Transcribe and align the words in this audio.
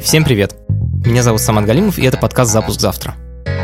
Всем 0.00 0.24
привет! 0.24 0.54
Меня 1.04 1.22
зовут 1.22 1.42
Самат 1.42 1.66
Галимов, 1.66 1.98
и 1.98 2.04
это 2.04 2.16
подкаст 2.16 2.50
«Запуск 2.50 2.80
завтра». 2.80 3.16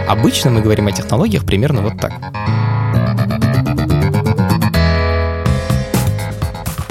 Обычно 0.06 0.50
мы 0.50 0.60
говорим 0.60 0.86
о 0.86 0.92
технологиях 0.92 1.46
примерно 1.46 1.80
вот 1.80 1.98
так. 1.98 2.12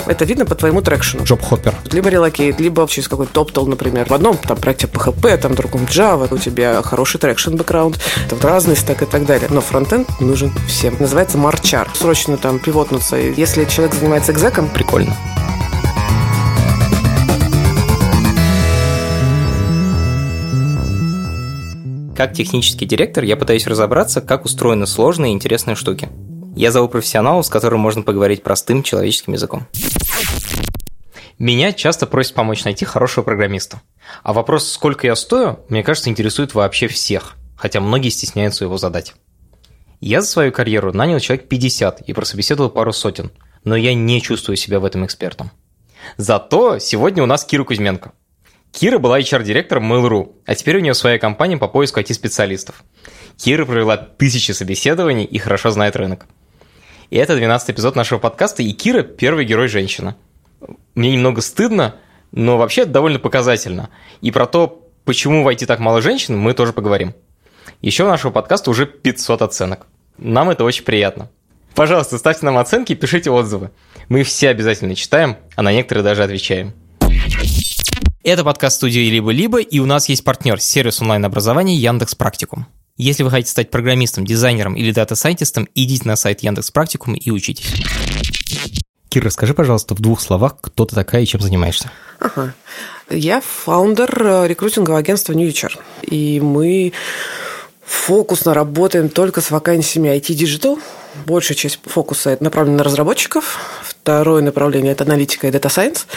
Это 0.08 0.26
видно 0.26 0.46
по 0.46 0.55
твоему 0.55 0.81
трекшену. 0.81 1.23
Джоб-хоппер. 1.23 1.73
Либо 1.92 2.10
релокейт, 2.10 2.60
либо 2.60 2.88
через 2.88 3.08
какой-то 3.08 3.34
топтал, 3.34 3.68
например. 3.68 4.08
В 4.08 4.13
одном 4.13 4.37
там 4.37 4.58
проекте 4.58 4.87
PHP, 4.87 5.37
там 5.37 5.53
в 5.53 5.55
другом 5.55 5.83
Java, 5.83 6.27
у 6.33 6.37
тебя 6.37 6.81
хороший 6.81 7.19
трекшн 7.19 7.55
бэкграунд, 7.55 7.99
там 8.29 8.39
разный 8.41 8.75
стек 8.75 9.03
и 9.03 9.05
так 9.05 9.25
далее. 9.25 9.47
Но 9.51 9.62
фронтенд 9.62 10.19
нужен 10.19 10.51
всем. 10.67 10.96
Называется 10.99 11.37
марчар. 11.37 11.87
Срочно 11.93 12.37
там 12.37 12.59
пивотнуться. 12.59 13.15
Если 13.15 13.65
человек 13.65 13.96
занимается 13.96 14.31
экзеком, 14.31 14.69
Прикольно. 14.69 15.15
Как 22.16 22.32
технический 22.32 22.86
директор 22.86 23.26
я 23.26 23.36
пытаюсь 23.36 23.68
разобраться, 23.68 24.22
как 24.22 24.46
устроены 24.46 24.88
сложные 24.88 25.34
и 25.34 25.36
интересные 25.36 25.76
штуки. 25.76 26.08
Я 26.56 26.72
зову 26.72 26.88
профессионалов, 26.88 27.46
с 27.46 27.50
которым 27.50 27.82
можно 27.82 28.04
поговорить 28.04 28.42
простым 28.42 28.84
человеческим 28.84 29.34
языком. 29.34 29.68
Меня 31.38 31.73
часто 31.73 32.08
просят 32.08 32.34
помочь 32.34 32.64
найти 32.64 32.86
хорошего 32.86 33.26
программиста. 33.26 33.82
А 34.23 34.32
вопрос, 34.32 34.72
сколько 34.72 35.06
я 35.06 35.16
стою, 35.18 35.59
мне 35.68 35.84
кажется, 35.84 36.09
интересует 36.09 36.54
вообще 36.54 36.88
всех, 36.88 37.36
хотя 37.58 37.82
многие 37.82 38.08
стесняются 38.08 38.64
его 38.64 38.78
задать. 38.78 39.14
Я 40.00 40.22
за 40.22 40.28
свою 40.28 40.54
карьеру 40.54 40.94
нанял 40.94 41.20
человек 41.20 41.50
50 41.50 42.00
и 42.00 42.14
прособеседовал 42.14 42.70
пару 42.70 42.94
сотен, 42.94 43.32
но 43.66 43.76
я 43.76 43.94
не 43.94 44.22
чувствую 44.22 44.56
себя 44.56 44.80
в 44.80 44.86
этом 44.86 45.06
экспертом. 45.06 45.52
Зато 46.16 46.80
сегодня 46.80 47.23
у 47.23 47.26
нас 47.26 47.44
Кира 47.44 47.66
Кузьменко. 47.66 48.14
Кира 48.76 49.00
была 49.00 49.22
HR-директором 49.22 49.92
Mail.ru, 49.92 50.34
а 50.46 50.54
теперь 50.54 50.76
у 50.76 50.80
нее 50.82 50.94
своя 50.94 51.18
компания 51.18 51.56
по 51.56 51.70
поиску 51.70 52.02
IT-специалистов. 52.02 52.84
Кира 53.38 53.64
провела 53.64 53.95
тысячи 53.95 54.52
собеседований 54.52 55.23
и 55.23 55.38
хорошо 55.38 55.70
знает 55.72 55.95
рынок. 55.95 56.26
И 57.09 57.16
это 57.16 57.38
12 57.38 57.70
эпизод 57.70 57.95
нашего 57.95 58.20
подкаста, 58.20 58.64
и 58.64 58.72
Кира– 58.73 59.04
первый 59.04 59.45
герой 59.45 59.70
женщина. 59.70 60.17
Мне 60.94 61.14
немного 61.14 61.40
стыдно, 61.40 61.95
но 62.34 62.58
вообще 62.58 62.82
это 62.82 62.92
довольно 62.92 63.17
показательно. 63.17 63.92
И 64.20 64.30
про 64.32 64.45
то, 64.45 64.86
почему 65.06 65.45
в 65.45 65.48
IT 65.48 65.66
так 65.67 65.80
мало 65.80 66.02
женщин, 66.02 66.38
мы 66.38 66.54
тоже 66.54 66.73
поговорим. 66.73 67.16
Еще 67.80 68.04
у 68.04 68.08
нашего 68.08 68.32
подкаста 68.32 68.72
уже 68.72 68.86
500 68.86 69.42
оценок. 69.42 69.88
Нам 70.17 70.50
это 70.50 70.66
очень 70.66 70.84
приятно. 70.84 71.30
Пожалуйста, 71.76 72.17
ставьте 72.17 72.45
нам 72.45 72.58
оценки 72.58 72.92
и 72.92 72.95
пишите 72.95 73.32
отзывы. 73.32 73.72
Мы 74.10 74.23
все 74.23 74.50
обязательно 74.50 74.95
читаем, 74.95 75.38
а 75.56 75.62
на 75.62 75.72
некоторые 75.72 76.04
даже 76.04 76.23
отвечаем. 76.23 76.73
Это 78.26 78.44
подкаст 78.44 78.78
студии 78.78 79.08
«Либо-либо», 79.12 79.59
и 79.59 79.78
у 79.78 79.86
нас 79.86 80.09
есть 80.09 80.23
партнер– 80.23 80.59
сервис 80.59 81.00
онлайн-образования 81.00 81.76
Яндекс 81.76 82.16
Практикум. 82.16 82.66
Если 82.98 83.22
вы 83.22 83.30
хотите 83.30 83.52
стать 83.52 83.70
программистом, 83.70 84.26
дизайнером 84.26 84.73
или 84.73 84.92
дата-сайентистом, 84.92 85.70
идите 85.76 86.08
на 86.08 86.16
сайт 86.16 86.40
Яндекс 86.42 86.72
Практикум 86.72 87.14
и 87.14 87.30
учитесь. 87.30 87.72
Кир, 89.09 89.26
расскажи, 89.26 89.54
пожалуйста, 89.54 89.94
в 89.94 90.00
двух 90.00 90.22
словах, 90.22 90.58
кто 90.59 90.86
ты 90.86 90.95
такая 90.95 91.22
и 91.22 91.28
чем 91.28 91.40
занимаешься. 91.40 91.92
Ага. 92.20 92.56
Я 93.12 93.42
founder 93.42 94.20
э, 94.20 94.48
рекрутингового 94.48 94.98
агентства 94.98 95.34
HR. 95.34 95.78
И 96.02 96.39
мы 96.39 96.94
фокусно 97.86 98.56
работаем 98.56 99.10
только 99.10 99.42
с 99.42 99.52
вакансиями 99.52 100.10
IT 100.10 100.36
Digital. 100.36 100.82
Большая 101.28 101.56
часть 101.56 101.80
фокуса 101.84 102.36
направлена 102.39 102.78
на 102.78 102.84
разработчиков. 102.86 103.60
Второе 103.84 104.42
направление– 104.42 104.92
это 104.94 105.04
аналитика 105.04 105.48
и 105.48 105.52
Science. 105.52 106.08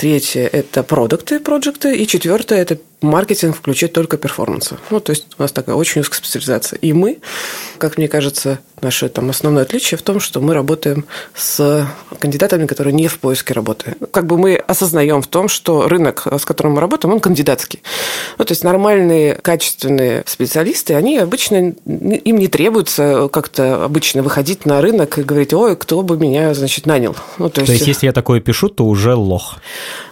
Третье– 0.00 0.48
это 0.52 0.82
продукты, 0.82 1.40
проекты. 1.40 1.94
И 1.94 2.06
четвертое– 2.06 2.58
это 2.62 2.78
маркетинг, 3.02 3.56
включает 3.56 3.92
только 3.92 4.16
перформанса. 4.16 4.78
Ну, 4.90 5.00
то 5.00 5.10
есть 5.10 5.26
у 5.38 5.42
нас 5.42 5.52
такая 5.52 5.76
очень 5.76 6.00
узкая 6.00 6.18
специализация. 6.18 6.78
И 6.78 6.92
мы, 6.92 7.18
как 7.78 7.98
мне 7.98 8.08
кажется, 8.08 8.58
наше 8.80 9.08
там 9.08 9.30
основное 9.30 9.62
отличие 9.62 9.98
в 9.98 10.02
том, 10.02 10.20
что 10.20 10.40
мы 10.40 10.54
работаем 10.54 11.04
с 11.34 11.86
кандидатами, 12.18 12.66
которые 12.66 12.94
не 12.94 13.08
в 13.08 13.18
поиске 13.18 13.54
работы. 13.54 13.96
Как 14.10 14.26
бы 14.26 14.38
мы 14.38 14.56
осознаем 14.56 15.22
в 15.22 15.26
том, 15.26 15.48
что 15.48 15.88
рынок, 15.88 16.26
с 16.26 16.44
которым 16.44 16.74
мы 16.74 16.80
работаем, 16.80 17.14
он 17.14 17.20
кандидатский. 17.20 17.82
Ну, 18.38 18.44
то 18.44 18.52
есть 18.52 18.64
нормальные, 18.64 19.34
качественные 19.34 20.24
специалисты, 20.26 20.94
они 20.94 21.18
обычно, 21.18 21.74
им 21.84 22.38
не 22.38 22.48
требуется 22.48 23.28
как-то 23.32 23.84
обычно 23.84 24.22
выходить 24.22 24.66
на 24.66 24.80
рынок 24.80 25.18
и 25.18 25.22
говорить, 25.22 25.52
ой, 25.52 25.76
кто 25.76 26.02
бы 26.02 26.16
меня, 26.16 26.54
значит, 26.54 26.86
нанял. 26.86 27.16
Ну, 27.38 27.48
то, 27.50 27.60
есть... 27.60 27.66
то 27.66 27.72
есть, 27.72 27.86
если 27.86 28.06
я 28.06 28.12
такое 28.12 28.40
пишу, 28.40 28.68
то 28.68 28.84
уже 28.84 29.14
лох. 29.14 29.58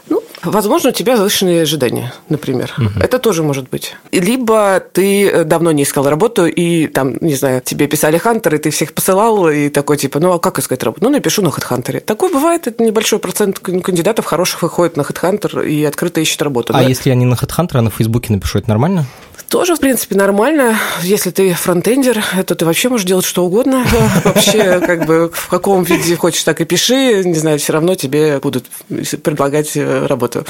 Ну, 0.09 0.23
Возможно, 0.43 0.91
у 0.91 0.93
тебя 0.93 1.17
завышенные 1.17 1.63
ожидания, 1.63 2.13
например. 2.29 2.73
Угу. 2.79 3.01
Это 3.01 3.19
тоже 3.19 3.43
может 3.43 3.69
быть. 3.69 3.97
Либо 4.13 4.81
ты 4.81 5.45
давно 5.45 5.73
не 5.73 5.83
искал 5.83 6.09
работу, 6.09 6.47
и 6.47 6.87
там, 6.87 7.17
не 7.21 7.35
знаю, 7.35 7.61
тебе 7.61 7.87
писали 7.87 8.19
хантеры, 8.19 8.59
ты 8.59 8.71
всех 8.71 8.93
посылал, 8.93 9.49
и 9.49 9.69
такой 9.69 9.97
типа, 9.97 10.21
ну 10.21 10.33
а 10.33 10.39
как 10.39 10.59
искать 10.59 10.83
работу? 10.83 11.05
Ну, 11.05 11.11
напишу 11.11 11.43
на 11.43 11.49
HeadHunter. 11.49 12.01
Такое 12.01 12.33
бывает, 12.33 12.67
это 12.67 12.83
небольшой 12.83 13.19
процент 13.19 13.59
кандидатов 13.59 14.25
хороших 14.25 14.63
выходит 14.63 14.97
на 14.97 15.03
HeadHunter 15.03 15.67
и 15.67 15.85
открыто 15.85 16.21
ищет 16.21 16.43
работу. 16.43 16.73
А 16.75 16.81
да? 16.81 16.89
если 16.89 17.11
я 17.11 17.15
не 17.15 17.25
на 17.25 17.35
HeadHunter, 17.35 17.79
а 17.79 17.83
на 17.83 17.91
Фейсбуке 17.91 18.33
напишу, 18.33 18.59
это 18.59 18.69
нормально? 18.69 19.07
Тоже, 19.49 19.77
в 19.77 19.81
принципе, 19.81 20.15
нормально. 20.15 20.79
Если 21.03 21.31
ты 21.31 21.55
фронтендер, 21.55 22.23
то 22.47 22.55
ты 22.55 22.67
вообще 22.67 22.91
можешь 22.91 23.07
делать 23.07 23.25
что 23.25 23.47
угодно. 23.47 23.83
Вообще, 24.25 24.79
как 24.81 25.07
бы, 25.07 25.31
в 25.33 25.49
каком 25.49 25.85
виде 25.85 26.17
хочешь, 26.17 26.43
так 26.43 26.61
и 26.61 26.67
пиши. 26.67 27.23
Не 27.25 27.35
знаю, 27.35 27.59
все 27.59 27.73
равно 27.73 27.95
тебе 27.95 28.41
будут 28.41 28.67
предлагать 29.23 29.75
э, 29.75 30.07
работу. 30.07 30.45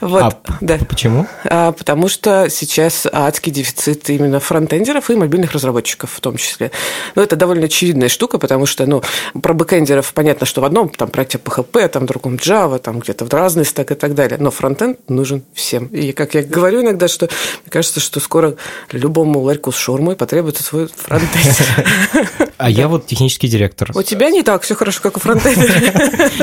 Вот, 0.00 0.22
а 0.22 0.38
да. 0.62 0.78
почему? 0.88 1.26
А, 1.44 1.72
потому 1.72 2.08
что 2.08 2.48
сейчас 2.48 3.06
адский 3.10 3.52
дефицит 3.52 4.08
именно 4.08 4.40
фронтендеров 4.40 5.10
и 5.10 5.14
мобильных 5.14 5.52
разработчиков 5.52 6.10
в 6.10 6.20
том 6.20 6.38
числе. 6.38 6.70
Но 7.16 7.22
это 7.22 7.36
довольно 7.36 7.66
очевидная 7.66 8.08
штука, 8.08 8.38
потому 8.38 8.64
что, 8.64 8.86
ну, 8.86 9.02
про 9.42 9.52
бэкендеров 9.52 10.14
понятно, 10.14 10.46
что 10.46 10.62
в 10.62 10.64
одном 10.64 10.88
там 10.88 11.10
проекте 11.10 11.36
PHP, 11.36 11.86
там 11.88 12.04
в 12.04 12.06
другом 12.06 12.36
Java, 12.36 12.78
там 12.78 13.00
где-то 13.00 13.26
в 13.26 13.32
разный 13.32 13.66
стек 13.66 13.90
и 13.90 13.94
так 13.94 14.14
далее. 14.14 14.38
Но 14.40 14.50
frontend 14.50 14.98
нужен 15.10 15.42
всем. 15.52 15.88
И, 15.88 16.12
как 16.12 16.32
я 16.32 16.42
говорю 16.42 16.80
иногда, 16.80 17.08
что 17.08 17.26
мне 17.26 17.70
кажется, 17.70 18.00
что 18.00 18.20
скоро 18.20 18.37
скоро 18.38 18.54
любому 18.92 19.40
ларьку 19.40 19.72
с 19.72 19.76
шаурмой 19.76 20.14
потребуется 20.14 20.62
свой 20.62 20.86
фронтендер. 20.86 22.47
А 22.58 22.68
я 22.68 22.88
вот 22.88 23.06
технический 23.06 23.46
директор. 23.46 23.90
У 23.94 24.02
тебя 24.02 24.30
не 24.30 24.42
так 24.42 24.62
все 24.62 24.74
хорошо, 24.74 25.00
как 25.00 25.16
у 25.16 25.20
фронтендера. 25.20 25.72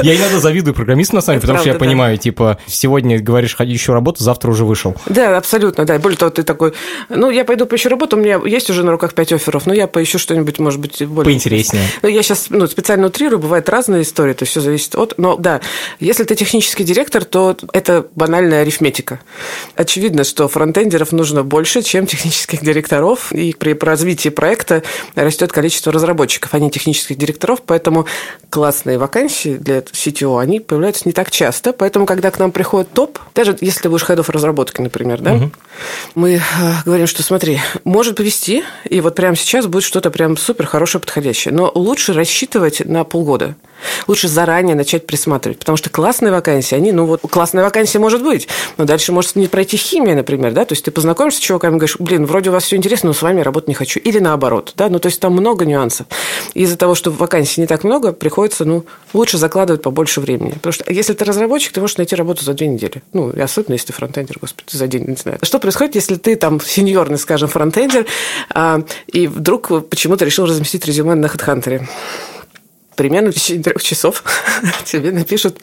Я 0.02 0.16
иногда 0.16 0.40
завидую 0.40 0.74
программистам, 0.74 1.18
на 1.18 1.22
самом 1.22 1.40
деле, 1.40 1.42
потому 1.42 1.60
что 1.60 1.70
я 1.70 1.76
понимаю, 1.76 2.18
типа, 2.18 2.58
сегодня 2.68 3.20
говоришь, 3.20 3.56
еще 3.60 3.94
работу, 3.94 4.24
завтра 4.24 4.50
уже 4.50 4.64
вышел. 4.64 4.96
Да, 5.08 5.38
абсолютно, 5.38 5.86
да. 5.86 6.00
Более 6.00 6.18
того, 6.18 6.32
ты 6.32 6.44
такой, 6.44 6.74
ну, 7.10 7.30
я 7.30 7.44
пойду 7.44 7.66
поищу 7.66 7.90
работу, 7.90 8.16
у 8.16 8.20
меня 8.20 8.40
есть 8.46 8.70
уже 8.70 8.84
на 8.84 8.92
руках 8.92 9.14
пять 9.14 9.34
офферов, 9.34 9.66
но 9.66 9.74
я 9.74 9.88
поищу 9.88 10.18
что-нибудь, 10.18 10.58
может 10.60 10.80
быть, 10.80 11.06
более... 11.06 11.26
Поинтереснее. 11.26 11.84
Ну, 12.02 12.08
я 12.08 12.24
сейчас 12.24 12.46
ну, 12.50 12.66
специально 12.68 13.08
утрирую, 13.08 13.40
бывают 13.40 13.68
разные 13.68 14.04
истории, 14.04 14.34
то 14.34 14.44
есть 14.44 14.52
все 14.52 14.62
зависит 14.62 14.96
от... 14.96 15.16
Но 15.18 15.36
да, 15.36 15.60
если 16.00 16.24
ты 16.24 16.36
технический 16.36 16.86
директор, 16.86 17.26
то 17.26 17.58
это 17.74 18.08
банальная 18.16 18.62
арифметика. 18.62 19.20
Очевидно, 19.76 20.24
что 20.24 20.48
фронтендеров 20.48 21.12
нужно 21.12 21.44
больше, 21.44 21.82
чем 21.82 22.08
технических 22.08 22.62
директоров, 22.62 23.34
и 23.34 23.54
при 23.54 23.74
развитии 23.74 24.30
проекта 24.30 24.82
растет 25.16 25.52
количество 25.52 25.92
разработчиков, 25.92 26.05
а 26.52 26.60
не 26.60 26.72
технических 26.72 27.18
директоров, 27.18 27.62
поэтому 27.66 28.06
классные 28.50 28.98
вакансии 28.98 29.58
для 29.58 29.80
CTO, 29.80 30.40
они 30.40 30.60
появляются 30.60 31.04
не 31.06 31.12
так 31.12 31.32
часто, 31.32 31.74
поэтому, 31.74 32.06
когда 32.06 32.32
к 32.32 32.40
нам 32.40 32.52
приходит 32.52 32.92
топ, 32.94 33.20
даже 33.34 33.58
если 33.62 33.88
будешь 33.88 34.04
хедов 34.04 34.30
разработки, 34.30 34.82
например, 34.82 35.22
да, 35.22 35.34
угу. 35.34 35.52
мы 36.16 36.36
э, 36.36 36.42
говорим, 36.86 37.08
что 37.08 37.24
смотри, 37.24 37.60
может 37.84 38.16
повести, 38.16 38.64
и 38.90 39.02
вот 39.02 39.16
прямо 39.16 39.36
сейчас 39.36 39.68
будет 39.68 39.84
что-то 39.84 40.12
прям 40.12 40.38
супер 40.38 40.66
хорошее, 40.66 41.02
подходящее, 41.02 41.54
но 41.54 41.72
лучше 41.74 42.14
рассчитывать 42.14 42.86
на 42.86 43.04
полгода. 43.04 43.56
Лучше 44.08 44.28
заранее 44.28 44.76
начать 44.76 45.06
присматривать, 45.06 45.60
потому 45.60 45.78
что 45.78 45.90
классные 45.90 46.32
вакансии, 46.32 46.76
они, 46.76 46.92
ну 46.92 47.06
вот, 47.06 47.22
классная 47.22 47.64
вакансия 47.64 48.00
может 48.00 48.24
быть, 48.24 48.48
но 48.78 48.86
дальше 48.86 49.12
может 49.12 49.36
не 49.36 49.48
пройти 49.48 49.78
химия, 49.78 50.16
например, 50.16 50.52
да, 50.52 50.66
то 50.66 50.74
есть 50.74 50.86
ты 50.86 50.92
познакомишься 50.92 51.40
с 51.40 51.44
чуваками 51.44 51.78
говоришь, 51.78 51.98
блин, 52.00 52.26
вроде 52.26 52.50
у 52.50 52.54
вас 52.54 52.64
все 52.64 52.76
интересно, 52.76 53.08
но 53.08 53.14
с 53.14 53.22
вами 53.22 53.42
работать 53.42 53.68
не 53.68 53.74
хочу, 53.74 54.00
или 54.00 54.20
наоборот, 54.20 54.74
да, 54.76 54.90
ну 54.90 55.00
то 55.00 55.08
есть 55.08 55.20
там 55.20 55.34
много 55.34 55.66
нюансов. 55.66 56.08
Из-за 56.54 56.78
того, 56.78 56.96
что 56.96 57.12
вакансий 57.12 57.62
не 57.62 57.68
так 57.68 57.84
много, 57.84 58.14
приходится, 58.14 58.66
ну, 58.66 58.86
лучше 59.14 59.38
закладывать 59.38 59.82
побольше 59.82 60.22
времени, 60.22 60.52
потому 60.52 60.74
что 60.74 60.92
если 60.92 61.14
ты 61.14 61.26
разработчик, 61.26 61.74
ты 61.74 61.82
можешь 61.82 61.98
найти 61.98 62.16
работу 62.16 62.44
за 62.44 62.54
две 62.54 62.68
недели, 62.68 63.04
ну, 63.14 63.32
и 63.32 63.40
особенно 63.40 63.74
если 63.74 63.88
ты 63.88 63.94
фронтендер, 63.94 64.38
господи, 64.40 64.76
за 64.76 64.88
день, 64.88 65.06
не 65.06 65.16
знаю. 65.16 65.40
Что 65.42 65.60
происходит, 65.60 65.96
если 65.96 66.16
ты 66.16 66.36
там 66.36 66.60
сеньорный, 66.62 67.18
скажем, 67.18 67.50
фронтендер, 67.50 68.06
а, 68.50 68.82
и 69.08 69.28
вдруг 69.28 69.90
почему-то 69.90 70.26
решил 70.26 70.46
разместить 70.46 70.86
резюме 70.86 71.16
на 71.16 71.28
HeadHunter? 71.28 71.88
Примерно 72.96 73.32
в 73.32 73.36
течение 73.36 73.64
трех 73.64 73.84
часов 73.84 74.24
тебе 74.86 75.12
напишут 75.12 75.58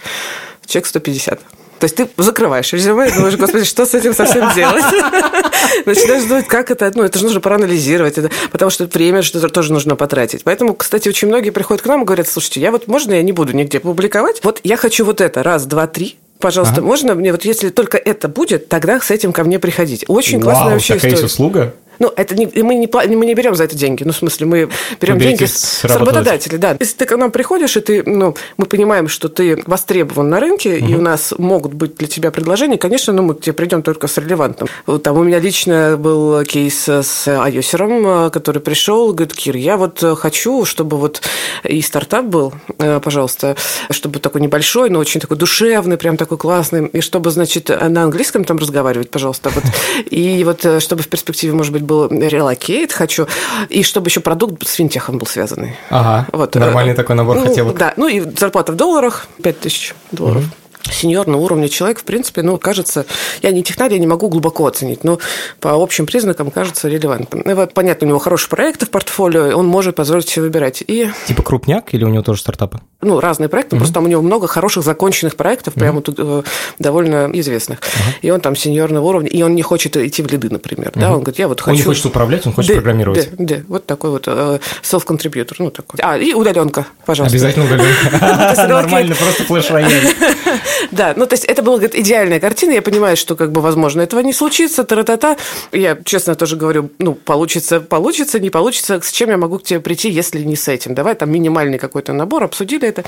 чек 0.67 0.87
150. 0.87 1.41
То 1.83 1.87
есть 1.87 1.97
ты 1.97 2.09
закрываешь 2.17 2.73
резюме 2.73 3.09
и 3.09 3.13
думаешь, 3.13 3.35
господи, 3.35 3.65
что 3.65 3.85
с 3.85 3.95
этим 3.95 4.15
совсем 4.15 4.55
делать? 4.55 4.85
Начинаешь 5.85 6.29
думать, 6.29 6.47
как 6.47 6.71
это, 6.71 6.93
ну, 6.95 7.03
это 7.03 7.19
же 7.19 7.25
нужно 7.25 7.41
проанализировать, 7.41 8.19
это, 8.19 8.31
потому 8.53 8.71
что 8.71 8.85
время 8.85 9.23
что-то 9.23 9.49
тоже 9.49 9.73
нужно 9.73 9.97
потратить. 9.97 10.45
Поэтому, 10.45 10.75
кстати, 10.75 11.09
очень 11.09 11.27
многие 11.27 11.51
приходят 11.51 11.83
к 11.83 11.87
нам 11.87 12.03
и 12.03 12.05
говорят, 12.05 12.29
слушайте, 12.29 12.61
я 12.61 12.71
вот, 12.71 12.87
можно 12.87 13.15
я 13.15 13.23
не 13.23 13.33
буду 13.33 13.53
нигде 13.53 13.81
публиковать? 13.81 14.45
Вот 14.45 14.61
я 14.63 14.77
хочу 14.77 15.05
вот 15.05 15.21
это, 15.21 15.43
раз, 15.43 15.67
два, 15.67 15.89
три, 15.89 16.19
Пожалуйста, 16.39 16.77
ага. 16.79 16.87
можно 16.87 17.15
мне, 17.15 17.31
вот 17.31 17.45
если 17.45 17.71
только 17.71 17.97
это 17.99 18.29
будет, 18.29 18.69
тогда 18.69 19.01
с 19.01 19.13
этим 19.13 19.33
ко 19.33 19.45
мне 19.45 19.61
приходить. 19.61 20.05
Очень 20.09 20.39
Вау, 20.39 20.51
классная 20.51 20.73
вообще 20.73 20.95
такая 20.95 21.11
история. 21.11 21.23
есть 21.23 21.35
услуга? 21.35 21.75
Ну, 21.99 22.13
это 22.17 22.35
не, 22.35 22.47
мы, 22.63 22.75
не, 22.75 22.89
мы 23.17 23.27
не 23.27 23.35
берем 23.35 23.55
за 23.55 23.65
это 23.65 23.77
деньги. 23.77 24.05
Ну, 24.05 24.13
в 24.13 24.17
смысле, 24.17 24.47
мы 24.47 24.69
берем 25.01 25.19
деньги 25.19 25.45
с, 25.45 25.81
с 25.81 25.85
работодателей. 25.85 26.59
Да. 26.59 26.77
Если 26.79 26.97
ты 26.97 27.07
к 27.07 27.17
нам 27.17 27.31
приходишь, 27.31 27.77
и 27.77 27.81
ты, 27.81 28.03
ну, 28.05 28.37
мы 28.57 28.67
понимаем, 28.67 29.09
что 29.09 29.29
ты 29.29 29.63
востребован 29.67 30.29
на 30.29 30.41
рынке, 30.41 30.77
угу. 30.77 30.87
и 30.87 30.95
у 30.95 31.01
нас 31.01 31.35
могут 31.37 31.75
быть 31.75 31.97
для 31.97 32.09
тебя 32.09 32.31
предложения, 32.31 32.79
конечно, 32.79 33.13
ну, 33.13 33.23
мы 33.23 33.35
к 33.35 33.41
тебе 33.41 33.53
придем 33.53 33.83
только 33.83 34.09
с 34.09 34.19
релевантным. 34.19 34.69
Вот 34.87 35.03
там 35.03 35.17
у 35.19 35.23
меня 35.23 35.39
лично 35.39 35.97
был 35.99 36.45
кейс 36.45 36.89
с 36.89 37.29
iOS 37.29 37.63
-ером, 37.63 38.31
который 38.31 38.61
пришел, 38.61 39.13
говорит, 39.13 39.35
Кир, 39.35 39.57
я 39.57 39.77
вот 39.77 40.03
хочу, 40.19 40.65
чтобы 40.65 40.97
вот 40.97 41.23
и 41.65 41.81
стартап 41.83 42.27
был, 42.27 42.53
э, 42.79 43.01
пожалуйста, 43.01 43.57
чтобы 43.91 44.19
такой 44.19 44.41
небольшой, 44.41 44.91
но 44.91 44.99
очень 44.99 45.21
такой 45.21 45.37
душевный, 45.37 45.97
прям 45.97 46.17
такой 46.17 46.39
классный, 46.39 46.87
и 46.87 47.01
чтобы, 47.01 47.31
значит, 47.31 47.69
на 47.69 48.05
английском 48.05 48.45
там 48.45 48.59
разговаривать, 48.59 49.11
пожалуйста, 49.11 49.51
вот, 49.51 49.65
и 50.11 50.43
вот 50.45 50.65
э, 50.65 50.81
чтобы 50.81 51.03
в 51.03 51.09
перспективе, 51.09 51.53
может 51.53 51.73
быть, 51.73 51.82
был 51.83 52.09
relocate 52.09 52.93
хочу, 52.93 53.27
и 53.69 53.83
чтобы 53.83 54.09
еще 54.09 54.21
продукт 54.21 54.67
с 54.67 54.73
финтехом 54.73 55.19
был 55.19 55.27
связанный. 55.27 55.77
Ага, 55.91 56.27
вот. 56.33 56.55
нормальный 56.55 56.95
такой 56.95 57.17
набор 57.17 57.37
ну, 57.37 57.47
хотелок. 57.47 57.77
Да, 57.77 57.95
ну 57.97 58.09
и 58.09 58.21
зарплата 58.21 58.73
в 58.73 58.77
долларах, 58.77 59.27
5000 59.43 59.95
долларов. 60.13 60.45
Угу 60.45 60.51
сеньорного 60.91 61.41
уровня 61.41 61.69
человек, 61.69 62.01
в 62.01 62.05
принципе, 62.05 62.43
ну, 62.43 62.59
кажется, 62.59 63.07
я 63.43 63.51
не 63.51 63.63
технарь, 63.63 63.93
я 63.93 63.99
не 63.99 64.07
могу 64.07 64.29
глубоко 64.29 64.67
оценить, 64.67 65.05
но 65.05 65.19
по 65.61 65.71
общим 65.75 66.07
признакам 66.07 66.51
кажется 66.51 66.89
релевантным. 66.89 67.43
Вот, 67.55 67.75
понятно, 67.75 68.07
у 68.07 68.09
него 68.09 68.19
хорошие 68.19 68.51
проекты 68.51 68.87
в 68.87 68.91
портфолио, 68.91 69.57
он 69.57 69.67
может 69.67 69.97
позволить 69.97 70.29
себе 70.29 70.43
выбирать. 70.43 70.83
И... 70.87 71.11
Типа 71.27 71.43
крупняк 71.43 71.95
или 71.95 72.05
у 72.05 72.09
него 72.09 72.23
тоже 72.23 72.41
стартапы? 72.41 72.81
Ну, 73.03 73.21
разные 73.21 73.49
проекты, 73.49 73.77
угу. 73.77 73.81
просто 73.81 73.95
там 73.95 74.05
у 74.05 74.09
него 74.09 74.23
много 74.23 74.47
хороших 74.47 74.85
законченных 74.85 75.37
проектов, 75.37 75.75
прямо 75.75 75.99
угу. 75.99 76.13
тут, 76.13 76.17
э, 76.19 76.43
довольно 76.79 77.29
известных. 77.33 77.81
Угу. 77.81 78.15
И 78.23 78.31
он 78.31 78.41
там 78.41 78.57
сеньорного 78.57 79.05
уровня, 79.05 79.29
и 79.29 79.43
он 79.43 79.55
не 79.55 79.63
хочет 79.63 79.97
идти 79.97 80.23
в 80.23 80.27
лиды, 80.29 80.49
например. 80.51 80.91
Угу. 80.91 81.01
Да? 81.01 81.09
Он 81.09 81.21
говорит, 81.21 81.39
я 81.39 81.49
вот 81.49 81.61
хочу... 81.61 81.73
Он 81.73 81.77
не 81.77 81.83
хочет 81.83 82.07
управлять, 82.07 82.47
он 82.47 82.53
хочет 82.53 82.71
да, 82.71 82.75
программировать. 82.77 83.31
Да, 83.37 83.57
да, 83.57 83.63
вот 83.69 83.87
такой 83.87 84.11
вот 84.11 84.25
э, 84.27 84.59
self-contributor. 84.83 85.57
Ну, 85.59 85.71
такой. 85.71 86.01
А, 86.03 86.17
и 86.17 86.33
удаленка, 86.33 86.87
пожалуйста. 87.05 87.37
Обязательно 87.37 87.67
удаленка. 87.67 88.67
Нормально, 88.69 89.15
просто 89.15 89.45
флеш-рояль. 89.45 89.91
Да, 90.91 91.15
ну, 91.17 91.27
то 91.27 91.35
есть 91.35 91.45
это 91.45 91.63
была 91.63 91.77
говорит, 91.77 91.95
идеальная 91.95 92.41
картина, 92.41 92.73
я 92.73 92.83
понимаю, 92.83 93.17
что, 93.17 93.37
как 93.37 93.53
бы, 93.53 93.61
возможно, 93.61 94.03
этого 94.03 94.21
не 94.21 94.33
случится, 94.33 94.85
та-та-та. 94.85 95.37
Я, 95.71 95.99
честно, 96.05 96.35
тоже 96.35 96.57
говорю, 96.57 96.91
ну, 96.99 97.15
получится, 97.15 97.81
получится, 97.81 98.41
не 98.41 98.51
получится, 98.51 99.01
с 99.01 99.11
чем 99.11 99.31
я 99.31 99.37
могу 99.37 99.59
к 99.59 99.63
тебе 99.63 99.81
прийти, 99.81 100.11
если 100.11 100.41
не 100.43 100.57
с 100.57 100.69
этим? 100.69 100.95
Давай 100.95 101.15
там 101.15 101.31
минимальный 101.31 101.79
какой-то 101.79 102.13
набор, 102.13 102.45
обсудили 102.45 102.89
это. 102.89 103.05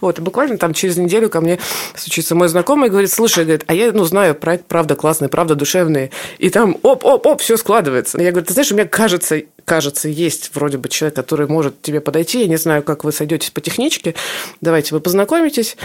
Вот, 0.00 0.18
и 0.18 0.22
буквально 0.22 0.58
там 0.58 0.74
через 0.74 0.96
неделю 0.96 1.28
ко 1.28 1.40
мне 1.40 1.58
случится 1.94 2.34
мой 2.34 2.48
знакомый 2.48 2.90
говорит, 2.90 3.10
слушай, 3.10 3.44
говорит, 3.44 3.64
а 3.66 3.74
я, 3.74 3.92
ну, 3.92 4.04
знаю, 4.04 4.34
проект 4.34 4.66
правда 4.66 4.94
классный, 4.94 5.28
правда 5.28 5.54
душевный, 5.54 6.10
и 6.38 6.50
там 6.50 6.76
оп-оп-оп, 6.82 7.40
все 7.40 7.56
складывается. 7.56 8.20
Я 8.20 8.30
говорю, 8.30 8.46
ты 8.46 8.52
знаешь, 8.52 8.70
у 8.70 8.74
меня 8.74 8.86
кажется, 8.86 9.42
кажется, 9.64 10.08
есть 10.08 10.50
вроде 10.54 10.78
бы 10.78 10.88
человек, 10.88 11.16
который 11.16 11.46
может 11.46 11.82
тебе 11.82 12.00
подойти, 12.00 12.40
я 12.40 12.46
не 12.46 12.56
знаю, 12.56 12.82
как 12.82 13.04
вы 13.04 13.12
сойдетесь 13.12 13.50
по 13.50 13.60
техничке, 13.60 14.14
давайте 14.60 14.94
вы 14.94 15.00
познакомитесь, 15.00 15.76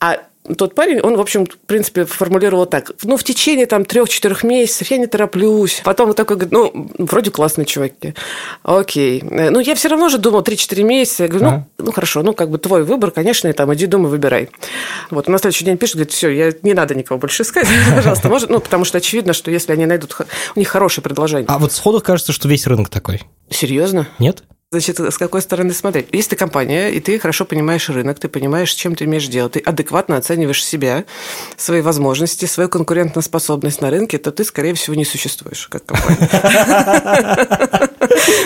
а 0.00 0.20
тот 0.56 0.74
парень, 0.74 1.00
он, 1.00 1.16
в 1.16 1.20
общем, 1.20 1.46
в 1.46 1.56
принципе, 1.66 2.04
формулировал 2.04 2.66
так. 2.66 2.90
Ну, 3.04 3.16
в 3.16 3.22
течение 3.22 3.66
там 3.66 3.84
трех-четырех 3.84 4.42
месяцев 4.42 4.90
я 4.90 4.98
не 4.98 5.06
тороплюсь. 5.06 5.82
Потом 5.84 6.10
он 6.10 6.14
такой 6.14 6.36
говорит, 6.36 6.52
ну, 6.52 6.90
вроде 6.98 7.30
классные 7.30 7.64
чуваки. 7.64 8.14
Окей. 8.64 9.22
Ну, 9.22 9.60
я 9.60 9.74
все 9.76 9.88
равно 9.88 10.08
же 10.08 10.18
думал 10.18 10.40
3-4 10.40 10.82
месяца. 10.82 11.24
Я 11.24 11.28
говорю, 11.28 11.44
ну, 11.44 11.64
ну, 11.78 11.92
хорошо, 11.92 12.22
ну, 12.22 12.32
как 12.32 12.50
бы 12.50 12.58
твой 12.58 12.82
выбор, 12.82 13.12
конечно, 13.12 13.46
и 13.46 13.52
там 13.52 13.72
иди 13.72 13.86
дома, 13.86 14.08
выбирай. 14.08 14.48
Вот, 15.10 15.28
на 15.28 15.38
следующий 15.38 15.64
день 15.64 15.76
пишет, 15.76 15.96
говорит, 15.96 16.12
все, 16.12 16.28
я, 16.30 16.52
не 16.62 16.74
надо 16.74 16.96
никого 16.96 17.20
больше 17.20 17.44
искать, 17.44 17.68
пожалуйста, 17.94 18.28
может, 18.28 18.50
ну, 18.50 18.58
потому 18.58 18.84
что 18.84 18.98
очевидно, 18.98 19.32
что 19.34 19.50
если 19.50 19.72
они 19.72 19.86
найдут, 19.86 20.16
у 20.56 20.58
них 20.58 20.68
хорошее 20.68 21.04
предложение. 21.04 21.46
А 21.48 21.58
вот 21.58 21.72
сходу 21.72 22.00
кажется, 22.00 22.32
что 22.32 22.48
весь 22.48 22.66
рынок 22.66 22.88
такой. 22.88 23.22
Серьезно? 23.50 24.08
Нет? 24.18 24.44
Значит, 24.72 24.98
с 25.00 25.18
какой 25.18 25.42
стороны 25.42 25.74
смотреть? 25.74 26.06
Если 26.12 26.30
ты 26.30 26.36
компания, 26.36 26.88
и 26.88 26.98
ты 26.98 27.18
хорошо 27.18 27.44
понимаешь 27.44 27.90
рынок, 27.90 28.18
ты 28.18 28.28
понимаешь, 28.28 28.72
чем 28.72 28.94
ты 28.94 29.04
имеешь 29.04 29.26
дело, 29.26 29.50
ты 29.50 29.60
адекватно 29.60 30.16
оцениваешь 30.16 30.64
себя, 30.64 31.04
свои 31.58 31.82
возможности, 31.82 32.46
свою 32.46 32.70
конкурентоспособность 32.70 33.82
на 33.82 33.90
рынке, 33.90 34.16
то 34.16 34.32
ты, 34.32 34.44
скорее 34.44 34.72
всего, 34.72 34.94
не 34.96 35.04
существуешь 35.04 35.68
как 35.68 35.84
компания. 35.84 36.26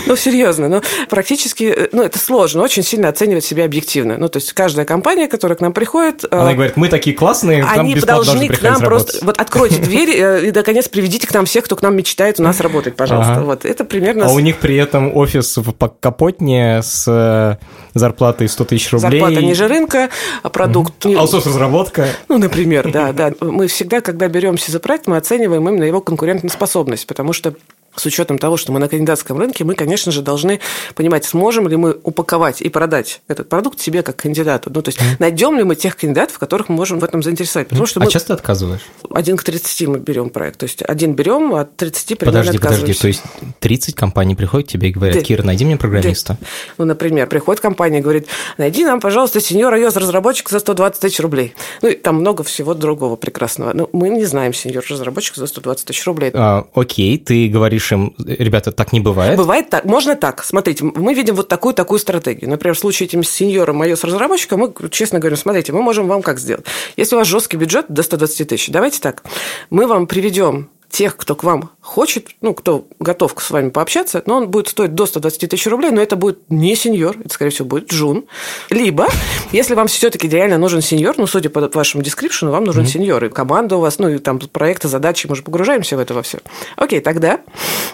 Ну, 0.06 0.16
серьезно, 0.16 0.68
ну, 0.68 0.82
практически, 1.08 1.88
ну, 1.92 2.02
это 2.02 2.18
сложно, 2.18 2.62
очень 2.62 2.82
сильно 2.82 3.08
оценивать 3.08 3.44
себя 3.44 3.64
объективно. 3.64 4.16
Ну, 4.18 4.28
то 4.28 4.38
есть, 4.38 4.52
каждая 4.52 4.84
компания, 4.84 5.28
которая 5.28 5.56
к 5.56 5.60
нам 5.60 5.72
приходит... 5.72 6.24
Э, 6.24 6.28
Она 6.40 6.54
говорит, 6.54 6.76
мы 6.76 6.88
такие 6.88 7.14
классные, 7.14 7.64
они 7.64 7.94
должны 7.94 8.48
к 8.48 8.62
нам 8.62 8.80
просто... 8.80 9.24
Вот 9.24 9.38
откройте 9.38 9.78
дверь 9.78 10.10
э, 10.10 10.48
и, 10.48 10.52
наконец, 10.52 10.88
приведите 10.88 11.26
к 11.26 11.34
нам 11.34 11.44
всех, 11.44 11.64
кто 11.64 11.76
к 11.76 11.82
нам 11.82 11.96
мечтает 11.96 12.40
у 12.40 12.42
нас 12.42 12.60
работать, 12.60 12.96
пожалуйста. 12.96 13.42
Вот, 13.42 13.64
это 13.64 13.84
примерно... 13.84 14.26
А 14.26 14.32
у 14.32 14.38
них 14.38 14.56
при 14.58 14.76
этом 14.76 14.95
офис 14.98 15.56
в 15.56 15.72
Капотне 16.00 16.82
с 16.82 17.04
э, 17.06 17.56
зарплатой 17.94 18.48
100 18.48 18.64
тысяч 18.64 18.92
рублей. 18.92 19.20
Зарплата 19.20 19.42
ниже 19.42 19.68
рынка, 19.68 20.10
а 20.42 20.48
продукт... 20.48 21.04
Mm-hmm. 21.04 21.16
разработка 21.44 22.08
Ну, 22.28 22.38
например, 22.38 22.90
да, 22.90 23.12
да. 23.12 23.32
Мы 23.40 23.66
всегда, 23.68 24.00
когда 24.00 24.28
беремся 24.28 24.72
за 24.72 24.80
проект, 24.80 25.06
мы 25.06 25.16
оцениваем 25.16 25.68
именно 25.68 25.84
его 25.84 26.00
конкурентоспособность, 26.00 27.06
потому 27.06 27.32
что 27.32 27.54
с 27.96 28.06
учетом 28.06 28.38
того, 28.38 28.56
что 28.56 28.72
мы 28.72 28.78
на 28.78 28.88
кандидатском 28.88 29.38
рынке, 29.38 29.64
мы, 29.64 29.74
конечно 29.74 30.12
же, 30.12 30.22
должны 30.22 30.60
понимать, 30.94 31.24
сможем 31.24 31.68
ли 31.68 31.76
мы 31.76 31.98
упаковать 32.02 32.60
и 32.60 32.68
продать 32.68 33.20
этот 33.28 33.48
продукт 33.48 33.80
себе 33.80 34.02
как 34.02 34.16
кандидату. 34.16 34.70
Ну, 34.72 34.82
то 34.82 34.88
есть, 34.88 34.98
mm. 34.98 35.16
найдем 35.18 35.56
ли 35.56 35.64
мы 35.64 35.76
тех 35.76 35.96
кандидатов, 35.96 36.38
которых 36.38 36.68
мы 36.68 36.76
можем 36.76 36.98
в 36.98 37.04
этом 37.04 37.22
заинтересовать. 37.22 37.68
Потому 37.68 37.86
что 37.86 38.00
а 38.00 38.04
мы... 38.04 38.10
часто 38.10 38.34
отказываешь? 38.34 38.82
Один 39.10 39.36
к 39.36 39.44
30 39.44 39.88
мы 39.88 39.98
берем 39.98 40.30
проект. 40.30 40.58
То 40.58 40.64
есть, 40.64 40.82
один 40.82 41.14
берем, 41.14 41.54
а 41.54 41.64
30 41.64 42.18
примерно 42.18 42.40
Подожди, 42.40 42.58
подожди. 42.58 42.92
То 42.92 43.08
есть, 43.08 43.22
30 43.60 43.94
компаний 43.94 44.34
приходят 44.34 44.68
к 44.68 44.72
тебе 44.72 44.88
и 44.88 44.92
говорят, 44.92 45.16
да. 45.16 45.22
Кира, 45.22 45.42
найди 45.42 45.64
мне 45.64 45.76
программиста. 45.76 46.38
Ну, 46.78 46.84
например, 46.84 47.28
приходит 47.28 47.60
компания 47.60 47.98
и 47.98 48.02
говорит, 48.02 48.26
найди 48.58 48.84
нам, 48.84 49.00
пожалуйста, 49.00 49.40
сеньор 49.40 49.74
iOS 49.74 49.98
разработчик 49.98 50.48
за 50.48 50.58
120 50.58 51.00
тысяч 51.00 51.20
рублей. 51.20 51.54
Ну, 51.82 51.88
и 51.88 51.94
там 51.94 52.16
много 52.16 52.42
всего 52.44 52.74
другого 52.74 53.16
прекрасного. 53.16 53.72
Но 53.72 53.88
мы 53.92 54.08
не 54.08 54.24
знаем 54.24 54.52
сеньор 54.52 54.84
разработчик 54.88 55.36
за 55.36 55.46
120 55.46 55.86
тысяч 55.86 56.04
рублей. 56.06 56.30
А, 56.34 56.66
окей, 56.74 57.18
ты 57.18 57.48
говоришь 57.48 57.85
им, 57.92 58.14
ребята, 58.18 58.72
так 58.72 58.92
не 58.92 59.00
бывает? 59.00 59.36
Бывает 59.36 59.70
так. 59.70 59.84
Можно 59.84 60.16
так. 60.16 60.44
Смотрите, 60.44 60.84
мы 60.84 61.14
видим 61.14 61.34
вот 61.34 61.48
такую-такую 61.48 61.98
стратегию. 61.98 62.50
Например, 62.50 62.74
в 62.74 62.78
случае 62.78 63.06
этим 63.06 63.22
с 63.22 63.30
сеньором 63.30 63.82
iOS 63.82 64.06
разработчиком, 64.06 64.60
мы 64.60 64.90
честно 64.90 65.18
говорим, 65.18 65.36
смотрите, 65.36 65.72
мы 65.72 65.82
можем 65.82 66.06
вам 66.06 66.22
как 66.22 66.38
сделать. 66.38 66.64
Если 66.96 67.14
у 67.14 67.18
вас 67.18 67.28
жесткий 67.28 67.56
бюджет 67.56 67.86
до 67.88 68.02
120 68.02 68.48
тысяч, 68.48 68.68
давайте 68.68 69.00
так. 69.00 69.22
Мы 69.70 69.86
вам 69.86 70.06
приведем 70.06 70.68
тех, 70.88 71.16
кто 71.16 71.34
к 71.34 71.44
вам 71.44 71.70
хочет, 71.80 72.28
ну, 72.40 72.54
кто 72.54 72.86
готов 72.98 73.34
с 73.38 73.50
вами 73.50 73.70
пообщаться, 73.70 74.22
но 74.26 74.36
он 74.36 74.48
будет 74.48 74.68
стоить 74.68 74.94
до 74.94 75.06
120 75.06 75.50
тысяч 75.50 75.66
рублей, 75.66 75.90
но 75.90 76.00
это 76.00 76.16
будет 76.16 76.38
не 76.48 76.74
сеньор, 76.76 77.16
это, 77.18 77.32
скорее 77.32 77.50
всего, 77.50 77.66
будет 77.66 77.90
джун. 77.92 78.26
Либо, 78.70 79.08
если 79.52 79.74
вам 79.74 79.88
все-таки 79.88 80.28
реально 80.28 80.58
нужен 80.58 80.80
сеньор, 80.80 81.14
ну, 81.18 81.26
судя 81.26 81.50
по 81.50 81.68
вашему 81.68 82.02
дескрипшену, 82.02 82.52
вам 82.52 82.64
нужен 82.64 82.84
mm-hmm. 82.84 82.88
сеньор, 82.88 83.24
и 83.24 83.28
команда 83.28 83.76
у 83.76 83.80
вас, 83.80 83.98
ну, 83.98 84.08
и 84.08 84.18
там 84.18 84.38
проекты, 84.38 84.88
задачи, 84.88 85.26
мы 85.26 85.36
же 85.36 85.42
погружаемся 85.42 85.96
в 85.96 86.00
это 86.00 86.14
во 86.14 86.22
все. 86.22 86.38
Окей, 86.76 87.00
тогда 87.00 87.40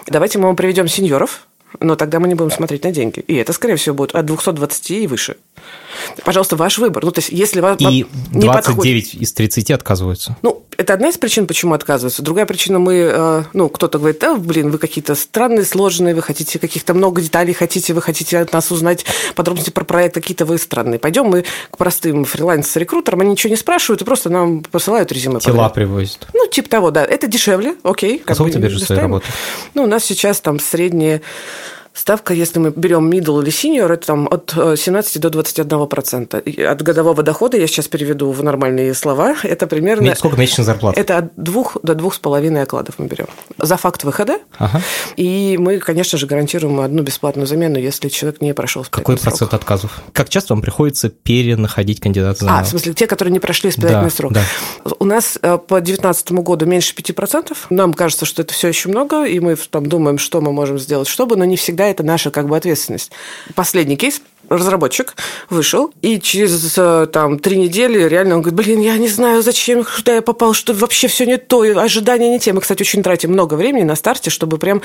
давайте 0.07 0.39
мы 0.39 0.47
вам 0.47 0.55
приведем 0.55 0.87
сеньоров, 0.87 1.47
но 1.79 1.95
тогда 1.95 2.19
мы 2.19 2.27
не 2.27 2.35
будем 2.35 2.51
смотреть 2.51 2.83
на 2.83 2.91
деньги. 2.91 3.19
И 3.19 3.35
это, 3.35 3.53
скорее 3.53 3.75
всего, 3.75 3.95
будет 3.95 4.15
от 4.15 4.25
220 4.25 4.91
и 4.91 5.07
выше. 5.07 5.37
Пожалуйста, 6.23 6.55
ваш 6.55 6.77
выбор. 6.77 7.03
Ну, 7.03 7.11
то 7.11 7.19
есть, 7.19 7.29
если 7.29 7.59
вам 7.59 7.77
и 7.77 8.05
не 8.31 8.41
29 8.41 8.53
подходит... 8.53 9.13
из 9.15 9.33
30 9.33 9.71
отказываются. 9.71 10.37
Ну, 10.41 10.63
это 10.77 10.93
одна 10.93 11.09
из 11.09 11.17
причин, 11.17 11.47
почему 11.47 11.73
отказываются. 11.73 12.21
Другая 12.21 12.45
причина, 12.45 12.79
мы, 12.79 12.93
э, 12.95 13.43
ну, 13.53 13.69
кто-то 13.69 13.99
говорит, 13.99 14.19
да, 14.19 14.35
блин, 14.35 14.71
вы 14.71 14.77
какие-то 14.77 15.15
странные, 15.15 15.65
сложные, 15.65 16.15
вы 16.15 16.21
хотите 16.21 16.59
каких-то 16.59 16.93
много 16.93 17.21
деталей, 17.21 17.53
хотите, 17.53 17.93
вы 17.93 18.01
хотите 18.01 18.39
от 18.39 18.53
нас 18.53 18.71
узнать 18.71 19.05
подробности 19.35 19.69
про 19.69 19.83
проект, 19.83 20.15
какие-то 20.15 20.45
вы 20.45 20.57
странные. 20.57 20.99
Пойдем 20.99 21.25
мы 21.25 21.45
к 21.71 21.77
простым 21.77 22.25
фриланс-рекрутерам, 22.25 23.21
они 23.21 23.31
ничего 23.31 23.51
не 23.51 23.57
спрашивают, 23.57 24.01
и 24.01 24.05
просто 24.05 24.29
нам 24.29 24.63
посылают 24.63 25.11
резюме. 25.11 25.39
Тела 25.39 25.53
подряд. 25.55 25.73
привозят. 25.73 26.27
Ну, 26.33 26.47
типа 26.47 26.69
того, 26.69 26.91
да. 26.91 27.03
Это 27.03 27.27
дешевле, 27.27 27.75
окей. 27.83 28.23
А 28.25 28.35
сколько 28.35 28.53
тебе 28.53 28.69
же 28.69 28.79
своей 28.79 29.01
работы? 29.01 29.25
Ну, 29.73 29.83
у 29.83 29.87
нас 29.87 30.03
сейчас 30.03 30.41
там 30.41 30.59
средние 30.59 31.21
Ставка, 31.93 32.33
если 32.33 32.57
мы 32.57 32.71
берем 32.71 33.09
middle 33.09 33.41
или 33.43 33.51
senior, 33.51 33.93
это 33.93 34.07
там 34.07 34.27
от 34.29 34.51
17 34.51 35.15
э, 35.15 35.19
до 35.19 35.29
21 35.29 35.87
процента. 35.87 36.39
От 36.39 36.81
годового 36.81 37.21
дохода, 37.21 37.57
я 37.57 37.67
сейчас 37.67 37.87
переведу 37.87 38.31
в 38.31 38.43
нормальные 38.43 38.95
слова, 38.95 39.35
это 39.43 39.67
примерно... 39.67 40.15
Сколько 40.15 40.37
месячная 40.37 40.65
зарплата? 40.65 40.99
Это 40.99 41.17
от 41.17 41.35
двух 41.35 41.77
до 41.83 41.93
двух 41.93 42.15
с 42.15 42.19
половиной 42.19 42.63
окладов 42.63 42.95
мы 42.97 43.05
берем. 43.05 43.27
За 43.59 43.77
факт 43.77 44.03
выхода. 44.03 44.39
Ага. 44.57 44.81
И 45.17 45.55
мы, 45.59 45.77
конечно 45.77 46.17
же, 46.17 46.25
гарантируем 46.25 46.79
одну 46.79 47.03
бесплатную 47.03 47.45
замену, 47.45 47.77
если 47.77 48.09
человек 48.09 48.41
не 48.41 48.53
прошел 48.55 48.85
Какой 48.89 49.15
процент 49.15 49.51
срок. 49.51 49.53
отказов? 49.53 50.01
Как 50.13 50.29
часто 50.29 50.55
вам 50.55 50.61
приходится 50.63 51.09
перенаходить 51.09 51.99
кандидата? 51.99 52.43
А, 52.49 52.63
в 52.63 52.67
смысле, 52.67 52.95
те, 52.95 53.05
которые 53.05 53.31
не 53.31 53.39
прошли 53.39 53.69
испытательный 53.69 54.05
да, 54.05 54.09
срок. 54.09 54.33
Да. 54.33 54.41
У 54.97 55.05
нас 55.05 55.37
э, 55.41 55.59
по 55.59 55.75
2019 55.75 56.31
году 56.31 56.65
меньше 56.65 56.95
5%. 56.95 57.55
Нам 57.69 57.93
кажется, 57.93 58.25
что 58.25 58.41
это 58.41 58.51
все 58.51 58.69
еще 58.69 58.89
много, 58.89 59.25
и 59.25 59.39
мы 59.39 59.55
там 59.55 59.85
думаем, 59.85 60.17
что 60.17 60.41
мы 60.41 60.51
можем 60.51 60.79
сделать, 60.79 61.07
чтобы, 61.07 61.35
но 61.35 61.45
не 61.45 61.55
всегда 61.55 61.82
это 61.85 62.03
наша 62.03 62.31
как 62.31 62.47
бы 62.47 62.57
ответственность. 62.57 63.11
Последний 63.55 63.97
кейс 63.97 64.21
разработчик 64.49 65.15
вышел, 65.49 65.91
и 66.01 66.19
через 66.19 66.77
э, 66.77 67.07
там 67.11 67.39
три 67.39 67.57
недели 67.57 68.03
реально 68.07 68.35
он 68.35 68.41
говорит, 68.41 68.65
блин, 68.65 68.81
я 68.81 68.97
не 68.97 69.07
знаю, 69.07 69.41
зачем, 69.41 69.83
куда 69.83 70.15
я 70.15 70.21
попал, 70.21 70.53
что 70.53 70.73
вообще 70.73 71.07
все 71.07 71.25
не 71.25 71.37
то, 71.37 71.61
ожидания 71.61 72.29
не 72.29 72.39
те. 72.39 72.53
Мы, 72.53 72.61
кстати, 72.61 72.81
очень 72.81 73.03
тратим 73.03 73.31
много 73.31 73.55
времени 73.55 73.83
на 73.83 73.95
старте, 73.95 74.29
чтобы 74.29 74.57
прям 74.57 74.81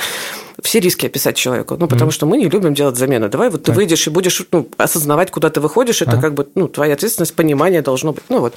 все 0.62 0.80
риски 0.80 1.06
описать 1.06 1.36
человеку. 1.36 1.76
Ну, 1.78 1.86
потому 1.86 2.10
mm-hmm. 2.10 2.14
что 2.14 2.26
мы 2.26 2.38
не 2.38 2.48
любим 2.48 2.74
делать 2.74 2.96
замены. 2.96 3.28
Давай 3.28 3.50
вот 3.50 3.62
ты 3.62 3.66
так. 3.66 3.76
выйдешь 3.76 4.06
и 4.06 4.10
будешь 4.10 4.42
ну, 4.50 4.68
осознавать, 4.76 5.30
куда 5.30 5.50
ты 5.50 5.60
выходишь. 5.60 6.02
Это 6.02 6.12
ага. 6.12 6.22
как 6.22 6.34
бы 6.34 6.48
ну, 6.54 6.68
твоя 6.68 6.94
ответственность, 6.94 7.34
понимание 7.34 7.82
должно 7.82 8.12
быть. 8.12 8.24
Ну 8.28 8.40
вот. 8.40 8.54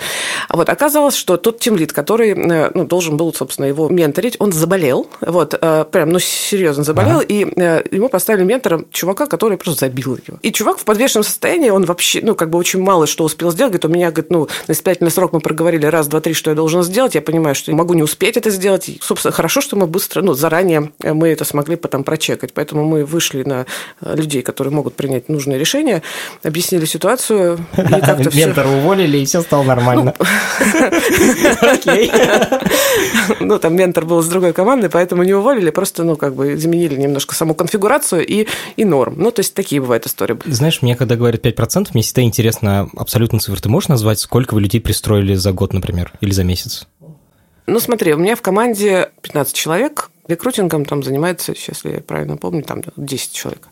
А 0.47 0.57
вот 0.57 0.69
оказалось, 0.69 1.15
что 1.15 1.37
тот 1.37 1.59
тимлит, 1.59 1.93
который 1.93 2.31
э, 2.31 2.71
ну, 2.73 2.85
должен 2.85 3.17
был, 3.17 3.33
собственно, 3.33 3.65
его 3.65 3.89
менторить, 3.89 4.35
он 4.39 4.51
заболел. 4.51 5.07
Вот, 5.21 5.57
э, 5.59 5.85
прям, 5.91 6.09
ну, 6.09 6.19
серьезно 6.19 6.83
заболел. 6.83 7.19
Ага. 7.19 7.25
И 7.27 7.39
ему 7.91 8.09
поставили 8.09 8.43
ментором 8.43 8.87
чувака, 8.91 9.27
который 9.27 9.57
просто 9.57 9.85
забил 9.85 10.17
его. 10.27 10.39
И 10.41 10.51
чувак 10.51 10.79
в 10.79 10.85
подвешенном 10.91 11.23
состоянии, 11.23 11.69
он 11.69 11.85
вообще, 11.85 12.19
ну, 12.21 12.35
как 12.35 12.49
бы 12.49 12.57
очень 12.57 12.81
мало 12.81 13.07
что 13.07 13.23
успел 13.23 13.49
сделать. 13.49 13.71
Говорит, 13.71 13.85
у 13.85 13.87
меня, 13.87 14.11
говорит, 14.11 14.29
ну, 14.29 14.49
на 14.67 14.73
испытательный 14.73 15.09
срок 15.09 15.31
мы 15.31 15.39
проговорили 15.39 15.85
раз, 15.85 16.09
два, 16.09 16.19
три, 16.19 16.33
что 16.33 16.49
я 16.49 16.55
должен 16.55 16.83
сделать. 16.83 17.15
Я 17.15 17.21
понимаю, 17.21 17.55
что 17.55 17.71
могу 17.71 17.93
не 17.93 18.03
успеть 18.03 18.35
это 18.35 18.49
сделать. 18.49 18.89
И, 18.89 18.99
собственно, 19.01 19.31
хорошо, 19.31 19.61
что 19.61 19.77
мы 19.77 19.87
быстро, 19.87 20.21
ну, 20.21 20.33
заранее 20.33 20.91
мы 21.01 21.29
это 21.29 21.45
смогли 21.45 21.77
потом 21.77 22.03
прочекать. 22.03 22.53
Поэтому 22.53 22.83
мы 22.83 23.05
вышли 23.05 23.43
на 23.43 23.65
э, 24.01 24.15
людей, 24.17 24.41
которые 24.41 24.73
могут 24.73 24.95
принять 24.95 25.29
нужные 25.29 25.57
решения, 25.57 26.01
объяснили 26.43 26.83
ситуацию. 26.83 27.65
Ментора 27.77 28.67
уволили, 28.67 29.19
и 29.19 29.25
все 29.25 29.41
стало 29.43 29.63
нормально. 29.63 30.13
Окей. 31.61 32.11
Ну, 33.39 33.59
там 33.59 33.75
ментор 33.75 34.05
был 34.05 34.21
с 34.21 34.27
другой 34.27 34.53
командой, 34.53 34.89
поэтому 34.89 35.23
не 35.23 35.33
уволили, 35.33 35.69
просто, 35.69 36.03
ну, 36.03 36.15
как 36.15 36.35
бы 36.35 36.53
изменили 36.53 36.95
немножко 36.95 37.35
саму 37.35 37.53
конфигурацию 37.55 38.25
и, 38.25 38.47
и 38.75 38.85
норм. 38.85 39.15
Ну, 39.17 39.31
то 39.31 39.39
есть 39.39 39.53
такие 39.53 39.81
бывают 39.81 40.05
истории. 40.05 40.37
Знаешь, 40.45 40.80
мне 40.81 40.95
когда 40.95 41.15
говорят 41.15 41.45
5%, 41.45 41.89
мне 41.93 42.03
всегда 42.03 42.21
интересно 42.23 42.89
абсолютно 42.95 43.39
цифры. 43.39 43.59
Ты 43.61 43.69
можешь 43.69 43.89
назвать, 43.89 44.19
сколько 44.19 44.53
вы 44.53 44.61
людей 44.61 44.81
пристроили 44.81 45.35
за 45.35 45.51
год, 45.51 45.73
например, 45.73 46.13
или 46.21 46.31
за 46.31 46.43
месяц? 46.43 46.87
Ну, 47.67 47.79
смотри, 47.79 48.13
у 48.13 48.17
меня 48.17 48.35
в 48.35 48.41
команде 48.41 49.11
15 49.21 49.55
человек, 49.55 50.09
рекрутингом 50.27 50.85
там 50.85 51.03
занимается, 51.03 51.53
если 51.55 51.93
я 51.93 52.01
правильно 52.01 52.37
помню, 52.37 52.63
там 52.63 52.81
10 52.95 53.31
человек. 53.31 53.67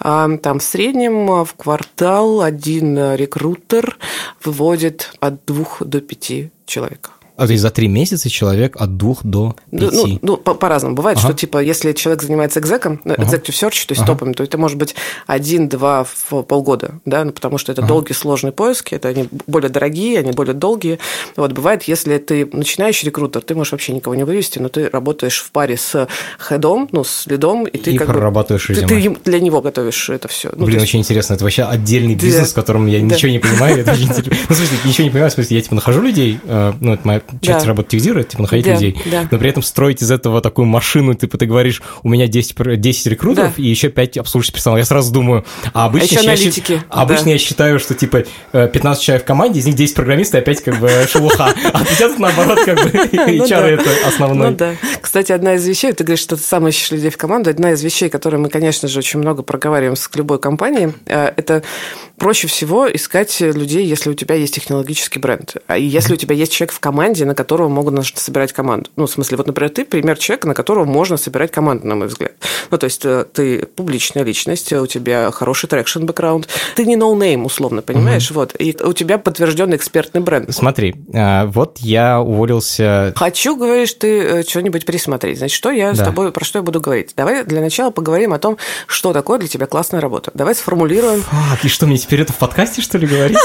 Uh-huh. 0.00 0.38
Там 0.38 0.58
в 0.58 0.62
среднем 0.62 1.44
в 1.44 1.54
квартал 1.54 2.42
один 2.42 3.14
рекрутер 3.14 3.98
выводит 4.44 5.12
от 5.20 5.44
двух 5.44 5.82
до 5.84 6.00
пяти 6.00 6.50
человек. 6.66 7.10
А 7.42 7.46
то 7.46 7.52
есть 7.52 7.62
за 7.62 7.70
три 7.70 7.88
месяца 7.88 8.30
человек 8.30 8.76
от 8.78 8.96
двух 8.96 9.24
до 9.24 9.56
ну, 9.72 9.78
пяти? 9.80 9.96
Ну, 9.96 10.18
ну 10.22 10.36
по- 10.36 10.54
по-разному. 10.54 10.94
Бывает, 10.94 11.18
ага. 11.18 11.26
что 11.26 11.36
типа 11.36 11.58
если 11.58 11.92
человек 11.92 12.22
занимается 12.22 12.60
экзеком, 12.60 13.00
ну, 13.04 13.14
ага. 13.14 13.24
executive 13.24 13.50
search, 13.50 13.86
то 13.86 13.92
есть 13.92 14.02
ага. 14.02 14.12
топами, 14.12 14.32
то 14.32 14.44
это 14.44 14.58
может 14.58 14.78
быть 14.78 14.94
один-два 15.26 16.04
в 16.04 16.42
полгода, 16.42 17.00
да, 17.04 17.24
ну, 17.24 17.32
потому 17.32 17.58
что 17.58 17.72
это 17.72 17.82
ага. 17.82 17.88
долгие 17.88 18.12
сложные 18.12 18.52
поиски, 18.52 18.94
это 18.94 19.08
они 19.08 19.28
более 19.48 19.70
дорогие, 19.70 20.20
они 20.20 20.30
более 20.30 20.54
долгие. 20.54 21.00
Вот 21.34 21.50
бывает, 21.50 21.82
если 21.84 22.16
ты 22.18 22.48
начинающий 22.52 23.06
рекрутер, 23.06 23.42
ты 23.42 23.56
можешь 23.56 23.72
вообще 23.72 23.92
никого 23.92 24.14
не 24.14 24.22
вывести, 24.22 24.60
но 24.60 24.68
ты 24.68 24.88
работаешь 24.88 25.40
в 25.40 25.50
паре 25.50 25.76
с 25.76 26.06
хедом, 26.38 26.88
ну, 26.92 27.02
с 27.02 27.26
лидом, 27.26 27.66
и 27.66 27.76
ты 27.76 27.94
и 27.94 27.98
как 27.98 28.06
прорабатываешь 28.06 28.68
бы... 28.68 28.74
Ты, 28.76 28.86
ты 28.86 29.16
для 29.24 29.40
него 29.40 29.60
готовишь 29.60 30.10
это 30.10 30.28
все. 30.28 30.50
Ну, 30.54 30.66
Блин, 30.66 30.78
есть... 30.78 30.90
очень 30.90 31.00
интересно. 31.00 31.34
Это 31.34 31.42
вообще 31.42 31.64
отдельный 31.64 32.14
бизнес, 32.14 32.46
да. 32.46 32.52
в 32.52 32.54
котором 32.54 32.86
я 32.86 33.00
да. 33.00 33.16
ничего 33.16 33.32
не 33.32 33.40
понимаю. 33.40 33.84
Ну, 33.84 33.92
в 33.92 34.54
смысле, 34.54 34.78
ничего 34.84 35.04
не 35.04 35.10
понимаю, 35.10 35.30
в 35.30 35.34
смысле, 35.34 35.56
я 35.56 35.62
типа 35.62 35.74
нахожу 35.74 36.02
людей, 36.02 36.38
э, 36.44 36.72
ну, 36.80 36.92
это 36.92 37.06
моя 37.06 37.22
часть 37.40 37.66
работы 37.66 37.86
оптимизировать, 37.86 38.28
типа 38.28 38.42
находить 38.42 38.66
да, 38.66 38.74
людей, 38.74 38.96
да. 39.10 39.28
но 39.30 39.38
при 39.38 39.50
этом 39.50 39.62
строить 39.62 40.02
из 40.02 40.10
этого 40.10 40.40
такую 40.40 40.66
машину, 40.66 41.14
типа 41.14 41.38
ты 41.38 41.46
говоришь, 41.46 41.82
у 42.02 42.08
меня 42.08 42.26
10, 42.26 42.80
10 42.80 43.06
рекрутеров 43.06 43.54
да. 43.56 43.62
и 43.62 43.66
еще 43.66 43.88
5 43.88 44.18
обслуживающих 44.18 44.54
персонала. 44.54 44.78
Я 44.78 44.84
сразу 44.84 45.12
думаю, 45.12 45.44
а 45.72 45.86
обычно, 45.86 46.20
а 46.20 46.22
я, 46.22 46.30
аналитики. 46.32 46.72
Я, 46.72 46.84
обычно 46.88 47.24
да. 47.26 47.30
я 47.30 47.38
считаю, 47.38 47.78
что 47.78 47.94
типа 47.94 48.24
15 48.52 49.02
человек 49.02 49.24
в 49.24 49.26
команде, 49.26 49.60
из 49.60 49.66
них 49.66 49.74
10 49.74 49.94
программистов 49.94 50.34
и 50.34 50.38
опять 50.38 50.62
как 50.62 50.78
бы 50.78 50.90
шелуха. 51.08 51.54
А 51.72 51.84
сейчас 51.84 52.18
наоборот 52.18 52.60
как 52.64 52.76
бы 52.76 52.90
HR 52.90 53.06
ну 53.60 53.66
это 53.66 53.90
основной. 54.06 54.50
Ну 54.50 54.56
да. 54.56 54.74
Кстати, 55.00 55.32
одна 55.32 55.54
из 55.54 55.66
вещей, 55.66 55.92
ты 55.92 56.04
говоришь, 56.04 56.22
что 56.22 56.36
ты 56.36 56.42
сам 56.42 56.66
ищешь 56.68 56.90
людей 56.90 57.10
в 57.10 57.16
команду, 57.16 57.50
одна 57.50 57.72
из 57.72 57.82
вещей, 57.82 58.08
которые 58.08 58.40
мы, 58.40 58.48
конечно 58.48 58.88
же, 58.88 58.98
очень 58.98 59.18
много 59.18 59.42
проговариваем 59.42 59.96
с 59.96 60.08
любой 60.14 60.38
компанией, 60.38 60.92
э, 61.06 61.32
это 61.36 61.62
проще 62.22 62.46
всего 62.46 62.86
искать 62.86 63.40
людей, 63.40 63.84
если 63.84 64.08
у 64.08 64.14
тебя 64.14 64.36
есть 64.36 64.54
технологический 64.54 65.18
бренд. 65.18 65.56
А 65.66 65.76
если 65.76 66.14
у 66.14 66.16
тебя 66.16 66.36
есть 66.36 66.52
человек 66.52 66.72
в 66.72 66.78
команде, 66.78 67.24
на 67.24 67.34
которого 67.34 67.68
могут 67.68 68.06
собирать 68.16 68.52
команду. 68.52 68.90
Ну, 68.94 69.06
в 69.06 69.10
смысле, 69.10 69.38
вот, 69.38 69.48
например, 69.48 69.70
ты 69.70 69.84
пример 69.84 70.16
человека, 70.16 70.46
на 70.46 70.54
которого 70.54 70.84
можно 70.84 71.16
собирать 71.16 71.50
команду, 71.50 71.84
на 71.84 71.96
мой 71.96 72.06
взгляд. 72.06 72.32
Ну, 72.70 72.78
то 72.78 72.84
есть 72.84 73.04
э, 73.04 73.24
ты 73.32 73.66
публичная 73.66 74.22
личность, 74.22 74.72
у 74.72 74.86
тебя 74.86 75.32
хороший 75.32 75.68
traction 75.68 76.04
бэкграунд, 76.04 76.48
ты 76.76 76.84
не 76.84 76.94
no 76.94 77.08
name, 77.08 77.44
условно, 77.44 77.82
понимаешь? 77.82 78.30
Угу. 78.30 78.38
Вот. 78.38 78.54
И 78.56 78.76
у 78.80 78.92
тебя 78.92 79.18
подтвержденный 79.18 79.76
экспертный 79.76 80.20
бренд. 80.20 80.54
Смотри, 80.54 80.94
а, 81.12 81.46
вот 81.46 81.78
я 81.78 82.20
уволился... 82.20 83.12
Хочу, 83.16 83.56
говоришь, 83.56 83.94
ты 83.94 84.20
э, 84.20 84.42
что-нибудь 84.44 84.86
пересмотреть. 84.86 85.38
Значит, 85.38 85.56
что 85.56 85.72
я 85.72 85.90
да. 85.90 85.96
с 85.96 85.98
тобой, 85.98 86.30
про 86.30 86.44
что 86.44 86.60
я 86.60 86.62
буду 86.62 86.80
говорить? 86.80 87.14
Давай 87.16 87.42
для 87.42 87.60
начала 87.60 87.90
поговорим 87.90 88.32
о 88.32 88.38
том, 88.38 88.58
что 88.86 89.12
такое 89.12 89.40
для 89.40 89.48
тебя 89.48 89.66
классная 89.66 90.00
работа. 90.00 90.30
Давай 90.34 90.54
сформулируем... 90.54 91.22
Фак, 91.22 91.64
и 91.64 91.68
что, 91.68 91.88
мне 91.88 91.98
теперь 91.98 92.11
это 92.20 92.32
в 92.32 92.36
подкасте, 92.36 92.82
что 92.82 92.98
ли, 92.98 93.06
говорить? 93.06 93.38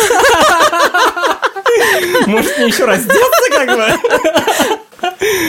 Может, 2.28 2.58
мне 2.58 2.68
еще 2.68 2.86
раздеться, 2.86 3.50
как 3.52 3.68
бы? 3.68 3.88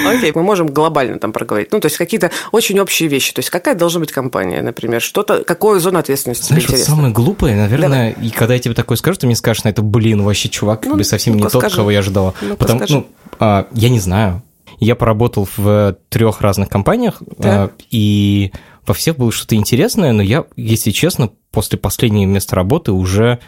Окей, 0.06 0.32
мы 0.34 0.42
можем 0.42 0.68
глобально 0.68 1.18
там 1.18 1.32
проговорить. 1.32 1.72
Ну, 1.72 1.80
то 1.80 1.87
есть 1.87 1.96
какие-то 1.96 2.30
очень 2.52 2.78
общие 2.80 3.08
вещи. 3.08 3.32
То 3.32 3.40
есть 3.40 3.50
какая 3.50 3.75
должна 3.75 4.00
быть 4.00 4.12
компания, 4.12 4.62
например, 4.62 5.00
что-то, 5.00 5.44
какую 5.44 5.80
зону 5.80 5.98
ответственности 5.98 6.46
Знаешь, 6.48 6.66
тебе 6.66 6.76
вот 6.76 6.87
самое 6.87 7.12
глупое, 7.12 7.56
наверное, 7.56 8.12
Давай. 8.12 8.26
и 8.26 8.30
когда 8.30 8.54
я 8.54 8.60
тебе 8.60 8.75
такое 8.75 8.96
скажу, 8.96 9.18
ты 9.18 9.26
мне 9.26 9.37
скажешь, 9.37 9.64
на 9.64 9.68
это, 9.68 9.82
блин, 9.82 10.22
вообще 10.22 10.48
чувак 10.48 10.84
ну, 10.84 10.90
как 10.90 10.98
бы 10.98 11.04
совсем 11.04 11.34
ну 11.37 11.44
не 11.44 11.50
тот, 11.50 11.72
кого 11.72 11.90
я 11.90 12.00
ожидала. 12.00 12.34
Ну 12.40 12.56
Потому, 12.56 12.84
ну, 12.88 13.06
а, 13.38 13.66
я 13.72 13.88
не 13.88 14.00
знаю. 14.00 14.42
Я 14.80 14.94
поработал 14.94 15.48
в 15.56 15.96
трех 16.08 16.40
разных 16.40 16.68
компаниях, 16.68 17.20
а, 17.42 17.70
и 17.90 18.52
во 18.88 18.95
всех 18.95 19.16
было 19.16 19.30
что-то 19.30 19.54
интересное, 19.54 20.12
но 20.12 20.23
я, 20.23 20.45
если 20.57 20.90
честно, 20.90 21.30
после 21.50 21.78
последнего 21.78 22.28
места 22.28 22.57
работы 22.57 22.92
уже 22.92 23.38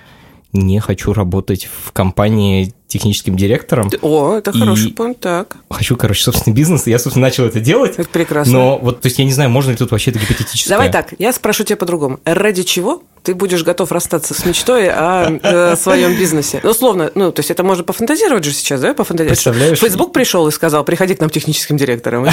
не 0.53 0.81
хочу 0.81 1.13
работать 1.13 1.69
в 1.85 1.93
компании 1.93 2.75
техническим 2.89 3.37
директором. 3.37 3.89
О, 4.03 4.35
это 4.35 4.53
хороший 4.53 4.91
пункт, 4.91 5.21
так. 5.21 5.57
Хочу, 5.71 5.97
короче, 5.97 6.25
собственный 6.25 6.55
бизнес, 6.55 6.87
и 6.87 6.91
я, 6.91 6.99
собственно, 6.99 7.27
начал 7.27 7.45
это 7.45 7.61
делать. 7.61 7.95
Это 7.97 8.09
прекрасно. 8.09 8.53
Но 8.53 8.79
вот, 8.79 9.01
то 9.01 9.07
есть, 9.07 9.19
я 9.19 9.25
не 9.25 9.33
знаю, 9.33 9.49
можно 9.51 9.71
ли 9.71 9.77
тут 9.77 9.93
вообще 9.93 10.11
это 10.11 10.19
гипотетическое. 10.19 10.77
Давай 10.77 10.91
так, 10.91 11.15
я 11.19 11.33
спрошу 11.33 11.63
тебя 11.63 11.77
по-другому. 11.77 12.19
Ради 12.25 12.65
чего 12.65 13.03
ты 13.23 13.35
будешь 13.35 13.63
готов 13.65 13.93
расстаться 13.93 14.35
с 14.35 14.45
мечтой 14.45 14.89
о, 14.89 15.39
о 15.43 15.77
своем 15.77 16.17
бизнесе. 16.17 16.61
Ну, 16.63 16.71
условно, 16.71 17.11
ну, 17.15 17.33
то 17.33 17.41
есть 17.41 17.51
это 17.51 17.63
можно 17.63 17.85
пофантазировать 17.85 18.45
же 18.45 18.53
сейчас, 18.53 18.81
да, 18.81 18.95
пофантазировать. 18.95 19.39
Представляешь? 19.39 19.79
Фейсбук 19.79 20.13
пришел 20.13 20.47
и 20.49 20.51
сказал, 20.51 20.85
приходи 20.85 21.15
к 21.15 21.21
нам 21.21 21.31
техническим 21.31 21.77
директором. 21.77 22.27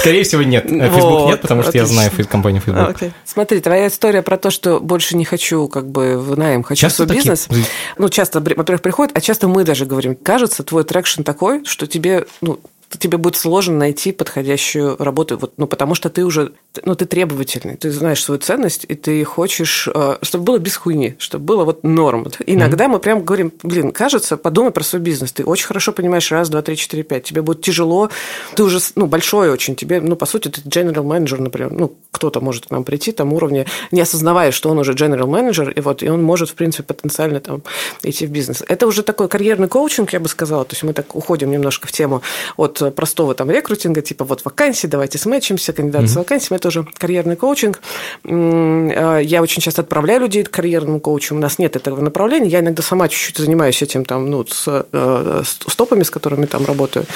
Скорее 0.00 0.24
всего, 0.24 0.42
нет. 0.42 0.64
Фейсбук 0.68 1.28
нет, 1.28 1.40
потому 1.40 1.62
что 1.62 1.72
я 1.76 1.86
знаю 1.86 2.10
компанию 2.28 2.62
Facebook. 2.62 2.96
Смотри, 3.24 3.60
твоя 3.60 3.88
история 3.88 4.22
про 4.22 4.36
то, 4.36 4.50
что 4.50 4.80
больше 4.80 5.16
не 5.16 5.24
хочу 5.24 5.68
как 5.68 5.88
бы 5.88 6.18
в 6.18 6.36
найм, 6.36 6.62
хочу 6.62 6.88
свой 6.90 7.08
бизнес. 7.08 7.48
Ну, 7.96 8.08
часто, 8.08 8.40
во-первых, 8.40 8.82
приходит, 8.82 9.16
а 9.16 9.20
часто 9.20 9.48
мы 9.48 9.64
даже 9.64 9.86
говорим, 9.86 10.14
кажется, 10.16 10.62
твой 10.62 10.84
traction 10.84 11.22
такой, 11.22 11.64
что 11.64 11.86
тебе, 11.86 12.26
ну, 12.40 12.60
тебе 12.96 13.18
будет 13.18 13.36
сложно 13.36 13.76
найти 13.76 14.12
подходящую 14.12 14.96
работу, 14.98 15.36
вот, 15.36 15.54
ну, 15.56 15.66
потому 15.66 15.94
что 15.94 16.08
ты 16.08 16.24
уже, 16.24 16.52
ну, 16.84 16.94
ты 16.94 17.04
требовательный, 17.04 17.76
ты 17.76 17.90
знаешь 17.90 18.22
свою 18.22 18.40
ценность, 18.40 18.86
и 18.88 18.94
ты 18.94 19.22
хочешь, 19.24 19.88
э, 19.92 20.16
чтобы 20.22 20.44
было 20.44 20.58
без 20.58 20.76
хуйни, 20.76 21.14
чтобы 21.18 21.44
было 21.44 21.64
вот 21.64 21.84
норм. 21.84 22.26
Иногда 22.46 22.86
mm-hmm. 22.86 22.88
мы 22.88 22.98
прям 22.98 23.22
говорим, 23.24 23.52
блин, 23.62 23.92
кажется, 23.92 24.36
подумай 24.36 24.70
про 24.70 24.82
свой 24.82 25.02
бизнес, 25.02 25.32
ты 25.32 25.44
очень 25.44 25.66
хорошо 25.66 25.92
понимаешь 25.92 26.30
раз, 26.32 26.48
два, 26.48 26.62
три, 26.62 26.76
четыре, 26.76 27.02
пять, 27.02 27.24
тебе 27.24 27.42
будет 27.42 27.60
тяжело, 27.60 28.08
ты 28.54 28.62
уже, 28.62 28.78
ну, 28.94 29.06
большой 29.06 29.50
очень, 29.50 29.76
тебе, 29.76 30.00
ну, 30.00 30.16
по 30.16 30.26
сути, 30.26 30.48
ты 30.48 30.62
general 30.62 31.04
manager, 31.04 31.40
например, 31.40 31.72
ну, 31.72 31.94
кто-то 32.10 32.40
может 32.40 32.66
к 32.66 32.70
нам 32.70 32.84
прийти 32.84 33.12
там 33.12 33.32
уровне, 33.34 33.66
не 33.92 34.00
осознавая, 34.00 34.50
что 34.50 34.70
он 34.70 34.78
уже 34.78 34.92
general 34.92 35.26
manager, 35.26 35.70
и 35.70 35.80
вот, 35.80 36.02
и 36.02 36.08
он 36.08 36.22
может, 36.22 36.48
в 36.50 36.54
принципе, 36.54 36.84
потенциально 36.84 37.40
там 37.40 37.62
идти 38.02 38.26
в 38.26 38.30
бизнес. 38.30 38.64
Это 38.66 38.86
уже 38.86 39.02
такой 39.02 39.28
карьерный 39.28 39.68
коучинг, 39.68 40.12
я 40.12 40.20
бы 40.20 40.28
сказала, 40.28 40.64
то 40.64 40.72
есть 40.72 40.82
мы 40.82 40.94
так 40.94 41.14
уходим 41.14 41.50
немножко 41.50 41.86
в 41.86 41.92
тему 41.92 42.22
от 42.56 42.77
простого 42.94 43.34
там 43.34 43.50
рекрутинга, 43.50 44.02
типа 44.02 44.24
вот 44.24 44.44
вакансии, 44.44 44.86
давайте 44.86 45.18
сметчимся, 45.18 45.72
кандидаты 45.72 46.06
mm-hmm. 46.06 46.08
с 46.08 46.16
вакансиями, 46.16 46.58
это 46.58 46.68
уже 46.68 46.84
карьерный 46.84 47.36
коучинг. 47.36 47.80
А, 48.24 49.18
я 49.18 49.42
очень 49.42 49.62
часто 49.62 49.82
отправляю 49.82 50.20
людей 50.20 50.44
к 50.44 50.50
карьерному 50.50 51.00
коучу, 51.00 51.34
у 51.34 51.38
нас 51.38 51.58
нет 51.58 51.76
этого 51.76 52.00
направления, 52.00 52.48
я 52.48 52.60
иногда 52.60 52.82
сама 52.82 53.08
чуть-чуть 53.08 53.38
занимаюсь 53.38 53.82
этим 53.82 54.04
там, 54.04 54.30
ну, 54.30 54.44
с, 54.46 54.64
э, 54.66 55.42
с 55.44 55.76
топами, 55.76 56.02
с 56.02 56.10
которыми 56.10 56.46
там 56.46 56.64
работаю. 56.66 57.06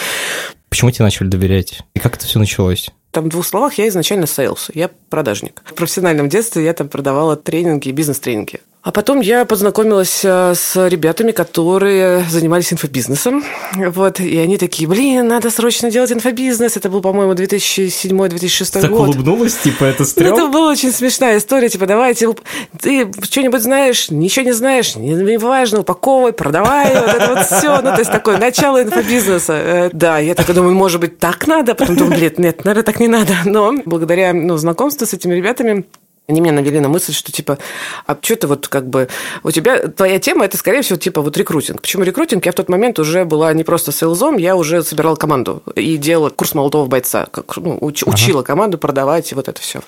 Почему 0.68 0.90
тебе 0.90 1.04
начали 1.04 1.28
доверять? 1.28 1.80
И 1.94 1.98
как 1.98 2.16
это 2.16 2.26
все 2.26 2.38
началось? 2.38 2.90
Там 3.10 3.24
в 3.24 3.28
двух 3.28 3.46
словах 3.46 3.74
я 3.74 3.88
изначально 3.88 4.26
sales, 4.26 4.70
я 4.72 4.90
продажник. 5.10 5.62
В 5.66 5.74
профессиональном 5.74 6.30
детстве 6.30 6.64
я 6.64 6.72
там 6.72 6.88
продавала 6.88 7.36
тренинги, 7.36 7.90
бизнес-тренинги. 7.90 8.60
А 8.82 8.90
потом 8.90 9.20
я 9.20 9.44
познакомилась 9.44 10.22
э, 10.24 10.54
с 10.56 10.88
ребятами, 10.88 11.30
которые 11.30 12.24
занимались 12.28 12.72
инфобизнесом. 12.72 13.44
Вот, 13.76 14.18
и 14.18 14.36
они 14.38 14.58
такие, 14.58 14.88
блин, 14.88 15.28
надо 15.28 15.50
срочно 15.50 15.88
делать 15.88 16.10
инфобизнес. 16.10 16.76
Это 16.76 16.90
был, 16.90 17.00
по-моему, 17.00 17.32
2007-2006 17.34 18.80
так 18.80 18.90
год. 18.90 19.10
улыбнулась, 19.10 19.54
типа, 19.54 19.84
это 19.84 20.04
стрём? 20.04 20.30
Ну, 20.30 20.34
это 20.34 20.48
была 20.48 20.70
очень 20.72 20.90
смешная 20.90 21.38
история. 21.38 21.68
Типа, 21.68 21.86
давайте, 21.86 22.34
ты 22.80 23.08
что-нибудь 23.22 23.62
знаешь, 23.62 24.10
ничего 24.10 24.46
не 24.46 24.52
знаешь, 24.52 24.96
не, 24.96 25.14
не 25.14 25.38
важно, 25.38 25.80
упаковывай, 25.80 26.32
продавай, 26.32 26.92
вот 26.92 27.14
это 27.14 27.34
вот 27.36 27.46
все. 27.46 27.76
Ну, 27.76 27.90
то 27.92 27.98
есть, 28.00 28.10
такое 28.10 28.38
начало 28.38 28.82
инфобизнеса. 28.82 29.52
Э, 29.52 29.90
да, 29.92 30.18
я 30.18 30.34
так 30.34 30.52
думаю, 30.52 30.74
может 30.74 31.00
быть, 31.00 31.20
так 31.20 31.46
надо? 31.46 31.76
Потом 31.76 31.96
думаю, 31.96 32.18
блин, 32.18 32.32
нет, 32.38 32.64
наверное, 32.64 32.82
так 32.82 32.98
не 32.98 33.06
надо. 33.06 33.32
Но 33.44 33.74
благодаря 33.84 34.32
ну, 34.32 34.56
знакомству 34.56 35.06
с 35.06 35.14
этими 35.14 35.34
ребятами 35.34 35.84
они 36.28 36.40
меня 36.40 36.52
навели 36.52 36.78
на 36.80 36.88
мысль, 36.88 37.12
что 37.12 37.32
типа, 37.32 37.58
а 38.06 38.16
что 38.20 38.36
ты 38.36 38.46
вот 38.46 38.68
как 38.68 38.88
бы... 38.88 39.08
У 39.42 39.50
тебя 39.50 39.88
твоя 39.88 40.18
тема– 40.18 40.44
это, 40.46 40.56
скорее 40.56 40.82
всего, 40.82 40.98
типа 40.98 41.20
вот 41.20 41.36
рекрутинг. 41.36 41.80
Почему 41.80 42.04
рекрутинг? 42.04 42.46
Я 42.46 42.52
в 42.52 42.54
тот 42.54 42.68
момент 42.68 42.98
уже 42.98 43.24
была 43.24 43.52
не 43.52 43.64
просто 43.64 43.92
сейлзом, 43.92 44.36
я 44.36 44.56
уже 44.56 44.82
собирала 44.82 45.16
команду 45.16 45.62
и 45.74 45.96
делала 45.96 46.30
курс 46.30 46.54
молодого 46.54 46.86
бойца. 46.86 47.26
Как, 47.30 47.56
ну, 47.56 47.76
уч, 47.80 48.02
ага. 48.02 48.12
Учила 48.12 48.42
команду 48.42 48.78
продавать 48.78 49.32
и 49.32 49.34
вот 49.34 49.48
это 49.48 49.60
все. 49.60 49.80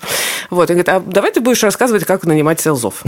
Вот. 0.50 0.71
И 0.71 0.75
говорит, 0.75 0.88
а 0.88 1.00
давай 1.00 1.31
ты 1.31 1.41
будешь 1.41 1.62
рассказывать, 1.62 2.05
как 2.05 2.25
нанимать 2.25 2.61
сейлзов. 2.61 3.03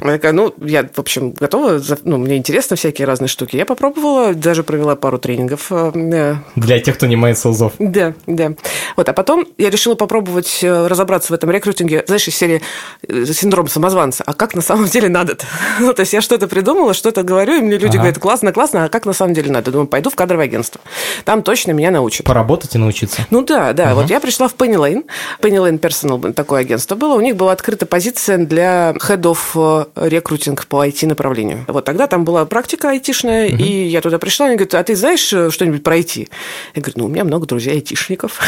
Я 0.00 0.12
такая, 0.12 0.32
ну, 0.32 0.54
я, 0.60 0.88
в 0.92 0.98
общем, 0.98 1.32
готова, 1.32 1.80
ну, 2.04 2.18
мне 2.18 2.36
интересно 2.36 2.76
всякие 2.76 3.06
разные 3.06 3.28
штуки. 3.28 3.56
Я 3.56 3.66
попробовала, 3.66 4.32
даже 4.32 4.62
провела 4.62 4.94
пару 4.94 5.18
тренингов. 5.18 5.72
Э, 5.72 6.36
Для 6.54 6.80
тех, 6.80 6.96
кто 6.96 7.06
не 7.06 7.16
мает 7.16 7.36
селзов. 7.38 7.72
Да, 7.80 8.14
да. 8.26 8.52
Вот, 8.96 9.08
а 9.08 9.12
потом 9.12 9.46
я 9.58 9.70
решила 9.70 9.96
попробовать 9.96 10.60
э, 10.62 10.86
разобраться 10.86 11.32
в 11.32 11.34
этом 11.34 11.50
рекрутинге, 11.50 12.04
знаешь, 12.06 12.28
из 12.28 12.36
серии 12.36 12.62
э, 13.08 13.24
синдром 13.26 13.66
самозванца. 13.66 14.22
А 14.24 14.34
как 14.34 14.54
на 14.54 14.62
самом 14.62 14.86
деле 14.86 15.08
надо-то? 15.08 15.46
Ну, 15.80 15.94
то 15.94 16.00
есть 16.00 16.12
я 16.12 16.20
что-то 16.20 16.48
придумала, 16.48 16.92
что-то 16.92 17.22
говорю, 17.22 17.58
и 17.58 17.60
мне 17.60 17.76
люди 17.78 17.96
ага. 17.96 17.98
говорят, 17.98 18.18
классно, 18.18 18.52
классно, 18.52 18.84
а 18.84 18.88
как 18.88 19.06
на 19.06 19.12
самом 19.12 19.34
деле 19.34 19.50
надо? 19.50 19.70
Думаю, 19.70 19.86
пойду 19.86 20.10
в 20.10 20.14
кадровое 20.14 20.44
агентство. 20.44 20.80
Там 21.24 21.42
точно 21.42 21.72
меня 21.72 21.90
научат. 21.90 22.26
Поработать 22.26 22.74
и 22.74 22.78
научиться. 22.78 23.26
Ну 23.30 23.42
да, 23.42 23.72
да. 23.72 23.86
Ага. 23.86 23.94
Вот 23.94 24.10
я 24.10 24.20
пришла 24.20 24.48
в 24.48 24.54
Penny 24.54 24.76
Lane. 24.76 25.04
Penny 25.40 25.56
Lane 25.56 25.78
Personal 25.80 26.32
такое 26.32 26.60
агентство 26.60 26.94
было. 26.94 27.14
У 27.14 27.20
них 27.20 27.36
была 27.36 27.52
открыта 27.52 27.86
позиция 27.86 28.38
для 28.38 28.92
head 28.92 29.22
of 29.22 29.87
рекрутинг 29.96 30.66
по 30.66 30.86
IT-направлению. 30.86 31.64
Вот 31.68 31.84
тогда 31.84 32.06
там 32.06 32.24
была 32.24 32.44
практика 32.44 32.90
айтишная, 32.90 33.48
угу. 33.48 33.56
и 33.56 33.84
я 33.86 34.00
туда 34.00 34.18
пришла, 34.18 34.46
и 34.46 34.48
они 34.50 34.56
говорят, 34.56 34.74
а 34.74 34.82
ты 34.84 34.96
знаешь 34.96 35.32
э, 35.32 35.50
что-нибудь 35.50 35.82
про 35.82 35.98
IT? 35.98 36.28
Я 36.74 36.82
говорю, 36.82 36.94
ну, 36.96 37.04
у 37.06 37.08
меня 37.08 37.24
много 37.24 37.46
друзей 37.46 37.74
айтишников 37.74 38.40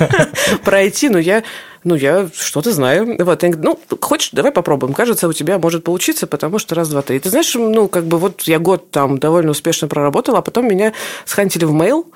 про 0.64 0.84
IT, 0.84 1.10
но 1.10 1.18
я 1.18 1.42
ну, 1.86 1.94
я 1.94 2.28
что-то 2.34 2.72
знаю. 2.72 3.16
Вот, 3.20 3.44
они 3.44 3.52
говорят, 3.52 3.78
ну, 3.90 3.98
хочешь, 4.00 4.30
давай 4.32 4.50
попробуем. 4.50 4.92
Кажется, 4.92 5.28
у 5.28 5.32
тебя 5.32 5.56
может 5.60 5.84
получиться, 5.84 6.26
потому 6.26 6.58
что 6.58 6.74
раз, 6.74 6.88
два, 6.88 7.00
три. 7.00 7.20
Ты 7.20 7.30
знаешь, 7.30 7.54
ну, 7.54 7.86
как 7.86 8.06
бы 8.06 8.18
вот 8.18 8.42
я 8.42 8.58
год 8.58 8.90
там 8.90 9.18
довольно 9.18 9.52
успешно 9.52 9.86
проработала, 9.86 10.38
а 10.38 10.42
потом 10.42 10.66
меня 10.66 10.92
схантили 11.24 11.64
в 11.64 11.72
mail 11.72 11.98
угу. 11.98 12.06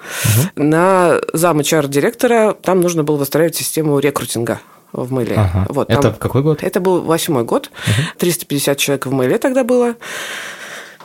на 0.57 1.21
зам 1.33 1.61
HR-директора. 1.61 2.55
Там 2.55 2.81
нужно 2.81 3.05
было 3.05 3.17
выстраивать 3.17 3.55
систему 3.55 4.01
рекрутинга 4.01 4.61
в 4.93 5.13
мыле. 5.13 5.37
Ага. 5.37 5.67
Вот, 5.69 5.89
там, 5.89 5.99
это 5.99 6.13
какой 6.13 6.43
год? 6.43 6.63
Это 6.63 6.81
был 6.81 7.03
восьмой 7.03 7.45
год. 7.45 7.71
Угу. 7.87 8.19
350 8.19 8.79
человек 8.79 9.07
в 9.07 9.13
мыле 9.13 9.39
тогда 9.39 9.65
было. 9.65 9.95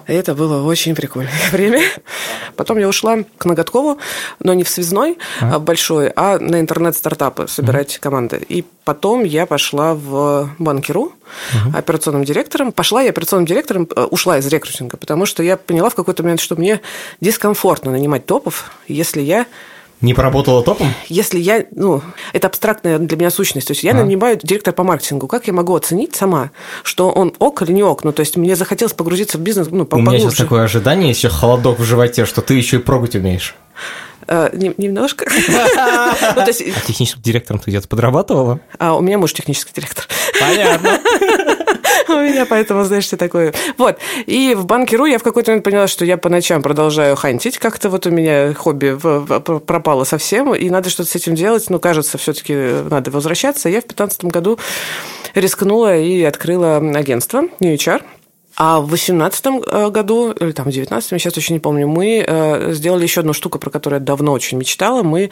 Это 0.07 0.35
было 0.35 0.63
очень 0.63 0.95
прикольное 0.95 1.31
время. 1.51 1.81
Потом 2.55 2.77
я 2.77 2.87
ушла 2.87 3.17
к 3.37 3.45
Ноготкову, 3.45 3.97
но 4.39 4.53
не 4.53 4.63
в 4.63 4.69
связной 4.69 5.17
а? 5.41 5.59
большой, 5.59 6.11
а 6.15 6.37
на 6.37 6.59
интернет-стартапы 6.59 7.47
собирать 7.47 7.95
mm 7.95 7.99
команды. 7.99 8.45
И 8.47 8.63
потом 8.83 9.23
я 9.23 9.45
пошла 9.45 9.95
в 9.95 10.49
банкиру 10.59 11.13
uh 11.53 11.77
операционным 11.77 12.23
директором. 12.23 12.71
Пошла 12.71 13.01
я 13.01 13.09
операционным 13.09 13.47
директором, 13.47 13.87
э, 13.95 14.03
ушла 14.03 14.37
из 14.37 14.47
рекрутинга, 14.47 14.97
потому 14.97 15.25
что 15.25 15.41
я 15.41 15.57
поняла 15.57 15.89
в 15.89 15.95
какой-то 15.95 16.21
момент, 16.23 16.39
что 16.39 16.55
мне 16.55 16.81
дискомфортно 17.19 17.91
нанимать 17.91 18.25
топов, 18.25 18.71
если 18.87 19.21
я 19.21 19.47
не 20.01 20.13
поработала 20.13 20.63
топом? 20.63 20.93
Если 21.07 21.39
я, 21.39 21.65
ну, 21.71 22.01
это 22.33 22.47
абстрактная 22.47 22.99
для 22.99 23.17
меня 23.17 23.31
сущность. 23.31 23.67
То 23.67 23.71
есть 23.71 23.83
я 23.83 23.91
а. 23.91 23.95
нанимаю 23.95 24.39
директора 24.41 24.73
по 24.73 24.83
маркетингу. 24.83 25.27
Как 25.27 25.47
я 25.47 25.53
могу 25.53 25.75
оценить 25.75 26.15
сама, 26.15 26.51
что 26.83 27.09
он 27.09 27.33
ок 27.39 27.61
или 27.61 27.71
не 27.71 27.83
ок? 27.83 28.03
Ну, 28.03 28.11
то 28.11 28.19
есть 28.21 28.37
мне 28.37 28.55
захотелось 28.55 28.93
погрузиться 28.93 29.37
в 29.37 29.41
бизнес, 29.41 29.67
ну, 29.71 29.87
У 29.89 29.99
меня 29.99 30.19
сейчас 30.19 30.35
такое 30.35 30.63
ожидание, 30.63 31.09
еще 31.09 31.29
холодок 31.29 31.79
в 31.79 31.83
животе, 31.83 32.25
что 32.25 32.41
ты 32.41 32.55
еще 32.55 32.77
и 32.77 32.79
прогать 32.79 33.15
умеешь. 33.15 33.55
Uh, 34.27 34.73
немножко. 34.77 35.25
ну. 35.47 36.41
А 36.41 36.45
техническим 36.45 37.21
директором 37.21 37.59
ты 37.59 37.69
где-то 37.69 37.87
подрабатывала? 37.87 38.59
А, 38.79 38.95
у 38.95 39.01
меня 39.01 39.17
муж 39.17 39.33
технический 39.33 39.71
директор. 39.73 40.07
Понятно. 40.39 40.99
У 42.07 42.13
меня 42.13 42.45
поэтому, 42.45 42.83
знаешь, 42.83 43.03
что 43.03 43.17
такое. 43.17 43.53
Вот. 43.77 43.97
И 44.25 44.53
в 44.55 44.65
банке.ру 44.65 45.05
я 45.05 45.17
в 45.17 45.23
какой-то 45.23 45.51
момент 45.51 45.63
поняла, 45.63 45.87
что 45.87 46.05
я 46.05 46.17
по 46.17 46.29
ночам 46.29 46.61
продолжаю 46.61 47.15
хантить. 47.15 47.57
Как-то 47.57 47.89
вот 47.89 48.05
у 48.05 48.11
меня 48.11 48.53
хобби 48.53 48.97
пропало 49.59 50.03
совсем, 50.03 50.53
и 50.53 50.69
надо 50.69 50.89
что-то 50.89 51.09
с 51.09 51.15
этим 51.15 51.35
делать. 51.35 51.69
Ну, 51.69 51.79
кажется, 51.79 52.17
все-таки 52.17 52.53
надо 52.89 53.11
возвращаться. 53.11 53.69
Я 53.69 53.79
в 53.79 53.87
2015 53.87 54.25
году 54.25 54.59
рискнула 55.33 55.97
и 55.97 56.23
открыла 56.23 56.77
агентство 56.77 57.43
New 57.59 57.73
HR. 57.73 58.01
А 58.57 58.79
в 58.79 58.87
2018 58.87 59.45
э, 59.45 59.89
году, 59.89 60.31
или 60.31 60.51
там 60.51 60.63
в 60.63 60.71
2019, 60.71 61.11
я 61.11 61.19
сейчас 61.19 61.33
точно 61.33 61.53
не 61.55 61.59
помню, 61.59 61.87
мы 61.87 62.23
э, 62.25 62.73
сделали 62.73 63.03
еще 63.03 63.19
одну 63.19 63.33
штуку, 63.33 63.59
про 63.59 63.69
которую 63.69 63.99
я 63.99 64.05
давно 64.05 64.31
очень 64.31 64.57
мечтала. 64.57 65.03
Мы 65.03 65.29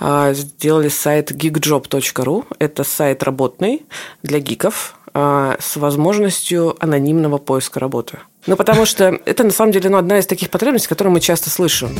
э, 0.00 0.34
сделали 0.34 0.88
сайт 0.88 1.30
geekjob.ru. 1.30 2.44
Это 2.58 2.82
сайт 2.82 3.22
работный 3.22 3.82
для 4.22 4.40
гиков 4.40 4.96
с 5.16 5.76
возможностью 5.76 6.74
анонимного 6.80 7.38
поиска 7.38 7.78
работы. 7.78 8.18
Ну, 8.48 8.56
потому 8.56 8.84
что 8.84 9.16
это, 9.24 9.44
на 9.44 9.52
самом 9.52 9.70
деле, 9.70 9.88
ну, 9.88 9.98
одна 9.98 10.18
из 10.18 10.26
таких 10.26 10.50
потребностей, 10.50 10.88
которые 10.88 11.12
мы 11.12 11.20
часто 11.20 11.50
слышим. 11.50 11.96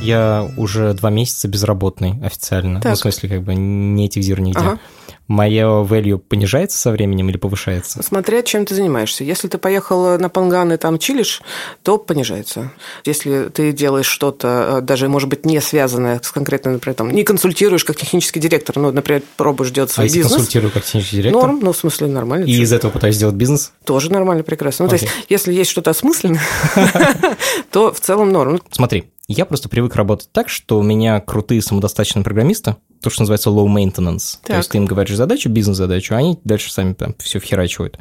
Я 0.00 0.50
уже 0.56 0.92
два 0.94 1.10
месяца 1.10 1.46
безработный 1.46 2.16
официально. 2.20 2.80
Так. 2.80 2.90
Ну, 2.90 2.96
в 2.96 2.98
смысле, 2.98 3.28
как 3.28 3.42
бы 3.42 3.54
не 3.54 4.06
этих 4.06 4.26
нигде. 4.26 4.58
Ага 4.58 4.80
мое 5.28 5.84
value 5.84 6.18
понижается 6.18 6.78
со 6.78 6.90
временем 6.90 7.28
или 7.28 7.36
повышается? 7.36 8.02
Смотря 8.02 8.42
чем 8.42 8.66
ты 8.66 8.74
занимаешься. 8.74 9.24
Если 9.24 9.48
ты 9.48 9.58
поехал 9.58 10.18
на 10.18 10.28
Панган 10.28 10.72
и 10.72 10.76
там 10.76 10.98
чилишь, 10.98 11.42
то 11.82 11.98
понижается. 11.98 12.72
Если 13.04 13.48
ты 13.48 13.72
делаешь 13.72 14.06
что-то, 14.06 14.78
э, 14.78 14.80
даже, 14.82 15.08
может 15.08 15.28
быть, 15.28 15.46
не 15.46 15.60
связанное 15.60 16.20
с 16.22 16.30
конкретно, 16.30 16.72
например, 16.72 16.94
там, 16.94 17.10
не 17.10 17.24
консультируешь 17.24 17.84
как 17.84 17.96
технический 17.96 18.40
директор, 18.40 18.78
но, 18.78 18.90
например, 18.90 19.22
пробуешь 19.36 19.70
делать 19.70 19.90
свой 19.90 20.06
а 20.06 20.08
бизнес. 20.08 20.24
если 20.24 20.36
консультирую 20.36 20.72
как 20.72 20.84
технический 20.84 21.16
директор? 21.16 21.42
Норм, 21.42 21.60
ну, 21.62 21.72
в 21.72 21.76
смысле, 21.76 22.08
нормально. 22.08 22.44
И 22.44 22.60
из 22.60 22.72
этого 22.72 22.90
пытаюсь 22.90 23.16
сделать 23.16 23.34
бизнес? 23.34 23.72
Тоже 23.84 24.10
нормально, 24.10 24.42
прекрасно. 24.42 24.84
Ну, 24.84 24.88
то 24.90 24.96
есть, 24.96 25.08
если 25.28 25.52
есть 25.52 25.70
что-то 25.70 25.90
осмысленное, 25.90 26.42
то 27.70 27.92
в 27.92 28.00
целом 28.00 28.32
норм. 28.32 28.60
Смотри, 28.70 29.12
я 29.28 29.46
просто 29.46 29.68
привык 29.68 29.94
работать 29.94 30.30
так, 30.32 30.48
что 30.48 30.78
у 30.78 30.82
меня 30.82 31.20
крутые 31.20 31.62
самодостаточные 31.62 32.24
программисты, 32.24 32.76
то, 33.00 33.10
что 33.10 33.22
называется 33.22 33.50
low 33.50 33.66
maintenance. 33.66 34.38
Так. 34.42 34.46
То 34.46 34.56
есть 34.56 34.70
ты 34.70 34.78
им 34.78 34.84
говоришь 34.84 35.16
задачу, 35.22 35.48
бизнес-задачу, 35.48 36.14
а 36.14 36.18
они 36.18 36.38
дальше 36.44 36.72
сами 36.72 36.94
там 36.94 37.14
все 37.18 37.38
вхерачивают. 37.38 37.98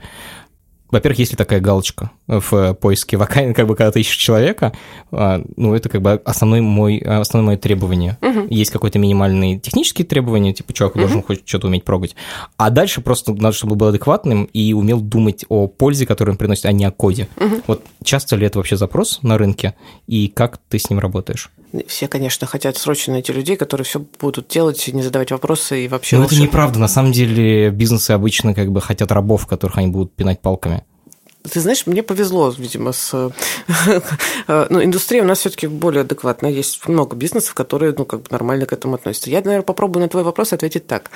Во-первых, 0.92 1.20
есть 1.20 1.32
ли 1.32 1.38
такая 1.38 1.62
галочка 1.62 2.12
в 2.28 2.74
поиске 2.74 3.18
вакансий, 3.18 3.54
как 3.56 3.66
бы 3.66 3.76
когда 3.76 3.92
ты 3.92 4.02
ищешь 4.02 4.18
человека, 4.18 4.74
а, 5.12 5.42
ну, 5.56 5.74
это 5.74 5.90
как 5.90 6.02
бы 6.02 6.22
основной 6.26 6.60
мой, 6.62 6.98
основное 6.98 7.54
мое 7.54 7.58
требование. 7.58 8.18
Угу. 8.22 8.48
Есть 8.50 8.72
какое-то 8.72 9.00
минимальные 9.00 9.60
технические 9.60 10.06
требования, 10.06 10.54
типа 10.54 10.74
человек 10.74 10.96
угу. 10.96 11.02
должен 11.02 11.24
хоть 11.24 11.48
что-то 11.48 11.68
уметь 11.68 11.86
прогать. 11.86 12.16
А 12.58 12.70
дальше 12.70 13.02
просто 13.02 13.34
надо, 13.34 13.54
чтобы 13.54 13.76
был 13.76 13.88
адекватным 13.88 14.46
и 14.46 14.74
умел 14.74 15.00
думать 15.00 15.46
о 15.48 15.68
пользе, 15.68 16.06
которую 16.06 16.34
он 16.34 16.38
приносит, 16.38 16.66
а 16.66 16.72
не 16.74 16.86
о 16.86 16.92
коде. 16.92 17.28
Угу. 17.38 17.62
Вот 17.68 17.86
часто 18.04 18.36
ли 18.36 18.46
это 18.46 18.60
вообще 18.60 18.76
запрос 18.76 19.20
на 19.22 19.38
рынке, 19.38 19.76
и 20.08 20.28
как 20.28 20.60
ты 20.70 20.78
с 20.78 20.90
ним 20.90 21.00
работаешь? 21.00 21.50
Все, 21.88 22.08
конечно, 22.08 22.48
хотят 22.48 22.78
срочно 22.78 23.14
найти 23.14 23.32
людей, 23.32 23.56
которые 23.56 23.86
все 23.86 24.04
будут 24.20 24.48
делать, 24.48 24.90
не 24.92 25.04
задавать 25.04 25.32
вопросы 25.32 25.86
и 25.86 25.88
вообще... 25.88 26.18
Но 26.18 26.26
это 26.26 26.36
неправда. 26.36 26.80
На 26.80 26.88
самом 26.88 27.12
деле 27.12 27.70
бизнесы 27.70 28.12
обычно 28.12 28.54
как 28.54 28.72
бы 28.72 28.82
хотят 28.82 29.12
рабов, 29.12 29.48
которых 29.48 29.78
они 29.78 29.88
будут 29.88 30.14
пинать 30.14 30.42
палками. 30.42 30.84
Ты 31.50 31.60
знаешь, 31.60 31.88
мне 31.88 32.04
повезло, 32.04 32.54
видимо, 32.58 32.92
с... 32.92 33.12
ну, 34.48 34.84
индустрия 34.84 35.24
у 35.24 35.26
нас 35.26 35.40
все 35.40 35.50
таки 35.50 35.68
более 35.68 36.02
адекватная. 36.02 36.52
Есть 36.52 36.88
много 36.88 37.16
бизнесов, 37.16 37.54
которые 37.54 37.94
ну, 37.98 38.06
как 38.06 38.22
бы 38.22 38.28
нормально 38.30 38.66
к 38.66 38.74
этому 38.74 38.96
относятся. 38.96 39.30
Я, 39.30 39.42
наверное, 39.42 39.64
попробую 39.64 40.04
на 40.04 40.10
твой 40.10 40.24
вопрос 40.24 40.54
ответить 40.54 40.88
так. 40.88 41.10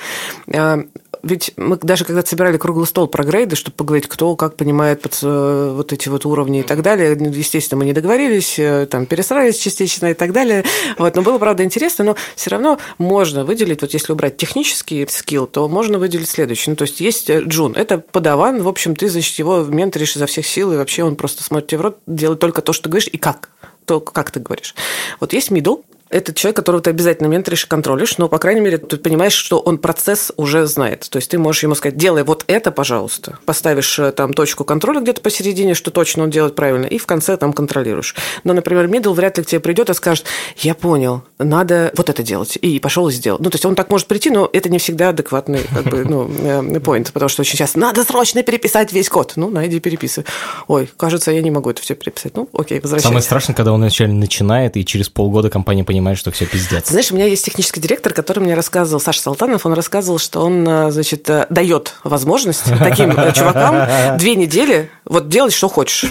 А, 0.52 0.80
ведь 1.22 1.52
мы 1.56 1.76
даже 1.76 2.04
когда 2.04 2.24
собирали 2.24 2.56
круглый 2.56 2.86
стол 2.86 3.08
про 3.08 3.24
грейды, 3.24 3.56
чтобы 3.56 3.76
поговорить, 3.76 4.08
кто 4.08 4.36
как 4.36 4.56
понимает 4.56 5.02
под 5.02 5.18
э, 5.22 5.72
вот 5.74 5.92
эти 5.92 6.08
вот 6.08 6.24
уровни 6.24 6.60
и 6.60 6.62
так 6.62 6.82
далее, 6.82 7.16
ну, 7.18 7.30
естественно, 7.30 7.80
мы 7.80 7.84
не 7.84 7.92
договорились, 7.92 8.58
э, 8.58 8.86
там 8.86 9.06
перестраивались 9.06 9.58
частично 9.58 10.10
и 10.10 10.14
так 10.14 10.32
далее. 10.32 10.64
Вот, 10.98 11.16
но 11.16 11.22
было, 11.22 11.38
правда, 11.38 11.64
интересно, 11.64 12.04
но 12.04 12.16
все 12.36 12.50
равно 12.50 12.78
можно 12.98 13.44
выделить, 13.44 13.82
вот 13.82 13.92
если 13.92 14.12
убрать 14.12 14.36
технический 14.36 15.06
скилл, 15.08 15.46
то 15.46 15.68
можно 15.68 15.98
выделить 15.98 16.28
следующий. 16.28 16.70
Ну, 16.70 16.76
то 16.76 16.82
есть 16.82 17.00
есть 17.00 17.28
э, 17.30 17.42
Джун, 17.42 17.72
это 17.74 17.98
подаван, 17.98 18.62
в 18.62 18.68
общем, 18.68 18.94
ты, 18.94 19.08
значит, 19.08 19.38
его 19.38 19.64
менторишь 19.64 20.15
изо 20.16 20.26
всех 20.26 20.46
сил, 20.46 20.72
и 20.72 20.76
вообще 20.76 21.04
он 21.04 21.16
просто 21.16 21.42
смотрит 21.42 21.68
тебе 21.68 21.78
в 21.78 21.82
рот, 21.82 21.98
делает 22.06 22.40
только 22.40 22.62
то, 22.62 22.72
что 22.72 22.84
ты 22.84 22.88
говоришь, 22.90 23.08
и 23.12 23.18
как 23.18 23.50
то, 23.84 24.00
как 24.00 24.30
ты 24.30 24.40
говоришь. 24.40 24.74
Вот 25.20 25.32
есть 25.32 25.50
middle, 25.50 25.84
Это 26.08 26.32
человек, 26.32 26.56
которого 26.56 26.80
ты 26.82 26.90
обязательно 26.90 27.26
менторишь 27.26 27.64
и 27.64 27.66
контролишь, 27.66 28.16
но, 28.18 28.28
по 28.28 28.38
крайней 28.38 28.60
мере, 28.60 28.78
ты 28.78 28.96
понимаешь, 28.96 29.32
что 29.32 29.58
он 29.58 29.78
процесс 29.78 30.30
уже 30.36 30.66
знает. 30.66 31.08
То 31.10 31.16
есть 31.16 31.30
ты 31.30 31.38
можешь 31.38 31.64
ему 31.64 31.74
сказать, 31.74 31.96
делай 31.96 32.22
вот 32.22 32.44
это, 32.46 32.70
пожалуйста. 32.70 33.38
Поставишь 33.44 33.98
э, 33.98 34.12
там 34.12 34.32
точку 34.32 34.64
контроля 34.64 35.00
где-то 35.00 35.20
посередине, 35.20 35.74
что 35.74 35.90
точно 35.90 36.24
он 36.24 36.30
делает 36.30 36.54
правильно, 36.54 36.86
и 36.86 36.98
в 36.98 37.06
конце 37.06 37.36
там 37.36 37.52
контролируешь. 37.52 38.14
Но, 38.44 38.52
например, 38.52 38.86
middle 38.86 39.12
вряд 39.14 39.38
ли 39.38 39.44
к 39.44 39.46
тебе 39.46 39.60
придет 39.60 39.90
и 39.90 39.94
скажет, 39.94 40.26
я 40.58 40.74
понял, 40.74 41.22
надо 41.38 41.92
вот 41.96 42.08
это 42.08 42.22
делать. 42.22 42.56
И 42.60 42.78
пошел 42.78 43.08
и 43.08 43.12
сделал. 43.12 43.38
Ну, 43.40 43.50
то 43.50 43.56
есть 43.56 43.66
он 43.66 43.74
так 43.74 43.90
может 43.90 44.06
прийти, 44.06 44.30
но 44.30 44.48
это 44.52 44.68
не 44.68 44.78
всегда 44.78 45.08
адекватный 45.08 45.62
как 45.74 45.84
бы, 45.84 46.04
ну, 46.04 46.30
э, 46.42 46.60
point, 46.78 47.12
потому 47.12 47.28
что 47.28 47.42
очень 47.42 47.58
часто 47.58 47.78
надо 47.78 48.04
срочно 48.04 48.42
переписать 48.42 48.92
весь 48.92 49.08
код. 49.08 49.32
Ну, 49.36 49.50
найди, 49.50 49.80
переписывай. 49.80 50.26
Ой, 50.68 50.88
кажется, 50.96 51.32
я 51.32 51.42
не 51.42 51.50
могу 51.50 51.70
это 51.70 51.82
все 51.82 51.94
переписать. 51.94 52.36
Ну, 52.36 52.48
окей, 52.52 52.80
возвращайся. 52.80 53.08
Самое 53.08 53.22
страшное, 53.22 53.54
когда 53.54 53.72
он 53.72 53.80
вначале 53.80 54.12
начинает, 54.12 54.76
и 54.76 54.84
через 54.84 55.08
полгода 55.08 55.50
компания 55.50 55.84
понимает, 55.84 55.96
что 56.14 56.30
все 56.30 56.46
пиздец. 56.46 56.88
Знаешь, 56.88 57.10
у 57.10 57.14
меня 57.16 57.26
есть 57.26 57.44
технический 57.44 57.80
директор, 57.80 58.12
который 58.12 58.40
мне 58.40 58.54
рассказывал, 58.54 59.00
Саша 59.00 59.20
Салтанов, 59.20 59.66
он 59.66 59.72
рассказывал, 59.72 60.18
что 60.18 60.40
он, 60.40 60.66
э, 60.68 60.90
значит, 60.90 61.28
э, 61.28 61.46
дает 61.50 61.94
возможность 62.04 62.64
таким 62.78 63.12
чувакам 63.32 64.16
две 64.18 64.36
недели 64.36 64.90
вот 65.04 65.28
делать, 65.28 65.52
что 65.52 65.68
хочешь. 65.68 66.06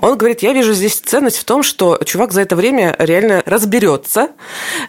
Он 0.00 0.16
говорит, 0.16 0.42
я 0.42 0.52
вижу 0.52 0.72
здесь 0.72 0.96
ценность 0.96 1.38
в 1.38 1.44
том, 1.44 1.62
что 1.62 1.98
чувак 2.04 2.32
за 2.32 2.42
это 2.42 2.56
время 2.56 2.94
реально 2.98 3.42
разберется 3.46 4.28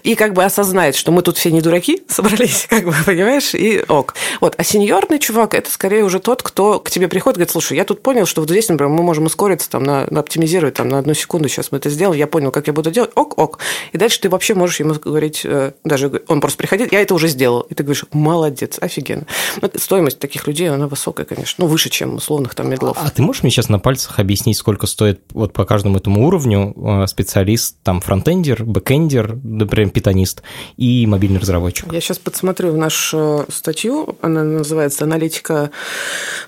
и 0.03 0.15
как 0.15 0.33
бы 0.33 0.43
осознает, 0.43 0.95
что 0.95 1.11
мы 1.11 1.21
тут 1.21 1.37
все 1.37 1.51
не 1.51 1.61
дураки 1.61 2.03
собрались, 2.07 2.67
как 2.69 2.85
бы, 2.85 2.93
понимаешь, 3.05 3.53
и 3.53 3.83
ок. 3.87 4.15
Вот. 4.41 4.55
А 4.57 4.63
сеньорный 4.63 5.19
чувак– 5.19 5.53
это 5.55 5.71
скорее 5.71 6.03
уже 6.03 6.19
тот, 6.19 6.43
кто 6.43 6.79
к 6.79 6.89
тебе 6.89 7.07
приходит 7.07 7.37
говорит, 7.39 7.51
слушай, 7.51 7.77
я 7.77 7.85
тут 7.85 8.03
понял, 8.03 8.25
что 8.25 8.41
вот 8.41 8.49
здесь, 8.49 8.67
например, 8.69 8.91
мы 8.91 9.03
можем 9.03 9.25
ускориться, 9.25 9.69
там, 9.69 9.83
на, 9.83 10.05
на 10.09 10.19
оптимизировать 10.19 10.75
там, 10.75 10.89
на 10.89 10.99
одну 10.99 11.13
секунду, 11.13 11.47
сейчас 11.47 11.71
мы 11.71 11.77
это 11.77 11.89
сделаем, 11.89 12.19
я 12.19 12.27
понял, 12.27 12.51
как 12.51 12.67
я 12.67 12.73
буду 12.73 12.91
делать, 12.91 13.11
ок, 13.15 13.37
ок. 13.37 13.59
И 13.93 13.97
дальше 13.97 14.19
ты 14.19 14.29
вообще 14.39 14.53
можешь 14.53 14.79
ему 14.79 14.93
говорить, 14.93 15.41
э, 15.43 15.73
даже 15.83 16.23
он 16.29 16.39
просто 16.39 16.59
приходит, 16.59 16.93
я 16.93 17.01
это 17.01 17.13
уже 17.13 17.27
сделал. 17.27 17.59
И 17.61 17.73
ты 17.73 17.83
говоришь, 17.83 18.05
молодец, 18.13 18.77
офигенно. 18.79 19.25
Но 19.61 19.69
стоимость 19.75 20.17
таких 20.17 20.47
людей, 20.47 20.69
она 20.69 20.87
высокая, 20.87 21.25
конечно, 21.25 21.65
ну, 21.65 21.69
выше, 21.69 21.89
чем 21.89 22.15
условных 22.15 22.55
там 22.55 22.69
медлов. 22.69 22.97
А 22.97 23.09
ты 23.09 23.21
можешь 23.21 23.43
мне 23.43 23.51
сейчас 23.51 23.67
на 23.67 23.79
пальцах 23.79 24.17
объяснить, 24.17 24.55
сколько 24.55 24.87
стоит 24.87 25.19
вот 25.33 25.51
по 25.51 25.65
каждому 25.65 25.97
этому 25.97 26.25
уровню 26.25 26.73
э, 26.73 27.07
специалист, 27.07 27.75
там, 27.83 27.99
фронтендер, 27.99 28.63
бэкендер, 28.63 29.39
например, 29.43 29.89
питонист 29.89 30.41
и 30.77 31.05
мобильный 31.05 31.41
разработчик? 31.41 31.91
Я 31.91 31.99
сейчас 31.99 32.17
подсмотрю 32.17 32.71
в 32.71 32.77
нашу 32.77 33.45
статью, 33.49 34.15
она 34.21 34.45
называется 34.45 35.03
«Аналитика 35.03 35.69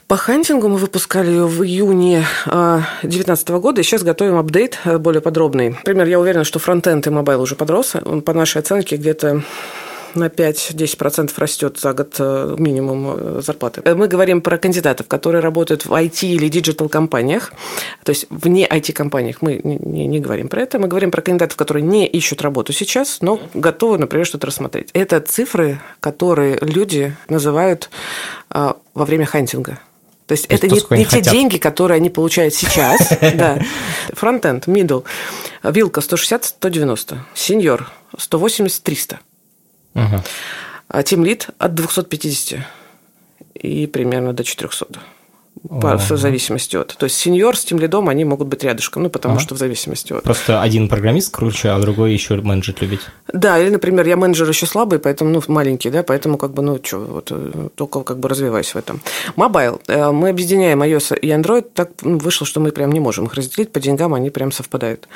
по 0.08 0.16
хантингу». 0.16 0.70
Мы 0.70 0.78
выпускали 0.78 1.30
ее 1.30 1.46
в 1.46 1.62
июне 1.62 2.26
2019 2.46 3.50
э, 3.50 3.60
года, 3.60 3.82
и 3.82 3.84
сейчас 3.84 4.04
готовим 4.04 4.38
update 4.38 4.80
э, 4.86 4.98
более 4.98 5.20
подробный. 5.20 5.72
Например, 5.72 6.08
я 6.08 6.22
уверена, 6.22 6.46
что 6.46 6.58
frontend 6.58 7.06
и 7.06 7.10
mobile 7.10 7.42
уже 7.42 7.56
подрос. 7.82 7.96
Он, 8.06 8.22
по 8.22 8.34
нашей 8.34 8.60
оценке, 8.60 8.98
где-то 8.98 9.42
на 10.14 10.26
5-10% 10.28 11.32
растет 11.38 11.80
за 11.80 11.94
год 11.94 12.16
э, 12.20 12.56
минимум 12.58 13.16
э, 13.16 13.42
зарплаты. 13.42 13.82
Мы 13.96 14.10
говорим 14.10 14.42
про 14.42 14.58
кандидатов, 14.58 15.08
которые 15.08 15.42
работают 15.42 15.86
в 15.86 15.92
IT 15.92 16.28
или 16.28 16.50
digital 16.50 16.90
компаниях, 16.90 17.54
то 18.04 18.10
есть 18.10 18.28
вне 18.30 18.68
IT-компаниях. 18.68 19.42
Мы 19.42 19.62
не, 19.64 20.08
не 20.08 20.20
говорим 20.20 20.50
про 20.50 20.64
это. 20.64 20.80
Мы 20.80 20.90
говорим 20.90 21.12
про 21.12 21.22
кандидатов, 21.22 21.56
которые 21.56 21.84
не 21.84 22.06
ищут 22.06 22.42
работу 22.42 22.74
сейчас, 22.74 23.22
но 23.22 23.40
готовы, 23.54 24.00
например, 24.00 24.26
что-то 24.26 24.48
рассмотреть. 24.48 24.90
Это 24.92 25.22
цифры, 25.22 25.80
которые 26.02 26.58
люди 26.60 27.16
называют 27.30 27.90
э, 28.54 28.74
во 28.94 29.06
время 29.06 29.26
хантинга. 29.26 29.80
То 30.32 30.34
есть 30.34 30.48
То 30.48 30.56
это 30.56 30.70
не, 30.70 30.82
не 30.98 31.06
те 31.06 31.20
деньги, 31.20 31.58
которые 31.58 31.98
они 31.98 32.10
получают 32.10 32.54
сейчас. 32.54 33.02
Фронтенд, 34.14 34.66
middle, 34.66 35.04
вилка 35.62 36.00
160-190, 36.00 37.18
сеньор 37.34 37.92
180-300. 38.16 39.18
Ага. 39.94 40.24
А 40.88 41.04
тимлит 41.04 41.50
от 41.58 41.76
250 41.76 42.60
и 43.56 43.88
примерно 43.88 44.32
до 44.32 44.46
400 44.46 45.02
по, 45.70 45.98
в 45.98 46.18
зависимости 46.18 46.76
от. 46.76 46.96
То 46.98 47.06
есть 47.06 47.18
senior 47.18 47.56
с 47.56 47.64
тимлидом, 47.64 48.10
они 48.10 48.26
могут 48.26 48.48
быть 48.48 48.64
рядышком, 48.64 49.04
ну, 49.04 49.10
потому 49.10 49.36
ага. 49.36 49.44
что 49.44 49.56
в 49.56 49.58
зависимости 49.58 50.14
от. 50.14 50.24
Просто 50.24 50.62
один 50.62 50.90
программист 50.90 51.34
круче, 51.34 51.70
а 51.70 51.80
другой 51.80 52.14
еще 52.14 52.36
менеджерить 52.36 52.76
любит. 52.82 53.02
Да, 53.32 53.60
или, 53.60 53.70
например, 53.70 54.08
я 54.08 54.18
менеджер 54.18 54.50
еще 54.50 54.66
слабый, 54.66 55.00
поэтому, 55.00 55.30
ну, 55.30 55.42
маленький, 55.48 55.90
да, 55.90 56.04
поэтому, 56.04 56.38
как 56.38 56.54
бы, 56.54 56.64
ну, 56.64 56.80
что, 56.84 57.00
вот, 57.00 57.28
э, 57.32 57.70
только 57.76 58.02
как 58.02 58.20
бы 58.20 58.28
развиваюсь 58.28 58.74
в 58.74 58.78
этом. 58.78 59.02
Mobile. 59.36 59.82
Э, 59.88 60.12
мы 60.12 60.30
объединяем 60.30 60.82
iOS 60.82 61.18
и 61.18 61.28
Android, 61.28 61.68
так 61.74 61.92
ну, 62.02 62.18
вышло, 62.18 62.48
что 62.48 62.60
мы 62.60 62.72
прям 62.72 62.92
не 62.92 63.00
можем 63.00 63.26
их 63.26 63.34
разделить, 63.36 63.72
по 63.72 63.80
деньгам 63.80 64.14
они 64.14 64.30
прям 64.30 64.52
совпадают. 64.52 65.08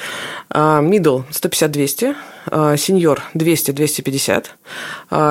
А, 0.50 0.82
middle 0.82 1.24
150-200, 1.32 2.15
senior 2.51 3.21
200-250, 3.34 4.45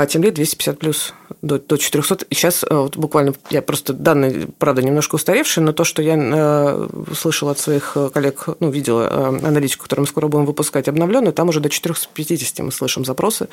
тимлид 0.07 0.35
250 0.35 0.79
плюс 0.79 1.15
до, 1.43 1.59
до 1.59 1.77
400. 1.77 2.27
И 2.31 2.35
сейчас 2.35 2.65
э, 2.69 2.75
вот 2.75 2.97
буквально, 2.97 3.35
я 3.51 3.63
просто 3.63 3.93
данные, 3.93 4.49
правда, 4.59 4.83
немножко 4.83 5.17
устаревшие, 5.17 5.63
но 5.65 5.73
то, 5.73 5.85
что 5.85 6.03
я 6.03 6.17
э, 6.17 6.89
слышала 7.15 7.53
от 7.53 7.59
своих 7.59 7.93
э, 7.97 8.11
коллег, 8.13 8.47
ну, 8.61 8.71
видела 8.71 9.09
э, 9.11 9.47
аналитику, 9.47 9.85
которую 9.85 10.05
мы 10.05 10.09
скоро 10.09 10.29
будем 10.29 10.47
выпускать, 10.47 10.89
обновленную, 10.89 11.33
там 11.33 11.49
уже 11.49 11.61
до 11.61 11.69
450 11.69 12.59
мы 12.61 12.73
слышим 12.73 13.05
запросы. 13.05 13.49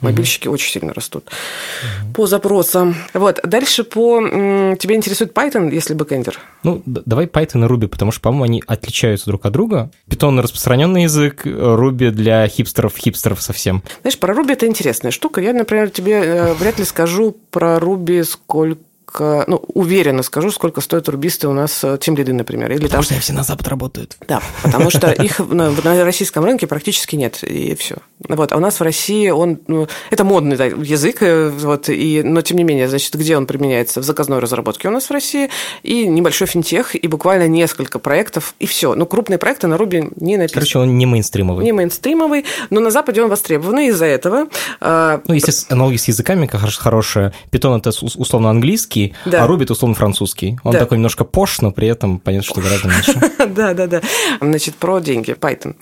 Мобильщики 0.00 0.48
угу. 0.48 0.54
очень 0.54 0.70
сильно 0.70 0.92
растут 0.92 1.24
угу. 1.24 2.12
по 2.12 2.26
запросам. 2.26 2.94
Вот. 3.14 3.40
Дальше 3.42 3.84
по... 3.84 4.20
Тебя 4.20 4.96
интересует 4.96 5.32
Python, 5.32 5.72
если 5.72 5.94
бэкэндер? 5.94 6.38
Ну, 6.62 6.82
давай 6.84 7.26
Python 7.26 7.64
и 7.64 7.68
Ruby, 7.68 7.88
потому 7.88 8.12
что, 8.12 8.20
по-моему, 8.20 8.44
они 8.44 8.62
отличаются 8.66 9.26
друг 9.26 9.46
от 9.46 9.52
друга. 9.52 9.90
Python 10.08 10.40
распространенный 10.40 11.04
язык, 11.04 11.46
Ruby 11.46 12.10
для 12.10 12.46
хипстеров, 12.48 12.98
хипстеров 13.00 13.42
совсем. 13.42 13.82
Знаешь, 14.02 14.18
про 14.18 14.34
Ruby 14.34 14.52
это 14.52 14.66
интересная 14.66 15.10
штука. 15.10 15.40
Я, 15.40 15.52
например, 15.52 15.90
тебе 15.90 16.52
вряд 16.54 16.78
ли 16.78 16.84
скажу, 16.84 17.36
про 17.50 17.78
Руби 17.80 18.22
сколько 18.22 18.80
ну, 19.18 19.56
уверенно 19.74 20.22
скажу, 20.22 20.50
сколько 20.50 20.80
стоят 20.80 21.08
рубисты 21.08 21.48
у 21.48 21.52
нас 21.52 21.82
э, 21.82 21.98
тем 22.00 22.16
лиды, 22.16 22.32
например. 22.32 22.70
Или 22.70 22.82
потому 22.82 23.02
там... 23.02 23.02
что 23.02 23.20
все 23.20 23.32
на 23.32 23.42
Запад 23.42 23.66
работают. 23.68 24.16
Да, 24.28 24.42
потому 24.62 24.90
что 24.90 25.10
их 25.10 25.38
на, 25.38 25.70
на 25.70 26.04
российском 26.04 26.44
рынке 26.44 26.66
практически 26.66 27.16
нет, 27.16 27.42
и 27.42 27.74
все. 27.74 27.96
Вот. 28.28 28.52
А 28.52 28.56
у 28.56 28.60
нас 28.60 28.78
в 28.78 28.82
России 28.82 29.28
он... 29.30 29.58
Ну, 29.66 29.88
это 30.10 30.24
модный 30.24 30.56
да, 30.56 30.66
язык, 30.66 31.22
э, 31.22 31.48
вот, 31.48 31.88
и, 31.88 32.22
но 32.22 32.42
тем 32.42 32.58
не 32.58 32.64
менее, 32.64 32.88
значит, 32.88 33.14
где 33.14 33.36
он 33.36 33.46
применяется? 33.46 34.00
В 34.00 34.04
заказной 34.04 34.38
разработке 34.38 34.88
у 34.88 34.90
нас 34.90 35.06
в 35.06 35.10
России, 35.10 35.50
и 35.82 36.06
небольшой 36.06 36.46
финтех, 36.46 36.94
и 36.94 37.08
буквально 37.08 37.48
несколько 37.48 37.98
проектов, 37.98 38.54
и 38.58 38.66
все. 38.66 38.94
Ну, 38.94 39.06
крупные 39.06 39.38
проекты 39.38 39.66
на 39.66 39.76
Руби 39.76 40.08
не 40.16 40.36
написаны. 40.36 40.54
Короче, 40.54 40.78
он 40.78 40.98
не 40.98 41.06
мейнстримовый. 41.06 41.64
Не 41.64 41.72
мейнстримовый, 41.72 42.44
но 42.70 42.80
на 42.80 42.90
Западе 42.90 43.22
он 43.22 43.30
востребованный 43.30 43.88
из-за 43.88 44.06
этого. 44.06 44.46
А, 44.80 45.20
ну, 45.26 45.34
естественно, 45.34 45.76
аналогия 45.76 45.98
с 45.98 46.08
языками 46.08 46.46
хорошая. 46.46 47.32
Питон– 47.50 47.78
это 47.80 47.90
условно 47.90 48.50
английский, 48.50 48.99
английский, 49.00 49.14
да. 49.24 49.44
а 49.44 49.46
Руби 49.46 49.64
это 49.64 49.72
условно 49.72 49.94
французский. 49.94 50.58
Он 50.64 50.72
да. 50.72 50.78
такой 50.80 50.98
немножко 50.98 51.24
пош, 51.24 51.60
но 51.60 51.72
при 51.72 51.88
этом 51.88 52.18
понятно, 52.18 52.46
что 52.46 52.60
гораздо 52.60 52.88
меньше. 52.88 53.20
Да, 53.50 53.74
да, 53.74 53.86
да. 53.86 54.00
Значит, 54.40 54.74
про 54.76 55.00
деньги. 55.00 55.32
Python. 55.32 55.74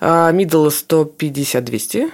А, 0.00 0.32
middle 0.32 0.68
150-200, 0.68 2.10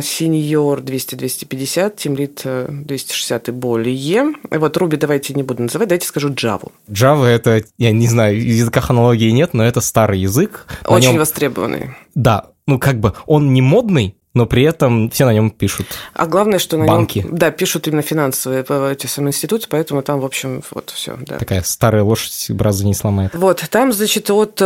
Senior 0.00 0.82
200-250, 0.82 1.96
Teamlead 1.96 2.84
260 2.84 3.48
и 3.48 3.52
более. 3.52 4.34
Вот 4.50 4.76
Ruby 4.76 4.96
давайте 4.96 5.34
не 5.34 5.42
буду 5.42 5.62
называть, 5.62 5.88
давайте 5.88 6.06
скажу 6.06 6.30
Java. 6.30 6.70
Java 6.88 7.24
это, 7.24 7.62
я 7.78 7.92
не 7.92 8.06
знаю, 8.08 8.36
в 8.36 8.42
языках 8.42 8.90
аналогии 8.90 9.30
нет, 9.30 9.54
но 9.54 9.64
это 9.64 9.80
старый 9.80 10.20
язык. 10.20 10.66
Очень 10.86 11.12
нем... 11.12 11.18
востребованный. 11.18 11.90
Да, 12.14 12.50
ну 12.66 12.78
как 12.78 13.00
бы 13.00 13.14
он 13.26 13.52
не 13.54 13.62
модный, 13.62 14.17
но 14.34 14.46
при 14.46 14.62
этом 14.62 15.10
все 15.10 15.24
на 15.24 15.32
нем 15.32 15.50
пишут. 15.50 15.86
А 16.14 16.26
главное, 16.26 16.58
что 16.58 16.76
на 16.76 16.86
банки. 16.86 17.20
нем 17.20 17.36
да, 17.36 17.50
пишут 17.50 17.88
именно 17.88 18.02
финансовые 18.02 18.64
эти 18.92 19.06
самые 19.06 19.30
институты, 19.30 19.66
поэтому 19.68 20.02
там, 20.02 20.20
в 20.20 20.24
общем, 20.24 20.62
вот 20.70 20.90
все. 20.90 21.16
Да. 21.20 21.38
Такая 21.38 21.62
старая 21.62 22.02
лошадь 22.02 22.50
браза 22.50 22.84
не 22.84 22.94
сломает. 22.94 23.34
Вот, 23.34 23.64
там, 23.70 23.92
значит, 23.92 24.30
от 24.30 24.60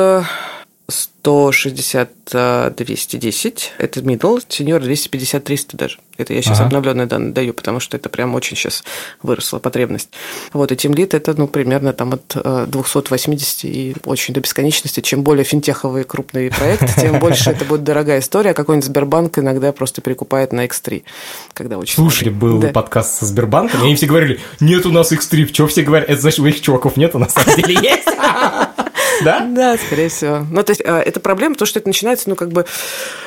160-210, 0.89 3.63
это 3.79 4.01
middle, 4.01 4.43
сеньор 4.49 4.83
250-300 4.83 5.77
даже. 5.77 5.99
Это 6.19 6.35
я 6.35 6.43
сейчас 6.43 6.59
ага. 6.59 6.67
обновленные 6.67 7.07
данные 7.07 7.33
даю, 7.33 7.55
потому 7.55 7.81
что 7.81 7.97
это 7.97 8.09
прям 8.09 8.35
очень 8.35 8.57
сейчас 8.57 8.83
выросла 9.23 9.61
потребность. 9.61 10.09
Вот, 10.53 10.73
и 10.73 10.75
Lead 10.75 11.17
это, 11.17 11.35
ну, 11.39 11.47
примерно 11.47 11.93
там 11.93 12.15
от 12.15 12.37
280 12.69 13.65
э, 13.65 13.69
и 13.69 13.95
очень 14.05 14.35
до 14.35 14.41
бесконечности. 14.41 14.99
Чем 15.01 15.23
более 15.23 15.45
финтеховый 15.45 16.03
крупный 16.05 16.51
проект, 16.51 17.01
тем 17.01 17.21
больше 17.21 17.51
это 17.51 17.65
будет 17.65 17.85
дорогая 17.85 18.19
история. 18.19 18.53
Какой-нибудь 18.53 18.87
Сбербанк 18.87 19.39
иногда 19.39 19.71
просто 19.73 20.01
перекупает 20.01 20.53
на 20.53 20.67
X3, 20.67 21.05
когда 21.55 21.79
очень 21.79 21.95
Слушай, 21.95 22.31
был 22.31 22.59
да. 22.59 22.69
подкаст 22.69 23.21
со 23.21 23.27
Сбербанком, 23.27 23.83
и 23.83 23.85
они 23.85 23.95
все 23.95 24.07
говорили, 24.07 24.41
нет 24.61 24.87
у 24.87 24.91
нас 24.91 25.13
X3, 25.13 25.55
что 25.55 25.69
все 25.69 25.83
говорят? 25.83 26.11
Это 26.11 26.21
значит, 26.21 26.41
у 26.41 26.47
этих 26.47 26.63
чуваков 26.63 26.97
нет, 26.97 27.15
а 27.15 27.19
на 27.19 27.29
самом 27.29 27.55
деле 27.57 27.79
есть. 27.81 28.09
Да? 29.25 29.47
Да, 29.49 29.77
скорее 29.77 30.09
всего. 30.09 30.47
Ну, 30.51 30.63
то 30.63 30.71
есть, 30.71 30.83
э, 30.85 30.99
это 30.99 31.21
проблема, 31.21 31.55
потому 31.55 31.67
что 31.67 31.79
это 31.79 31.89
начинается, 31.89 32.29
ну, 32.29 32.37
как 32.37 32.51
бы 32.51 32.67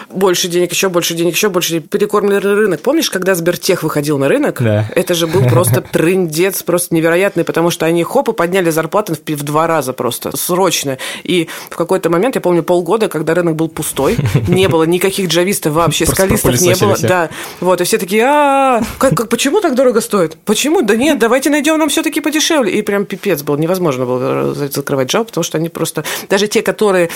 больше 0.09 0.47
денег, 0.47 0.71
еще 0.71 0.89
больше 0.89 1.13
денег, 1.13 1.35
еще 1.35 1.49
больше 1.49 1.69
денег. 1.69 1.89
Перекормленный 1.89 2.39
рынок. 2.39 2.81
Помнишь, 2.81 3.09
когда 3.09 3.35
Сбертех 3.35 3.83
выходил 3.83 4.17
на 4.17 4.27
рынок? 4.27 4.61
Да. 4.61 4.89
Это 4.95 5.13
же 5.13 5.27
был 5.27 5.43
просто 5.49 5.81
трындец, 5.81 6.63
просто 6.63 6.95
невероятный, 6.95 7.43
потому 7.43 7.69
что 7.69 7.85
они 7.85 8.03
хоп 8.03 8.29
и 8.29 8.33
подняли 8.33 8.69
зарплаты 8.69 9.13
в, 9.13 9.43
два 9.43 9.67
раза 9.67 9.93
просто, 9.93 10.35
срочно. 10.35 10.97
И 11.23 11.47
в 11.69 11.75
какой-то 11.75 12.09
момент, 12.09 12.35
я 12.35 12.41
помню, 12.41 12.63
полгода, 12.63 13.07
когда 13.07 13.33
рынок 13.33 13.55
был 13.55 13.67
пустой, 13.67 14.17
не 14.47 14.67
было 14.67 14.83
никаких 14.83 15.29
джавистов 15.29 15.73
вообще, 15.73 16.05
скалистов 16.05 16.59
не 16.61 16.75
было. 16.75 16.95
Да, 16.99 17.29
вот, 17.59 17.81
и 17.81 17.83
все 17.83 17.97
такие, 17.97 18.23
а 18.25 18.81
как, 18.97 19.29
почему 19.29 19.61
так 19.61 19.75
дорого 19.75 20.01
стоит? 20.01 20.37
Почему? 20.45 20.81
Да 20.81 20.95
нет, 20.95 21.19
давайте 21.19 21.49
найдем 21.49 21.77
нам 21.77 21.89
все-таки 21.89 22.21
подешевле. 22.21 22.71
И 22.71 22.81
прям 22.81 23.05
пипец 23.05 23.41
был, 23.43 23.57
невозможно 23.57 24.05
было 24.05 24.53
закрывать 24.53 25.09
джаб, 25.09 25.27
потому 25.27 25.43
что 25.43 25.57
они 25.57 25.69
просто, 25.69 25.84
даже 26.29 26.47
те, 26.47 26.61
которые, 26.61 27.09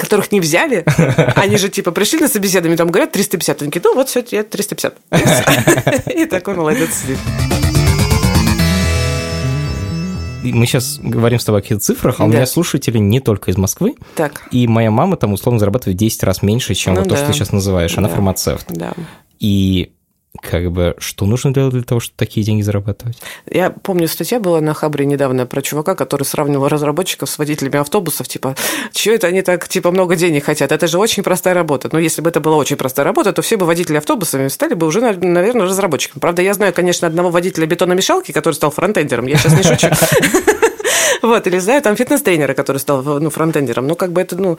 которых 0.00 0.32
не 0.32 0.40
взяли, 0.40 0.84
они 1.36 1.56
же 1.56 1.68
типа 1.68 1.90
пришли 1.92 2.18
на 2.20 2.28
собеседование, 2.28 2.76
там 2.76 2.88
говорят 2.88 3.12
350, 3.12 3.62
они 3.62 3.70
такие, 3.70 3.82
ну 3.88 3.94
вот 3.94 4.08
все, 4.08 4.24
я 4.30 4.42
350. 4.44 4.94
И 6.14 6.24
такой 6.26 6.54
молодец 6.54 6.90
сидит. 7.02 7.18
Мы 10.42 10.64
сейчас 10.64 10.98
говорим 11.02 11.38
с 11.38 11.44
тобой 11.44 11.60
о 11.60 11.62
каких-то 11.62 11.84
цифрах, 11.84 12.16
а 12.20 12.24
у 12.24 12.28
меня 12.28 12.46
слушатели 12.46 12.96
не 12.96 13.20
только 13.20 13.50
из 13.50 13.58
Москвы. 13.58 13.96
Так. 14.16 14.48
И 14.50 14.66
моя 14.66 14.90
мама 14.90 15.16
там 15.18 15.34
условно 15.34 15.58
зарабатывает 15.60 15.96
в 15.96 16.00
10 16.00 16.22
раз 16.22 16.42
меньше, 16.42 16.74
чем 16.74 16.94
Ну 16.94 17.00
вот 17.00 17.08
то, 17.10 17.14
да. 17.14 17.16
что 17.18 17.26
ты 17.26 17.32
сейчас 17.34 17.52
называешь. 17.52 17.96
Она 17.98 18.08
Да. 18.08 18.14
фармацевт. 18.14 18.66
Да. 18.70 18.94
И 19.38 19.92
как 20.40 20.70
бы 20.70 20.94
что 20.98 21.26
нужно 21.26 21.52
делать 21.52 21.74
для 21.74 21.82
того, 21.82 22.00
чтобы 22.00 22.16
такие 22.16 22.46
деньги 22.46 22.62
зарабатывать? 22.62 23.18
Я 23.50 23.70
помню, 23.70 24.06
статья 24.06 24.38
была 24.38 24.60
на 24.60 24.74
Хабре 24.74 25.04
недавно 25.04 25.44
про 25.44 25.60
чувака, 25.60 25.94
который 25.94 26.22
сравнивал 26.22 26.68
разработчиков 26.68 27.28
с 27.28 27.36
водителями 27.36 27.78
автобусов, 27.78 28.28
типа, 28.28 28.54
чего 28.92 29.16
это 29.16 29.26
они 29.26 29.42
так, 29.42 29.68
типа, 29.68 29.90
много 29.90 30.14
денег 30.14 30.44
хотят? 30.44 30.70
Это 30.70 30.86
же 30.86 30.98
очень 30.98 31.22
простая 31.22 31.54
работа. 31.54 31.88
Но 31.92 31.98
если 31.98 32.22
бы 32.22 32.30
это 32.30 32.40
была 32.40 32.56
очень 32.56 32.76
простая 32.76 33.04
работа, 33.04 33.32
то 33.32 33.42
все 33.42 33.56
бы 33.56 33.66
водители 33.66 33.96
автобусами 33.96 34.48
стали 34.48 34.74
бы 34.74 34.86
уже, 34.86 35.00
наверное, 35.00 35.66
разработчиками. 35.66 36.20
Правда, 36.20 36.42
я 36.42 36.54
знаю, 36.54 36.72
конечно, 36.72 37.08
одного 37.08 37.30
водителя 37.30 37.66
бетономешалки, 37.66 38.30
который 38.32 38.54
стал 38.54 38.70
фронтендером. 38.70 39.26
Я 39.26 39.36
сейчас 39.36 39.56
не 39.56 39.62
шучу. 39.64 39.88
Вот, 41.22 41.46
или 41.46 41.58
знаю 41.58 41.82
там 41.82 41.96
фитнес-тренера, 41.96 42.54
который 42.54 42.78
стал 42.78 43.02
ну, 43.02 43.30
фронтендером. 43.30 43.86
Ну, 43.86 43.94
как 43.94 44.12
бы 44.12 44.20
это, 44.20 44.36
ну, 44.36 44.58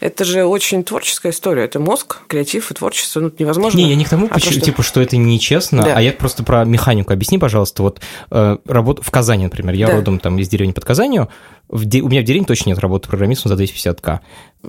это 0.00 0.24
же 0.24 0.44
очень 0.44 0.84
творческая 0.84 1.30
история. 1.30 1.64
Это 1.64 1.80
мозг, 1.80 2.18
креатив 2.26 2.70
и 2.70 2.74
творчество. 2.74 3.20
Ну, 3.20 3.32
невозможно. 3.38 3.78
Не, 3.78 3.88
я 3.88 3.96
не 3.96 4.04
к 4.04 4.08
тому, 4.08 4.26
А 4.30 4.34
почему- 4.34 4.52
что? 4.52 4.60
типа, 4.60 4.82
что 4.82 5.00
это 5.00 5.16
нечестно, 5.16 5.82
Да. 5.82 5.94
а 5.96 6.00
я 6.02 6.12
просто 6.12 6.42
про 6.44 6.64
механику. 6.64 7.12
Объясни, 7.12 7.38
пожалуйста, 7.38 7.82
вот 7.82 8.00
э, 8.30 8.56
работа 8.66 9.02
в 9.02 9.10
Казани, 9.10 9.44
например, 9.44 9.74
я 9.74 9.86
Да. 9.86 9.94
родом 9.94 10.18
там 10.18 10.38
из 10.38 10.48
деревни 10.48 10.72
под 10.72 10.84
Казанью, 10.84 11.28
в 11.68 11.84
де- 11.86 12.02
у 12.02 12.08
меня 12.08 12.20
в 12.20 12.24
деревне 12.24 12.46
точно 12.46 12.70
нет 12.70 12.78
работы 12.78 13.08
программистом 13.08 13.48
за 13.48 13.56
250к. 13.56 14.20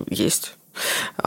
Есть. 0.08 0.54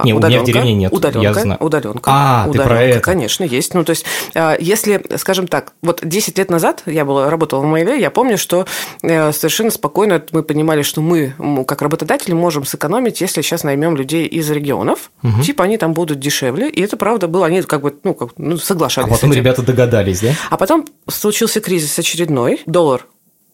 Не, 0.03 0.13
у 0.13 0.19
меня 0.19 0.41
в 0.41 0.45
деревне 0.45 0.73
нет, 0.73 0.91
Удаленка, 0.93 1.21
я 1.21 1.33
знаю. 1.33 1.57
удаленка. 1.61 2.01
А, 2.13 2.45
ты 2.51 2.57
про 2.57 2.63
удаленка, 2.65 2.83
это. 2.97 2.99
Конечно, 3.01 3.43
есть. 3.43 3.73
Ну, 3.73 3.83
то 3.83 3.91
есть, 3.91 4.05
а, 4.35 4.55
если, 4.59 5.03
скажем 5.17 5.47
так, 5.47 5.73
вот 5.81 5.99
10 6.03 6.37
лет 6.37 6.49
назад 6.49 6.83
я 6.85 7.05
была, 7.05 7.29
работала 7.29 7.61
в 7.61 7.65
Mail, 7.65 7.97
я 7.99 8.11
помню, 8.11 8.37
что 8.37 8.65
э, 9.01 9.31
совершенно 9.31 9.71
спокойно 9.71 10.21
мы 10.31 10.43
понимали, 10.43 10.81
что 10.81 11.01
мы, 11.01 11.33
как 11.67 11.81
работодатели, 11.81 12.33
можем 12.33 12.65
сэкономить, 12.65 13.21
если 13.21 13.41
сейчас 13.41 13.63
наймем 13.63 13.95
людей 13.95 14.25
из 14.25 14.49
регионов. 14.49 15.11
Типа 15.43 15.63
они 15.63 15.77
там 15.77 15.93
будут 15.93 16.19
дешевле. 16.19 16.69
И 16.69 16.81
это 16.81 16.97
правда 16.97 17.27
было. 17.27 17.45
Они 17.45 17.61
как 17.61 17.81
бы, 17.81 17.95
ну, 18.03 18.13
как, 18.13 18.29
ну 18.37 18.55
А 18.55 18.59
соглашались. 18.59 19.09
потом 19.09 19.29
с 19.29 19.33
этим. 19.33 19.41
ребята 19.41 19.61
догадались, 19.61 20.21
да? 20.21 20.29
А 20.49 20.57
потом 20.57 20.85
случился 21.09 21.59
кризис 21.61 21.97
очередной, 21.99 22.61
доллар 22.65 23.05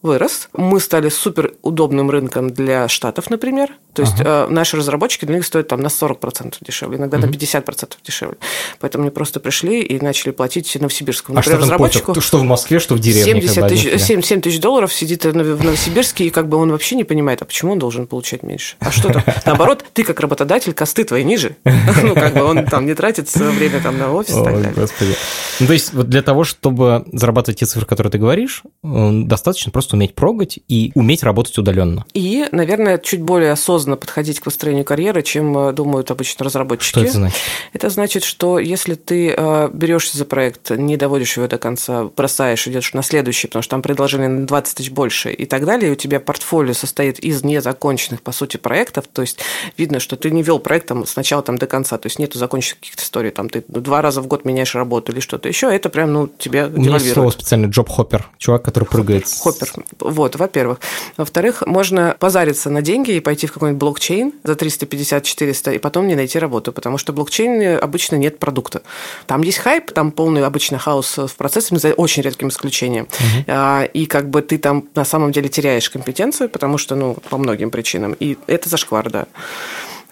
вырос, 0.03 0.49
мы 0.53 0.79
стали 0.79 1.09
супер 1.09 1.53
удобным 1.61 2.11
рынком 2.11 2.51
для 2.51 2.87
штатов, 2.87 3.29
например. 3.29 3.71
То 3.93 4.01
есть 4.01 4.15
э, 4.19 4.47
наши 4.49 4.75
разработчики 4.75 5.25
для 5.25 5.35
них 5.35 5.45
стоят 5.45 5.67
там 5.67 5.79
на 5.79 5.87
40% 5.87 6.55
дешевле, 6.61 6.97
иногда 6.97 7.17
на 7.17 7.25
50% 7.25 7.93
дешевле. 8.03 8.37
Поэтому 8.79 9.03
они 9.03 9.11
просто 9.11 9.39
пришли 9.39 9.81
и 9.81 9.99
начали 9.99 10.31
платить 10.31 10.75
новосибирскому. 10.75 11.37
А 11.37 11.41
что 11.41 11.51
Например, 11.51 11.67
там 11.67 11.69
разработчику 11.69 12.13
пофиг? 12.13 12.23
Что 12.23 12.39
в 12.39 12.43
Москве, 12.43 12.79
что 12.79 12.95
в 12.95 12.99
деревне. 12.99 13.33
как 13.33 13.43
70 13.43 13.61
бы, 13.63 13.69
тысяч, 13.69 13.85
один 13.85 13.99
фига. 13.99 14.05
7, 14.05 14.21
7 14.21 14.41
тысяч 14.41 14.59
долларов 14.59 14.93
сидит 14.93 15.25
в 15.25 15.35
Новосибирске, 15.35 16.25
и 16.25 16.29
как 16.31 16.49
бы 16.49 16.57
он 16.57 16.71
вообще 16.71 16.95
не 16.95 17.03
понимает, 17.03 17.41
а 17.41 17.45
почему 17.45 17.73
он 17.73 17.79
должен 17.79 18.07
получать 18.07 18.43
меньше? 18.43 18.75
А 18.79 18.91
что 18.91 19.13
там? 19.13 19.23
Наоборот, 19.45 19.85
ты 19.93 20.03
как 20.03 20.19
работодатель, 20.19 20.73
косты 20.73 21.03
твои 21.03 21.23
ниже. 21.23 21.55
Ну, 22.03 22.15
как 22.15 22.33
бы 22.33 22.43
он 22.43 22.65
там 22.65 22.85
не 22.85 22.95
тратит 22.95 23.29
свое 23.29 23.51
время 23.51 23.79
там 23.81 23.97
на 23.97 24.11
офис 24.11 24.31
и 24.31 24.43
так 24.43 24.55
далее. 24.55 24.73
господи. 24.75 25.15
Ну, 25.59 25.67
то 25.67 25.73
есть, 25.73 25.93
вот 25.93 26.09
для 26.09 26.21
того, 26.21 26.43
чтобы 26.43 27.05
зарабатывать 27.11 27.59
те 27.59 27.65
цифры, 27.65 27.85
которые 27.85 28.11
ты 28.11 28.17
говоришь, 28.17 28.63
э, 28.83 29.09
достаточно 29.23 29.71
просто 29.71 29.92
уметь 29.93 30.15
прогать 30.15 30.59
и 30.67 30.91
уметь 30.95 31.23
работать 31.23 31.57
удаленно. 31.57 32.05
И, 32.13 32.45
наверное, 32.51 32.97
чуть 32.97 33.21
более 33.21 33.51
осознанно 33.51 33.97
подходить 33.97 34.39
к 34.39 34.43
построению 34.43 34.85
карьеры, 34.85 35.21
чем 35.23 35.57
э, 35.57 35.73
думают 35.73 36.11
обычно 36.11 36.45
разработчики. 36.45 36.89
Что 36.89 37.01
это 37.01 37.11
значит? 37.13 37.37
Это 37.73 37.89
значит, 37.89 38.23
что 38.23 38.59
если 38.59 38.95
ты 38.95 39.33
э, 39.35 39.69
берешься 39.73 40.17
за 40.17 40.25
проект, 40.25 40.69
не 40.71 40.97
доводишь 40.97 41.37
его 41.37 41.47
до 41.47 41.57
конца, 41.57 42.05
бросаешь, 42.05 42.67
идешь 42.67 42.93
на 42.93 43.03
следующий, 43.03 43.47
потому 43.47 43.63
что 43.63 43.71
там 43.71 43.81
предложение 43.81 44.29
на 44.29 44.45
20 44.47 44.77
тысяч 44.77 44.91
больше 44.91 45.31
и 45.31 45.45
так 45.45 45.65
далее, 45.65 45.89
и 45.89 45.93
у 45.93 45.95
тебя 45.95 46.19
портфолио 46.19 46.73
состоит 46.73 47.19
из 47.19 47.43
незаконченных, 47.43 48.21
по 48.21 48.31
сути, 48.31 48.57
проектов, 48.57 49.05
то 49.11 49.21
есть 49.21 49.39
видно, 49.77 49.99
что 49.99 50.15
ты 50.15 50.31
не 50.31 50.43
вел 50.43 50.59
проект 50.59 50.87
там, 50.87 51.05
сначала 51.05 51.41
там, 51.43 51.57
до 51.57 51.67
конца, 51.67 51.97
то 51.97 52.07
есть 52.07 52.19
нету 52.19 52.37
законченных 52.39 52.79
каких-то 52.79 53.03
историй, 53.03 53.31
там 53.31 53.49
ты 53.49 53.63
два 53.67 54.01
раза 54.01 54.21
в 54.21 54.27
год 54.27 54.45
меняешь 54.45 54.75
работу 54.75 55.11
или 55.11 55.19
что-то 55.19 55.47
еще, 55.47 55.73
это 55.73 55.89
прям, 55.89 56.13
ну, 56.13 56.27
тебя 56.27 56.67
У 56.67 56.79
меня 56.79 56.93
есть 56.97 57.13
слово 57.13 57.29
специально 57.31 57.65
джоб-хоппер. 57.67 58.29
Чувак, 58.37 58.63
который 58.63 58.85
прыгает. 58.85 59.27
с- 59.27 59.39
Хоппер. 59.41 59.67
Вот, 59.99 60.35
во-первых. 60.35 60.79
Во-вторых, 61.17 61.63
можно 61.65 62.15
позариться 62.19 62.69
на 62.69 62.81
деньги 62.81 63.11
и 63.11 63.19
пойти 63.19 63.47
в 63.47 63.53
какой-нибудь 63.53 63.79
блокчейн 63.79 64.33
за 64.43 64.53
350-400 64.53 65.75
и 65.75 65.77
потом 65.79 66.07
не 66.07 66.15
найти 66.15 66.39
работу, 66.39 66.71
потому 66.71 66.97
что 66.97 67.11
в 67.11 67.15
блокчейне 67.15 67.77
обычно 67.77 68.15
нет 68.15 68.39
продукта. 68.39 68.81
Там 69.27 69.41
есть 69.41 69.59
хайп, 69.59 69.91
там 69.91 70.11
полный 70.11 70.43
обычно 70.45 70.77
хаос 70.77 71.17
в 71.17 71.35
процессе, 71.35 71.75
за 71.77 71.93
очень 71.93 72.23
редким 72.23 72.49
исключением. 72.49 73.07
А, 73.47 73.83
И 73.83 74.05
как 74.05 74.29
бы 74.29 74.41
ты 74.41 74.57
там 74.57 74.85
на 74.95 75.05
самом 75.05 75.31
деле 75.31 75.49
теряешь 75.49 75.89
компетенцию, 75.89 76.49
потому 76.49 76.77
что, 76.77 76.95
ну, 76.95 77.17
по 77.29 77.37
многим 77.37 77.71
причинам. 77.71 78.15
И 78.19 78.37
это 78.47 78.69
зашквар, 78.69 79.09
да. 79.09 79.25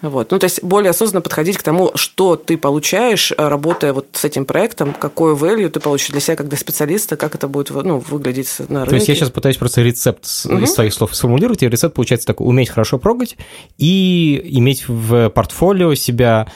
Вот. 0.02 0.32
Ну, 0.32 0.38
то 0.38 0.44
есть 0.44 0.62
более 0.62 0.90
осознанно 0.90 1.22
подходить 1.22 1.56
к 1.56 1.62
тому, 1.62 1.92
что 1.94 2.36
ты 2.36 2.58
получаешь, 2.58 3.32
э, 3.32 3.48
работая 3.48 3.92
вот 3.92 4.08
с 4.12 4.24
этим 4.24 4.44
проектом, 4.44 4.92
какой 4.92 5.34
value 5.34 5.68
ты 5.68 5.80
получишь 5.80 6.08
для 6.10 6.20
себя 6.20 6.36
как 6.36 6.48
для 6.48 6.58
специалиста, 6.58 7.16
как 7.16 7.34
это 7.34 7.48
будет 7.48 7.70
ну, 7.70 7.98
выглядеть 7.98 8.58
на 8.68 8.80
рынке. 8.80 8.90
То 8.90 8.94
есть 8.96 9.08
я 9.08 9.14
сейчас 9.14 9.30
пытаюсь 9.30 9.56
просто 9.56 9.82
рецепт 9.82 10.26
Мгм. 10.44 10.64
из 10.64 10.74
своих 10.74 10.92
слов 10.92 11.14
сформулировать, 11.14 11.62
и 11.62 11.68
рецепт 11.68 11.94
получается 11.94 12.26
такой, 12.26 12.48
уметь 12.48 12.68
хорошо 12.68 12.98
прогать 12.98 13.36
и 13.78 14.40
иметь 14.58 14.88
в 14.88 15.30
портфолио 15.30 15.94
себя 15.94 16.48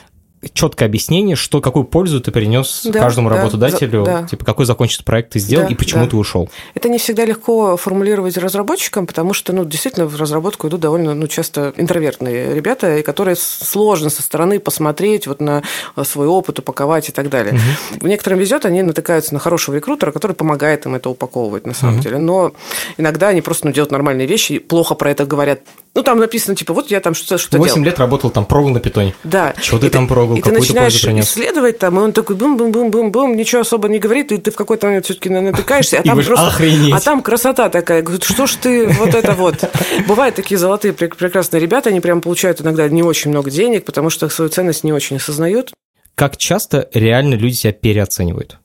четкое 0.52 0.88
объяснение, 0.88 1.36
что 1.36 1.60
какую 1.60 1.84
пользу 1.84 2.20
ты 2.20 2.30
принес 2.30 2.82
Да, 2.84 3.00
каждому 3.00 3.30
да, 3.30 3.36
работодателю, 3.36 4.04
да. 4.04 4.26
типа 4.26 4.44
какой 4.44 4.66
закончится 4.66 5.04
проект 5.04 5.30
ты 5.30 5.38
сделал 5.38 5.66
Да, 5.66 5.72
и 5.72 5.74
почему 5.74 6.04
да. 6.04 6.10
ты 6.10 6.16
ушел. 6.16 6.48
Это 6.74 6.88
не 6.88 6.98
всегда 6.98 7.24
легко 7.24 7.76
формулировать 7.76 8.36
разработчикам, 8.36 9.06
потому 9.06 9.32
что, 9.32 9.52
ну, 9.52 9.64
действительно, 9.64 10.06
в 10.06 10.16
разработку 10.20 10.68
идут 10.68 10.80
довольно, 10.80 11.14
ну, 11.14 11.26
часто 11.26 11.72
интровертные 11.76 12.54
ребята, 12.54 12.98
и 12.98 13.02
которые 13.02 13.36
сложно 13.36 14.10
со 14.10 14.22
стороны 14.22 14.60
посмотреть 14.60 15.26
вот 15.26 15.40
на 15.40 15.62
э, 15.96 16.04
свой 16.04 16.26
опыт, 16.26 16.58
упаковать 16.58 17.08
и 17.08 17.12
так 17.12 17.28
далее. 17.28 17.58
В 18.00 18.06
некоторым 18.06 18.38
везет, 18.38 18.64
они 18.66 18.82
натыкаются 18.82 19.34
на 19.34 19.40
хорошего 19.40 19.74
рекрутера, 19.76 20.12
который 20.12 20.34
помогает 20.36 20.86
им 20.86 20.94
это 20.94 21.10
упаковывать 21.10 21.66
на 21.66 21.74
самом 21.74 22.00
деле. 22.00 22.18
Но 22.18 22.52
иногда 22.98 23.28
они 23.28 23.40
просто 23.40 23.66
ну, 23.66 23.72
делают 23.72 23.92
нормальные 23.92 24.26
вещи 24.26 24.54
и 24.54 24.58
плохо 24.58 24.94
про 24.94 25.10
это 25.10 25.26
говорят. 25.26 25.60
Ну, 25.96 26.02
там 26.02 26.18
написано, 26.18 26.54
типа, 26.54 26.74
вот 26.74 26.90
я 26.90 27.00
там 27.00 27.14
что-то 27.14 27.38
что 27.38 27.56
8 27.56 27.74
делал. 27.74 27.86
лет 27.86 27.98
работал 27.98 28.28
там, 28.30 28.44
прогал 28.44 28.68
на 28.68 28.80
питоне. 28.80 29.14
Да. 29.24 29.54
Чего 29.60 29.78
ты 29.78 29.86
И 29.86 29.90
там 29.90 30.06
прогал? 30.06 30.36
И 30.36 30.42
ты 30.42 30.50
ты 30.50 30.58
начинаешь 30.58 31.02
принес? 31.02 31.24
исследовать 31.26 31.78
там, 31.78 31.98
и 31.98 32.02
он 32.02 32.12
такой 32.12 32.36
бум-бум-бум-бум-бум, 32.36 33.34
ничего 33.34 33.62
особо 33.62 33.88
не 33.88 33.98
говорит, 33.98 34.30
и 34.30 34.36
ты 34.36 34.50
в 34.50 34.56
какой-то 34.56 34.86
момент 34.86 35.06
все-таки 35.06 35.30
натыкаешься, 35.30 35.98
а 36.00 36.02
там 36.06 36.22
просто... 36.22 36.46
«Охренеть!» 36.46 36.92
А 36.94 37.00
там 37.00 37.22
красота 37.22 37.70
такая. 37.70 38.02
Говорит, 38.02 38.24
что 38.24 38.46
ж 38.46 38.54
ты 38.56 38.86
вот 38.88 39.14
это 39.14 39.32
вот. 39.32 39.56
Бывают 40.06 40.34
такие 40.34 40.58
золотые 40.58 40.92
прек- 40.92 41.16
прекрасные 41.16 41.60
ребята, 41.60 41.88
они 41.88 42.00
прям 42.00 42.20
получают 42.20 42.60
иногда 42.60 42.86
не 42.88 43.02
очень 43.02 43.30
много 43.30 43.50
денег, 43.50 43.86
потому 43.86 44.10
что 44.10 44.28
свою 44.28 44.50
ценность 44.50 44.84
не 44.84 44.92
очень 44.92 45.16
осознают. 45.16 45.72
Как 46.14 46.36
часто 46.36 46.88
реально 46.92 47.34
люди 47.34 47.54
себя 47.54 47.72
переоценивают? 47.72 48.58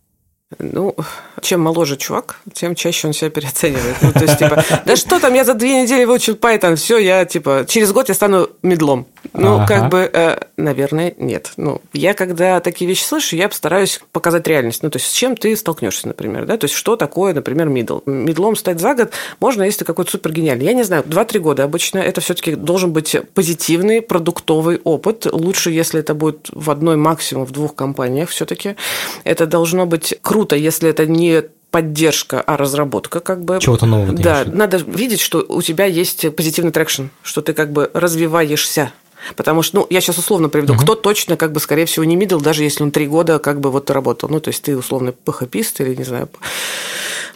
Ну, 0.60 0.96
чем 1.42 1.62
моложе 1.62 1.96
чувак, 1.98 2.40
тем 2.54 2.76
чаще 2.76 3.08
он 3.08 3.14
себя 3.14 3.30
переоценивает. 3.30 3.96
Ну, 4.02 4.12
то 4.12 4.22
есть, 4.22 4.38
типа, 4.38 4.64
да 4.86 4.96
что 4.96 5.20
там, 5.20 5.34
я 5.34 5.44
за 5.44 5.54
две 5.54 5.82
недели 5.82 6.04
выучил 6.06 6.34
Python, 6.36 6.76
все, 6.76 6.98
я, 6.98 7.26
типа, 7.26 7.66
через 7.68 7.92
год 7.92 8.10
я 8.10 8.16
стану 8.16 8.50
медлом. 8.62 9.08
Ну, 9.34 9.56
Ага. 9.56 9.68
как 9.68 9.90
бы, 9.90 10.10
э, 10.12 10.38
наверное, 10.58 11.14
нет. 11.18 11.52
Ну, 11.58 11.82
я, 11.94 12.14
когда 12.14 12.60
такие 12.60 12.88
вещи 12.88 13.04
слышу, 13.04 13.36
я 13.36 13.48
постараюсь 13.50 14.02
показать 14.12 14.48
реальность. 14.48 14.82
Ну, 14.84 14.90
то 14.90 14.98
есть, 14.98 15.12
с 15.12 15.14
чем 15.14 15.38
ты 15.38 15.56
столкнешься, 15.56 16.08
например, 16.08 16.46
да? 16.46 16.58
То 16.58 16.66
есть, 16.66 16.74
что 16.76 16.96
такое, 16.96 17.34
например, 17.34 17.70
middle? 17.70 18.00
Middle 18.06 18.39
-ом 18.39 18.56
стать 18.56 18.80
за 18.80 18.96
год 18.96 19.12
можно, 19.40 19.64
если 19.64 19.80
ты 19.80 19.86
какой-то 19.86 20.12
супер 20.12 20.32
гениальный. 20.32 20.66
Я 20.66 20.74
не 20.74 20.84
знаю, 20.84 21.04
2-3 21.04 21.40
года 21.40 21.64
обычно 21.64 22.00
это 22.00 22.20
все-таки 22.22 22.56
должен 22.56 22.92
быть 22.92 23.16
позитивный, 23.34 24.02
продуктовый 24.02 24.82
опыт. 24.84 25.28
Лучше, 25.32 25.72
если 25.72 26.00
это 26.00 26.14
будет 26.16 26.50
в 26.52 26.70
одной, 26.72 26.98
максимум 26.98 27.46
в 27.46 27.52
двух 27.52 27.76
компаниях 27.76 28.30
все-таки. 28.30 28.76
Это 29.24 29.46
должно 29.46 29.86
быть 29.86 30.16
круто, 30.22 30.56
если 30.56 30.90
это 30.90 31.06
не 31.06 31.44
поддержка, 31.70 32.42
а 32.42 32.58
разработка 32.58 33.20
как 33.22 33.44
бы. 33.46 33.60
Чего-то 33.62 33.86
нового, 33.86 34.12
Да, 34.14 34.44
виду? 34.44 34.58
надо 34.58 34.78
видеть, 34.78 35.22
что 35.22 35.46
у 35.48 35.62
тебя 35.62 35.86
есть 35.86 36.36
позитивный 36.36 36.72
traction, 36.72 37.04
что 37.24 37.42
ты 37.42 37.54
как 37.54 37.72
бы 37.72 37.90
развиваешься. 37.94 38.92
Потому 39.36 39.62
что, 39.62 39.80
ну, 39.80 39.88
я 39.90 40.02
сейчас 40.02 40.18
условно 40.18 40.50
приведу, 40.50 40.74
угу. 40.74 40.82
кто 40.82 40.96
точно, 40.96 41.38
как 41.38 41.52
бы, 41.52 41.60
скорее 41.60 41.86
всего, 41.86 42.06
не 42.06 42.16
middle, 42.16 42.40
даже 42.40 42.64
если 42.64 42.84
он 42.84 42.92
три 42.92 43.08
года, 43.08 43.40
как 43.40 43.60
бы, 43.60 43.72
вот 43.72 43.90
работал. 43.90 44.30
Ну, 44.30 44.40
то 44.40 44.50
есть 44.50 44.64
ты, 44.64 44.78
условно, 44.78 45.14
PHP 45.26 45.84
или, 45.84 45.96
не 45.96 46.04
знаю, 46.04 46.30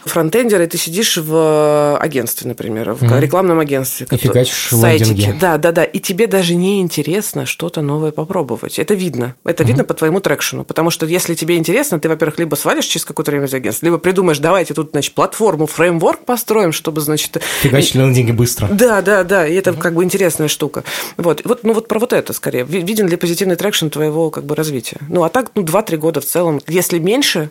фронтендер, 0.08 0.62
и 0.62 0.66
ты 0.66 0.78
сидишь 0.78 1.16
в 1.16 1.98
агентстве, 1.98 2.48
например, 2.48 2.92
в 2.92 3.02
mm 3.02 3.20
рекламном 3.20 3.58
агентстве. 3.58 4.06
И 4.10 4.16
фигачишь 4.16 4.68
сайтики. 4.70 5.34
Да, 5.40 5.58
да, 5.58 5.72
да. 5.72 5.84
И 5.84 5.98
тебе 5.98 6.26
даже 6.26 6.54
не 6.54 6.80
интересно 6.80 7.46
что-то 7.46 7.82
новое 7.82 8.12
попробовать. 8.12 8.78
Это 8.78 8.94
видно. 8.94 9.34
Это 9.44 9.62
mm 9.62 9.66
видно 9.66 9.84
по 9.84 9.94
твоему 9.94 10.20
traction 10.20 10.52
-у. 10.52 10.64
Потому 10.64 10.90
что 10.90 11.06
если 11.06 11.34
тебе 11.34 11.56
интересно, 11.56 11.98
ты, 11.98 12.08
во-первых, 12.08 12.38
либо 12.38 12.54
свалишь 12.54 12.86
через 12.86 13.04
какое-то 13.04 13.30
время 13.30 13.46
из 13.46 13.54
агентства, 13.54 13.86
либо 13.86 13.98
придумаешь, 13.98 14.38
давайте 14.38 14.74
тут, 14.74 14.90
значит, 14.92 15.14
платформу, 15.14 15.66
фреймворк 15.66 16.24
построим, 16.24 16.72
чтобы, 16.72 17.00
значит... 17.00 17.40
Фигачить 17.60 17.94
лендинги 17.94 18.32
быстро. 18.32 18.68
Да, 18.68 19.02
да, 19.02 19.24
да. 19.24 19.46
И 19.46 19.54
это 19.54 19.70
mm 19.70 19.76
как 19.78 19.94
бы 19.94 20.04
интересная 20.04 20.48
штука. 20.48 20.84
Вот. 21.16 21.42
вот. 21.44 21.62
Ну, 21.62 21.72
вот 21.72 21.88
про 21.88 21.98
вот 21.98 22.12
это 22.12 22.32
скорее. 22.32 22.64
Виден 22.64 23.08
ли 23.08 23.16
позитивный 23.16 23.56
traction 23.56 23.88
твоего 23.88 24.30
как 24.30 24.44
бы 24.44 24.54
развития? 24.54 24.98
Ну, 25.08 25.22
а 25.22 25.28
так, 25.28 25.50
ну, 25.54 25.62
2-3 25.62 25.96
года 25.96 26.20
в 26.20 26.24
целом. 26.24 26.60
Если 26.66 26.98
меньше, 26.98 27.50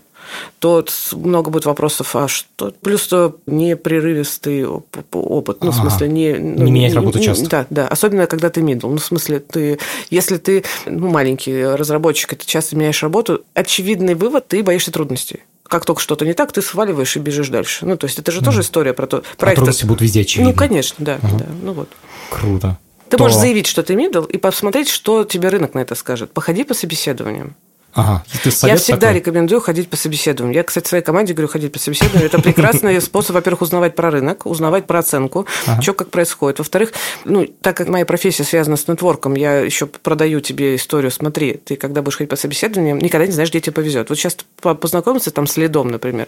то 0.59 0.85
много 1.13 1.49
будет 1.49 1.65
вопросов, 1.65 2.15
а 2.15 2.27
что? 2.27 2.73
Плюс 2.81 3.07
то 3.07 3.37
непрерывистый 3.45 4.65
опыт, 4.65 5.57
ну, 5.61 5.69
ага. 5.69 5.71
в 5.71 5.75
смысле, 5.75 6.07
не... 6.07 6.33
Ну, 6.33 6.63
не 6.63 6.71
менять 6.71 6.93
работу 6.93 7.19
часто. 7.19 7.49
Да, 7.49 7.65
да, 7.69 7.87
особенно, 7.87 8.27
когда 8.27 8.49
ты 8.49 8.61
middle. 8.61 8.89
Ну, 8.89 8.97
в 8.97 9.05
смысле, 9.05 9.39
ты, 9.39 9.79
если 10.09 10.37
ты 10.37 10.63
ну, 10.85 11.09
маленький 11.09 11.63
разработчик, 11.63 12.33
и 12.33 12.35
ты 12.35 12.45
часто 12.45 12.75
меняешь 12.75 13.01
работу, 13.03 13.43
очевидный 13.53 14.15
вывод, 14.15 14.47
ты 14.47 14.63
боишься 14.63 14.91
трудностей 14.91 15.41
как 15.67 15.83
только 15.83 15.99
что-то 15.99 16.25
не 16.25 16.33
так, 16.33 16.51
ты 16.51 16.61
сваливаешь 16.61 17.15
и 17.15 17.19
бежишь 17.19 17.49
дальше. 17.49 17.85
Ну, 17.85 17.97
то 17.97 18.05
есть 18.05 18.19
это 18.19 18.31
же 18.31 18.41
mm. 18.41 18.45
тоже 18.45 18.61
история 18.61 18.93
про 18.93 19.07
то. 19.07 19.23
Проект... 19.37 19.57
А 19.57 19.61
трудности 19.61 19.85
будут 19.85 20.01
везде 20.01 20.21
очевидны. 20.21 20.51
Ну, 20.51 20.55
конечно, 20.55 21.03
да, 21.03 21.19
ага. 21.21 21.37
да. 21.39 21.45
Ну 21.63 21.73
вот. 21.73 21.89
Круто. 22.29 22.77
Ты 23.09 23.17
то... 23.17 23.23
можешь 23.23 23.37
заявить, 23.37 23.67
что 23.67 23.83
ты 23.83 23.93
middle, 23.93 24.29
и 24.29 24.37
посмотреть, 24.37 24.89
что 24.89 25.23
тебе 25.23 25.49
рынок 25.49 25.73
на 25.73 25.79
это 25.79 25.95
скажет. 25.95 26.31
Походи 26.31 26.63
по 26.63 26.73
собеседованиям. 26.73 27.55
Ага. 27.95 28.25
Ты 28.43 28.49
я 28.67 28.75
всегда 28.75 29.07
такой? 29.07 29.19
рекомендую 29.19 29.61
ходить 29.61 29.89
по 29.89 29.95
собеседованиям. 29.95 30.53
Я, 30.53 30.63
кстати, 30.63 30.87
своей 30.87 31.03
команде 31.03 31.33
говорю 31.33 31.47
ходить 31.47 31.71
по 31.71 31.79
собеседованиям. 31.79 32.25
Это 32.25 32.41
прекрасный 32.41 32.99
способ, 33.01 33.35
во-первых, 33.35 33.61
узнавать 33.61 33.95
про 33.95 34.11
рынок, 34.11 34.45
узнавать 34.45 34.85
про 34.85 34.99
оценку, 34.99 35.47
ага. 35.65 35.81
что 35.81 35.93
как 35.93 36.09
происходит. 36.09 36.59
Во-вторых, 36.59 36.91
ну, 37.23 37.47
так 37.61 37.77
как 37.77 37.87
моя 37.87 38.05
профессия 38.05 38.43
связана 38.43 38.75
с 38.75 38.89
нетворком, 38.89 39.35
я 39.35 39.59
еще 39.59 39.85
продаю 39.85 40.41
тебе 40.41 40.75
историю. 40.75 41.09
Смотри, 41.09 41.53
ты 41.53 41.77
когда 41.77 42.01
будешь 42.01 42.17
ходить 42.17 42.29
по 42.29 42.35
собеседованиям, 42.35 42.97
никогда 42.99 43.27
не 43.27 43.31
знаешь, 43.31 43.49
где 43.49 43.61
тебе 43.61 43.71
повезет. 43.71 44.09
Вот 44.09 44.17
сейчас 44.17 44.35
познакомиться 44.59 45.31
там 45.31 45.47
с 45.47 45.55
лидом, 45.55 45.87
например. 45.87 46.27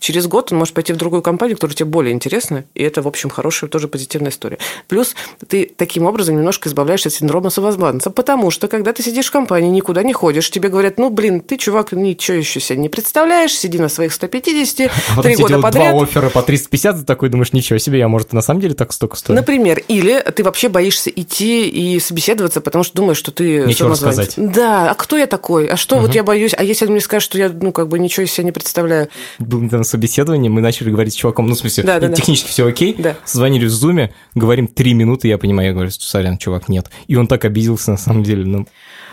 Через 0.00 0.26
год 0.26 0.50
он 0.50 0.58
может 0.58 0.74
пойти 0.74 0.92
в 0.92 0.96
другую 0.96 1.22
компанию, 1.22 1.56
которая 1.56 1.76
тебе 1.76 1.90
более 1.90 2.12
интересна, 2.12 2.64
и 2.74 2.82
это, 2.82 3.02
в 3.02 3.06
общем, 3.06 3.30
хорошая, 3.30 3.70
тоже 3.70 3.86
позитивная 3.86 4.32
история. 4.32 4.58
Плюс 4.88 5.14
ты 5.46 5.70
таким 5.76 6.06
образом 6.06 6.36
немножко 6.36 6.68
избавляешься 6.68 7.08
от 7.08 7.14
синдрома 7.14 7.50
самозванца, 7.50 8.10
потому 8.10 8.50
что, 8.50 8.66
когда 8.66 8.92
ты 8.92 9.04
сидишь 9.04 9.28
в 9.28 9.30
компании, 9.30 9.68
никуда 9.68 10.02
не 10.02 10.12
ходишь, 10.12 10.50
тебе 10.50 10.68
говорят, 10.68 10.98
ну, 10.98 11.03
блин, 11.10 11.40
ты, 11.40 11.56
чувак, 11.56 11.92
ничего 11.92 12.36
еще 12.36 12.60
себе 12.60 12.78
не 12.78 12.88
представляешь, 12.88 13.52
сиди 13.52 13.78
на 13.78 13.88
своих 13.88 14.12
150, 14.12 14.90
а 15.16 15.22
три 15.22 15.36
года 15.36 15.60
подряд. 15.60 15.92
два 15.92 16.02
оффера 16.02 16.30
по 16.30 16.42
350, 16.42 17.00
ты 17.00 17.04
такой 17.04 17.28
думаешь, 17.28 17.52
ничего 17.52 17.78
себе, 17.78 17.98
я, 17.98 18.08
может, 18.08 18.32
на 18.32 18.42
самом 18.42 18.60
деле 18.60 18.74
так 18.74 18.92
столько 18.92 19.16
стоит. 19.16 19.36
Например, 19.36 19.82
или 19.88 20.20
ты 20.20 20.42
вообще 20.42 20.68
боишься 20.68 21.10
идти 21.10 21.68
и 21.68 21.98
собеседоваться, 22.00 22.60
потому 22.60 22.84
что 22.84 22.96
думаешь, 22.96 23.18
что 23.18 23.32
ты 23.32 23.64
Ничего 23.66 23.90
рассказать. 23.90 24.34
Да, 24.36 24.90
а 24.90 24.94
кто 24.94 25.16
я 25.16 25.26
такой? 25.26 25.66
А 25.66 25.76
что 25.76 25.96
угу. 25.96 26.06
вот 26.06 26.14
я 26.14 26.22
боюсь? 26.22 26.54
А 26.56 26.62
если 26.62 26.86
мне 26.86 27.00
скажут, 27.00 27.24
что 27.24 27.38
я, 27.38 27.48
ну, 27.48 27.72
как 27.72 27.88
бы 27.88 27.98
ничего 27.98 28.24
из 28.24 28.32
себя 28.32 28.44
не 28.44 28.52
представляю? 28.52 29.08
Был 29.38 29.60
на 29.60 29.84
собеседовании, 29.84 30.48
мы 30.48 30.60
начали 30.60 30.90
говорить 30.90 31.14
с 31.14 31.16
чуваком, 31.16 31.46
ну, 31.46 31.54
в 31.54 31.58
смысле, 31.58 31.84
да, 31.84 32.00
да, 32.00 32.08
технически 32.08 32.48
да. 32.48 32.52
все 32.52 32.66
окей, 32.66 32.94
да. 32.98 33.16
звонили 33.26 33.66
в 33.66 33.70
зуме, 33.70 34.12
говорим 34.34 34.66
три 34.66 34.94
минуты, 34.94 35.28
я 35.28 35.38
понимаю, 35.38 35.68
я 35.68 35.74
говорю, 35.74 35.90
сорян, 35.90 36.38
чувак, 36.38 36.68
нет. 36.68 36.90
И 37.06 37.16
он 37.16 37.26
так 37.26 37.44
обиделся, 37.44 37.92
на 37.92 37.98
самом 37.98 38.22
деле, 38.22 38.44
ну... 38.44 38.66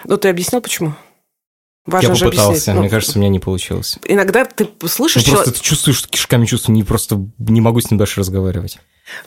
Ну, 0.05 0.17
ты 0.17 0.29
объяснил, 0.29 0.61
почему? 0.61 0.93
Важно 1.85 2.13
я 2.13 2.25
попытался, 2.25 2.73
мне 2.73 2.83
ну, 2.83 2.89
кажется, 2.89 3.17
у 3.17 3.21
меня 3.21 3.29
не 3.29 3.39
получилось. 3.39 3.97
Иногда 4.05 4.45
ты 4.45 4.67
слышишь... 4.87 5.25
Ну, 5.25 5.33
просто 5.33 5.51
ты 5.51 5.61
чувствуешь, 5.61 6.07
кишками 6.07 6.45
чувствую, 6.45 6.75
не 6.75 6.83
просто 6.83 7.25
не 7.39 7.59
могу 7.59 7.81
с 7.81 7.89
ним 7.89 7.97
дальше 7.97 8.19
разговаривать. 8.19 8.77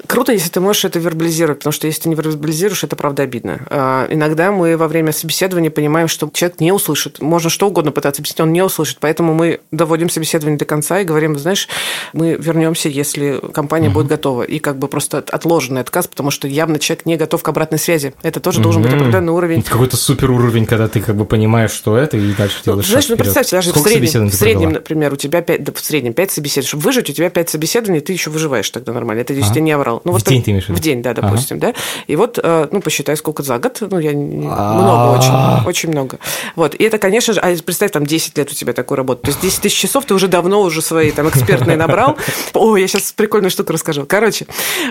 Круто, 0.06 0.32
если 0.32 0.50
ты 0.50 0.60
можешь 0.60 0.84
это 0.84 0.98
вербализировать, 0.98 1.60
потому 1.60 1.72
что 1.72 1.86
если 1.86 2.02
ты 2.02 2.08
не 2.08 2.14
вербализируешь, 2.14 2.84
это 2.84 2.96
правда 2.96 3.22
обидно. 3.22 3.60
А, 3.70 4.06
иногда 4.10 4.52
мы 4.52 4.76
во 4.76 4.88
время 4.88 5.12
собеседования 5.12 5.70
понимаем, 5.70 6.08
что 6.08 6.30
человек 6.32 6.60
не 6.60 6.72
услышит. 6.72 7.20
Можно 7.20 7.50
что 7.50 7.68
угодно 7.68 7.90
пытаться 7.90 8.20
объяснить, 8.20 8.40
он 8.40 8.52
не 8.52 8.62
услышит. 8.62 8.98
Поэтому 9.00 9.34
мы 9.34 9.60
доводим 9.70 10.10
собеседование 10.10 10.58
до 10.58 10.64
конца 10.64 11.00
и 11.00 11.04
говорим, 11.04 11.38
знаешь, 11.38 11.68
мы 12.12 12.34
вернемся, 12.34 12.88
если 12.88 13.40
компания 13.52 13.88
угу. 13.88 14.00
будет 14.00 14.08
готова. 14.08 14.42
И 14.42 14.58
как 14.58 14.78
бы 14.78 14.88
просто 14.88 15.18
отложенный 15.18 15.80
отказ, 15.80 16.06
потому 16.06 16.30
что 16.30 16.48
явно 16.48 16.78
человек 16.78 17.06
не 17.06 17.16
готов 17.16 17.42
к 17.42 17.48
обратной 17.48 17.78
связи. 17.78 18.14
Это 18.22 18.40
тоже 18.40 18.58
угу. 18.58 18.64
должен 18.64 18.82
быть 18.82 18.92
определенный 18.92 19.32
уровень. 19.32 19.62
Какой-то 19.62 19.96
супер 19.96 20.30
уровень, 20.30 20.66
когда 20.66 20.88
ты 20.88 21.00
как 21.00 21.16
бы 21.16 21.24
понимаешь, 21.24 21.70
что 21.70 21.96
это, 21.96 22.16
и 22.16 22.32
дальше 22.34 22.58
ну, 22.66 22.72
делаешь 22.72 22.88
Знаешь, 22.88 23.08
ну 23.08 23.16
представьте, 23.16 23.56
даже 23.56 23.70
Сколько 23.70 23.88
в 23.88 23.92
среднем, 23.92 24.30
в 24.30 24.34
среднем 24.34 24.72
например, 24.72 25.12
у 25.12 25.16
тебя 25.16 25.40
5, 25.40 25.64
да, 25.64 25.72
в 25.72 25.80
среднем 25.80 26.12
5 26.12 26.30
собеседований. 26.30 26.68
Чтобы 26.68 26.82
выжить, 26.82 27.10
у 27.10 27.12
тебя 27.12 27.30
5 27.30 27.50
собеседований, 27.50 28.00
ты 28.00 28.12
еще 28.12 28.30
выживаешь 28.30 28.68
тогда 28.70 28.92
нормально. 28.92 29.20
Это 29.20 29.34
действительно 29.34 29.64
ага. 29.64 29.66
не 29.66 29.72
оврал. 29.74 30.00
Ну, 30.04 30.12
в 30.12 30.14
вот 30.14 30.24
день 30.24 30.42
ты 30.42 30.50
имеешь 30.50 30.66
в 30.66 30.68
виду? 30.70 30.78
В 30.78 30.82
день, 30.82 31.02
да, 31.02 31.14
допустим, 31.14 31.58
ага. 31.58 31.72
да. 31.72 31.74
И 32.06 32.16
вот, 32.16 32.38
э, 32.42 32.68
ну, 32.70 32.80
посчитай, 32.80 33.16
сколько 33.16 33.42
за 33.42 33.58
год. 33.58 33.78
Ну, 33.80 33.98
я 33.98 34.12
много 34.12 35.18
очень, 35.18 35.68
очень 35.68 35.88
много. 35.90 36.18
Вот. 36.56 36.74
И 36.74 36.84
это, 36.84 36.98
конечно 36.98 37.34
же, 37.34 37.40
а 37.40 37.54
представь, 37.64 37.90
там 37.90 38.06
10 38.06 38.36
лет 38.38 38.50
у 38.50 38.54
тебя 38.54 38.72
такой 38.72 38.96
работы. 38.96 39.22
То 39.22 39.28
есть 39.28 39.40
10 39.42 39.60
тысяч 39.62 39.78
часов 39.78 40.04
ты 40.04 40.14
уже 40.14 40.28
давно 40.28 40.60
уже 40.62 40.82
свои 40.82 41.10
там 41.10 41.28
экспертные 41.28 41.76
набрал. 41.76 42.16
О, 42.54 42.76
я 42.76 42.86
сейчас 42.88 43.12
прикольную 43.12 43.50
штуку 43.50 43.72
расскажу. 43.72 44.06
Короче, 44.06 44.46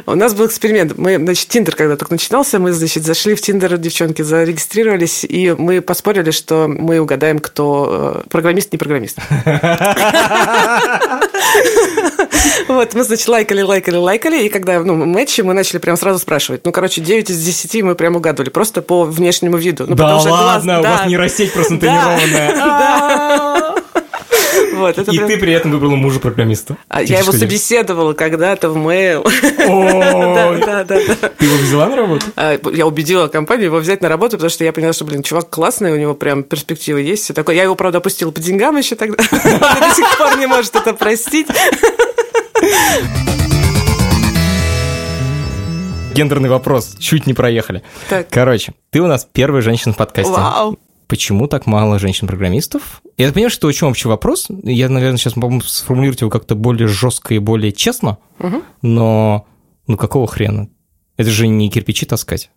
у 0.05 0.15
нас 0.15 0.33
был 0.33 0.47
эксперимент. 0.47 0.97
Мы, 0.97 1.17
значит, 1.17 1.47
Тиндер, 1.47 1.75
когда 1.75 1.95
только 1.95 2.13
начинался, 2.13 2.59
мы, 2.59 2.71
значит, 2.71 3.03
зашли 3.03 3.35
в 3.35 3.41
Тиндер, 3.41 3.77
девчонки 3.77 4.21
зарегистрировались, 4.21 5.23
и 5.23 5.55
мы 5.57 5.81
поспорили, 5.81 6.31
что 6.31 6.67
мы 6.67 6.99
угадаем, 6.99 7.39
кто 7.39 8.23
э, 8.25 8.29
программист, 8.29 8.71
не 8.71 8.77
программист. 8.77 9.17
Вот, 12.67 12.93
мы, 12.93 13.03
значит, 13.03 13.27
лайкали, 13.27 13.61
лайкали, 13.61 13.97
лайкали, 13.97 14.43
и 14.43 14.49
когда, 14.65 14.83
ну, 14.83 14.95
матчи, 15.05 15.41
мы 15.41 15.53
начали 15.53 15.77
прям 15.79 15.97
сразу 15.97 16.19
спрашивать. 16.19 16.65
Ну, 16.65 16.71
короче, 16.71 17.01
9 17.01 17.29
из 17.29 17.43
10 17.43 17.83
мы 17.83 17.95
прям 17.95 18.15
угадывали, 18.15 18.49
просто 18.49 18.81
по 18.81 19.03
внешнему 19.03 19.57
виду. 19.57 19.85
Ну, 19.87 19.95
да 19.95 20.17
ладно, 20.17 20.79
глаз... 20.79 20.85
у 20.85 20.97
вас 20.97 21.07
нейросеть 21.07 21.53
просто 21.53 21.77
тренированная. 21.79 23.73
Вот, 24.73 24.97
это 24.97 25.11
и 25.11 25.17
прям... 25.17 25.27
ты 25.29 25.37
при 25.37 25.53
этом 25.53 25.71
выбрала 25.71 25.95
мужа 25.95 26.19
программиста. 26.19 26.77
А 26.87 27.01
я 27.01 27.19
его 27.19 27.31
собеседовала 27.31 28.13
когда-то 28.13 28.69
в 28.69 28.77
mail. 28.77 29.23
Да, 30.63 30.83
да, 30.83 30.83
да. 30.83 31.29
Ты 31.37 31.45
его 31.45 31.57
взяла 31.57 31.87
на 31.87 31.95
работу? 31.95 32.25
А, 32.35 32.59
я 32.73 32.87
убедила 32.87 33.27
компанию 33.27 33.65
его 33.65 33.77
взять 33.77 34.01
на 34.01 34.09
работу, 34.09 34.37
потому 34.37 34.49
что 34.49 34.63
я 34.63 34.73
поняла, 34.73 34.93
что, 34.93 35.05
блин, 35.05 35.23
чувак 35.23 35.49
классный, 35.49 35.91
у 35.91 35.97
него 35.97 36.13
прям 36.13 36.43
перспективы 36.43 37.01
есть. 37.01 37.23
Все 37.23 37.33
такое. 37.33 37.55
Я 37.55 37.63
его, 37.63 37.75
правда, 37.75 37.99
опустила 37.99 38.31
по 38.31 38.39
деньгам 38.39 38.77
еще 38.77 38.95
тогда. 38.95 39.23
Он 39.31 39.89
до 39.89 39.95
сих 39.95 40.17
пор 40.17 40.37
не 40.37 40.47
может 40.47 40.75
это 40.75 40.93
простить. 40.93 41.47
Гендерный 46.13 46.49
вопрос. 46.49 46.95
Чуть 46.99 47.27
не 47.27 47.33
проехали. 47.33 47.83
Так. 48.09 48.29
Короче, 48.29 48.73
ты 48.91 49.01
у 49.01 49.07
нас 49.07 49.27
первая 49.31 49.61
женщина 49.61 49.93
в 49.93 49.97
подкасте. 49.97 50.31
Вау. 50.31 50.77
Почему 51.07 51.47
так 51.47 51.65
мало 51.65 51.99
женщин-программистов? 51.99 53.01
Я 53.17 53.31
понимаю, 53.31 53.49
что 53.49 53.59
это 53.59 53.67
очень 53.67 53.87
общий 53.87 54.07
вопрос. 54.07 54.47
Я, 54.63 54.89
наверное, 54.89 55.17
сейчас 55.17 55.35
могу 55.35 55.61
сформулировать 55.61 56.21
его 56.21 56.29
как-то 56.29 56.55
более 56.55 56.87
жестко 56.87 57.33
и 57.33 57.39
более 57.39 57.71
честно. 57.71 58.17
Угу. 58.39 58.63
Но 58.81 59.45
ну 59.87 59.97
какого 59.97 60.27
хрена? 60.27 60.69
Это 61.17 61.29
же 61.29 61.47
не 61.47 61.69
кирпичи 61.69 62.05
таскать 62.05 62.49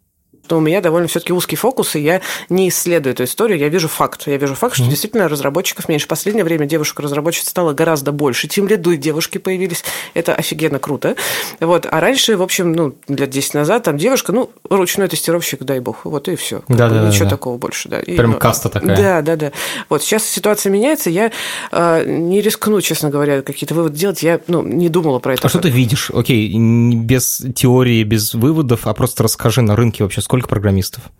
то 0.46 0.56
у 0.56 0.60
меня 0.60 0.80
довольно 0.80 1.08
все-таки 1.08 1.32
узкий 1.32 1.56
фокус, 1.56 1.96
и 1.96 2.00
я 2.00 2.20
не 2.48 2.68
исследую 2.68 3.12
эту 3.14 3.24
историю, 3.24 3.58
я 3.58 3.68
вижу 3.68 3.88
факт. 3.88 4.26
Я 4.26 4.36
вижу 4.36 4.54
факт, 4.54 4.76
что 4.76 4.84
mm-hmm. 4.84 4.90
действительно 4.90 5.28
разработчиков 5.28 5.88
меньше. 5.88 6.06
В 6.06 6.08
последнее 6.08 6.44
время 6.44 6.66
девушек-разработчиц 6.66 7.48
стало 7.48 7.72
гораздо 7.72 8.12
больше. 8.12 8.48
Тем 8.48 8.68
лиду 8.68 8.94
девушки 8.96 9.38
появились. 9.38 9.84
Это 10.14 10.34
офигенно 10.34 10.78
круто. 10.78 11.16
Вот. 11.60 11.86
А 11.90 12.00
раньше, 12.00 12.36
в 12.36 12.42
общем, 12.42 12.72
ну, 12.72 12.94
лет 13.08 13.30
10 13.30 13.54
назад, 13.54 13.84
там 13.84 13.96
девушка, 13.98 14.32
ну, 14.32 14.50
ручной 14.68 15.08
тестировщик, 15.08 15.62
дай 15.62 15.80
бог. 15.80 16.04
Вот 16.04 16.28
и 16.28 16.36
все. 16.36 16.62
Да, 16.68 16.88
да, 16.88 17.08
Ничего 17.08 17.24
да. 17.24 17.30
такого 17.30 17.58
больше. 17.58 17.88
Да. 17.88 18.00
Прям 18.00 18.34
и, 18.34 18.38
каста 18.38 18.68
такая. 18.68 18.96
Да, 18.96 19.22
да, 19.22 19.36
да. 19.36 19.52
Вот 19.88 20.02
сейчас 20.02 20.24
ситуация 20.24 20.70
меняется, 20.70 21.10
я 21.10 21.32
э, 21.72 22.04
не 22.06 22.40
рискну, 22.40 22.80
честно 22.80 23.10
говоря, 23.10 23.42
какие-то 23.42 23.74
выводы 23.74 23.96
делать. 23.96 24.22
Я 24.22 24.40
ну, 24.46 24.62
не 24.62 24.88
думала 24.88 25.18
про 25.18 25.34
это. 25.34 25.46
А 25.46 25.48
что 25.48 25.58
ты 25.58 25.70
видишь? 25.70 26.10
Окей, 26.12 26.56
без 26.56 27.42
теории, 27.54 28.02
без 28.04 28.34
выводов, 28.34 28.86
а 28.86 28.94
просто 28.94 29.22
расскажи 29.22 29.62
на 29.62 29.76
рынке 29.76 30.04
вообще, 30.04 30.20
сколько 30.20 30.35
программистов? 30.44 31.10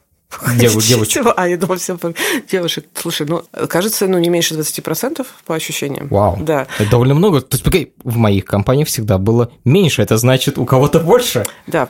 Дев, 0.56 0.76
девочек. 0.84 1.26
А, 1.36 1.48
я 1.48 1.56
думал, 1.56 1.76
все 1.76 1.96
девушек. 2.50 2.86
Слушай, 2.94 3.26
ну, 3.26 3.42
кажется, 3.68 4.06
ну, 4.06 4.18
не 4.18 4.28
меньше 4.28 4.54
20% 4.54 5.26
по 5.46 5.54
ощущениям. 5.54 6.08
Вау. 6.08 6.36
Да. 6.40 6.66
Это 6.78 6.90
довольно 6.90 7.14
много. 7.14 7.40
То 7.40 7.56
есть, 7.56 7.90
в 8.04 8.16
моих 8.16 8.44
компаниях 8.44 8.88
всегда 8.88 9.18
было 9.18 9.50
меньше. 9.64 10.02
Это 10.02 10.18
значит, 10.18 10.58
у 10.58 10.64
кого-то 10.66 11.00
больше. 11.00 11.46
Да. 11.66 11.88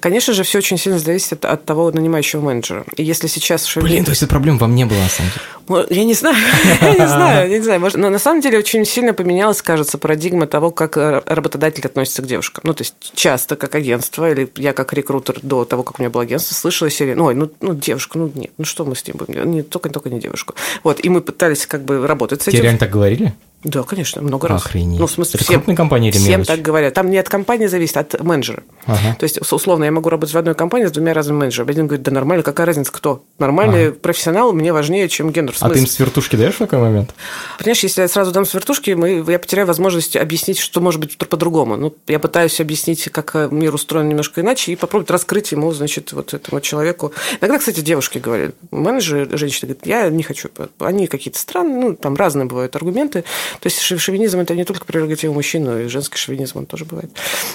Конечно 0.00 0.34
же, 0.34 0.42
все 0.42 0.58
очень 0.58 0.78
сильно 0.78 0.98
зависит 0.98 1.32
от, 1.32 1.44
от 1.44 1.64
того 1.64 1.90
нанимающего 1.90 2.40
менеджера. 2.40 2.84
И 2.96 3.04
если 3.04 3.28
сейчас... 3.28 3.70
Блин, 3.76 4.04
то 4.04 4.10
есть, 4.10 4.22
эта 4.22 4.30
проблема 4.30 4.58
вам 4.58 4.74
не 4.74 4.84
было, 4.84 4.98
на 4.98 5.08
самом 5.08 5.30
деле? 5.30 5.42
Ну, 5.68 5.84
я 5.90 6.04
не 6.04 6.14
знаю. 6.14 6.36
я 6.80 6.90
не 6.92 7.06
знаю, 7.06 7.48
не 7.48 7.60
знаю. 7.60 7.90
Но 7.94 8.10
на 8.10 8.18
самом 8.18 8.40
деле 8.40 8.58
очень 8.58 8.84
сильно 8.84 9.14
поменялась, 9.14 9.62
кажется, 9.62 9.96
парадигма 9.96 10.46
того, 10.46 10.70
как 10.70 10.96
работодатель 10.96 11.86
относится 11.86 12.22
к 12.22 12.26
девушкам. 12.26 12.62
Ну, 12.66 12.74
то 12.74 12.82
есть, 12.82 12.94
часто 13.14 13.56
как 13.56 13.74
агентство, 13.74 14.30
или 14.30 14.50
я 14.56 14.72
как 14.72 14.92
рекрутер 14.92 15.38
до 15.42 15.64
того, 15.64 15.82
как 15.82 15.98
у 15.98 16.02
меня 16.02 16.10
было 16.10 16.24
агентство, 16.24 16.54
слышала 16.54 16.90
серию, 16.90 17.16
ну, 17.16 17.50
ну, 17.60 17.75
девушка, 17.80 18.18
ну 18.18 18.30
нет, 18.34 18.50
ну 18.58 18.64
что 18.64 18.84
мы 18.84 18.96
с 18.96 19.06
ним 19.06 19.16
будем? 19.16 19.50
Не, 19.50 19.62
только, 19.62 19.88
только 19.90 20.10
не 20.10 20.20
девушку. 20.20 20.54
Вот, 20.82 21.04
и 21.04 21.08
мы 21.08 21.20
пытались 21.20 21.66
как 21.66 21.84
бы 21.84 22.06
работать 22.06 22.42
с 22.42 22.48
этим. 22.48 22.58
Тебе 22.58 22.62
реально 22.64 22.80
так 22.80 22.90
говорили? 22.90 23.34
Да, 23.66 23.82
конечно, 23.82 24.22
много 24.22 24.46
раз. 24.46 24.64
Охренеть. 24.64 25.00
Ну, 25.00 25.08
в 25.08 25.10
смысле, 25.10 25.32
Это 25.34 25.44
всем, 25.44 25.54
крупные 25.56 25.76
компании 25.76 26.10
или 26.10 26.18
всем 26.18 26.44
так 26.44 26.62
говорят. 26.62 26.94
Там 26.94 27.10
не 27.10 27.18
от 27.18 27.28
компании 27.28 27.66
зависит, 27.66 27.96
а 27.96 28.00
от 28.00 28.22
менеджера. 28.22 28.62
Ага. 28.84 29.16
То 29.18 29.24
есть, 29.24 29.40
условно, 29.40 29.82
я 29.82 29.90
могу 29.90 30.08
работать 30.08 30.32
в 30.32 30.38
одной 30.38 30.54
компании 30.54 30.86
с 30.86 30.92
двумя 30.92 31.12
разными 31.14 31.38
менеджерами. 31.38 31.72
Один 31.72 31.88
говорит, 31.88 32.04
да 32.04 32.12
нормально, 32.12 32.44
какая 32.44 32.64
разница, 32.64 32.92
кто? 32.92 33.24
Нормальный 33.40 33.90
профессионал 33.90 34.52
мне 34.52 34.72
важнее, 34.72 35.08
чем 35.08 35.32
гендер. 35.32 35.56
А 35.58 35.68
ты 35.70 35.80
им 35.80 35.86
свертушки 35.88 36.36
даешь 36.36 36.54
в 36.54 36.58
такой 36.58 36.78
момент? 36.78 37.12
Понимаешь, 37.58 37.82
если 37.82 38.02
я 38.02 38.08
сразу 38.08 38.30
дам 38.30 38.46
свертушки, 38.46 38.92
мы, 38.92 39.24
я 39.26 39.38
потеряю 39.40 39.66
возможность 39.66 40.14
объяснить, 40.16 40.58
что 40.58 40.80
может 40.80 41.00
быть 41.00 41.18
по-другому. 41.18 41.76
Ну, 41.76 41.92
я 42.06 42.20
пытаюсь 42.20 42.60
объяснить, 42.60 43.08
как 43.10 43.34
э, 43.34 43.48
мир 43.50 43.74
устроен 43.74 44.08
немножко 44.08 44.42
иначе, 44.42 44.72
и 44.72 44.76
попробовать 44.76 45.10
раскрыть 45.10 45.50
ему, 45.50 45.72
значит, 45.72 46.12
вот 46.12 46.34
этому 46.34 46.60
человеку. 46.60 47.12
Иногда, 47.40 47.58
кстати, 47.58 47.80
девушки 47.80 48.18
говорят, 48.18 48.54
менеджеры, 48.70 49.36
женщины 49.36 49.70
говорят, 49.72 49.86
я 49.86 50.08
не 50.08 50.22
хочу. 50.22 50.50
Они 50.78 51.08
какие-то 51.08 51.40
странные, 51.40 51.76
ну, 51.76 51.96
там 51.96 52.14
разные 52.14 52.46
бывают 52.46 52.76
аргументы. 52.76 53.24
То 53.60 53.66
есть 53.66 53.80
шов- 53.80 53.98
шовинизм– 53.98 54.38
это 54.40 54.54
не 54.54 54.64
только 54.64 54.84
прерогатива 54.84 55.32
мужчин, 55.32 55.64
но 55.64 55.78
и 55.80 55.88
женский 55.88 56.18
шовинизм, 56.18 56.58
он 56.58 56.66
тоже 56.66 56.84
бывает. 56.84 57.10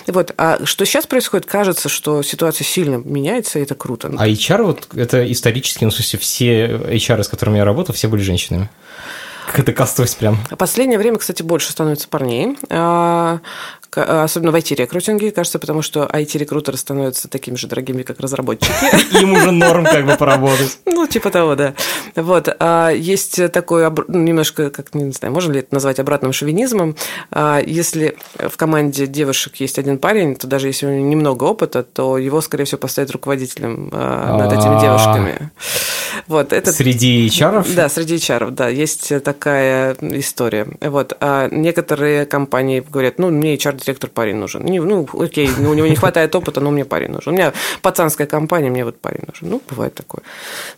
И 0.07 0.11
Вот. 0.11 0.33
А 0.37 0.65
что 0.65 0.85
сейчас 0.85 1.07
происходит, 1.07 1.45
кажется, 1.45 1.89
что 1.89 2.23
ситуация 2.23 2.65
сильно 2.65 2.95
меняется, 2.95 3.59
и 3.59 3.63
это 3.63 3.75
круто. 3.75 4.11
А 4.17 4.27
HR 4.27 4.63
вот 4.63 4.87
это 4.95 5.29
исторически, 5.31 5.83
ну, 5.83 5.91
в 5.91 5.93
смысле, 5.93 6.19
все 6.19 6.65
HR, 6.67 7.23
с 7.23 7.27
которыми 7.27 7.57
я 7.57 7.65
работал, 7.65 7.93
все 7.93 8.07
были 8.07 8.21
женщинами. 8.21 8.69
Как 9.47 9.59
это 9.59 9.73
костость 9.73 10.17
прям. 10.17 10.37
Последнее 10.57 10.97
время, 10.97 11.17
кстати, 11.17 11.43
больше 11.43 11.71
становится 11.71 12.07
парней, 12.07 12.57
а, 12.69 13.39
особенно 13.97 14.51
в 14.51 14.55
IT-рекрутинге, 14.55 15.31
кажется, 15.31 15.59
потому 15.59 15.81
что 15.81 16.09
IT-рекрутеры 16.11 16.77
становятся 16.77 17.27
такими 17.27 17.55
же 17.55 17.67
дорогими, 17.67 18.03
как 18.03 18.19
разработчики. 18.19 18.71
Им 19.21 19.33
уже 19.33 19.51
норм 19.51 19.85
как 19.85 20.05
бы 20.05 20.15
поработать. 20.15 20.79
Ну, 21.01 21.07
типа 21.07 21.31
того, 21.31 21.55
да. 21.55 21.73
Вот. 22.15 22.47
А 22.59 22.89
есть 22.91 23.51
такой 23.51 23.89
ну, 24.07 24.19
немножко, 24.19 24.69
как 24.69 24.93
не 24.93 25.11
знаю, 25.11 25.33
можно 25.33 25.53
ли 25.53 25.59
это 25.59 25.73
назвать 25.73 25.99
обратным 25.99 26.31
шовинизмом. 26.31 26.95
А 27.31 27.59
Если 27.65 28.17
в 28.37 28.55
команде 28.55 29.07
девушек 29.07 29.55
есть 29.55 29.79
один 29.79 29.97
парень, 29.97 30.35
то 30.35 30.47
даже 30.47 30.67
если 30.67 30.85
у 30.85 30.89
него 30.89 31.07
немного 31.07 31.45
опыта, 31.45 31.81
то 31.81 32.17
его, 32.17 32.39
скорее 32.41 32.65
всего, 32.65 32.77
поставят 32.77 33.11
руководителем 33.11 33.89
а, 33.91 34.37
над 34.37 34.53
этими 34.53 34.77
А. 34.77 34.81
девушками. 34.81 35.51
Вот. 36.27 36.53
Это 36.53 36.71
Среди 36.71 37.27
HR? 37.27 37.73
да, 37.73 37.89
среди 37.89 38.15
HR, 38.15 38.51
да, 38.51 38.67
есть 38.67 39.11
такая 39.23 39.95
история. 40.01 40.67
Вот. 40.81 41.15
А 41.19 41.49
некоторые 41.49 42.25
компании 42.25 42.83
говорят, 42.87 43.17
ну, 43.17 43.29
мне 43.29 43.55
HR-директор 43.81 44.09
парень 44.09 44.35
нужен. 44.35 44.63
Не, 44.65 44.79
ну, 44.79 45.07
окей, 45.13 45.49
у 45.49 45.73
него 45.73 45.87
не 45.87 45.95
хватает 45.95 46.35
опыта, 46.35 46.61
но 46.61 46.71
мне 46.71 46.85
парень 46.85 47.11
нужен. 47.11 47.33
У 47.33 47.35
меня 47.35 47.53
пацанская 47.81 48.27
компания, 48.27 48.69
мне 48.69 48.85
вот 48.85 48.99
парень 48.99 49.23
нужен. 49.27 49.49
Ну, 49.49 49.61
бывает 49.69 49.93
такое. 49.93 50.23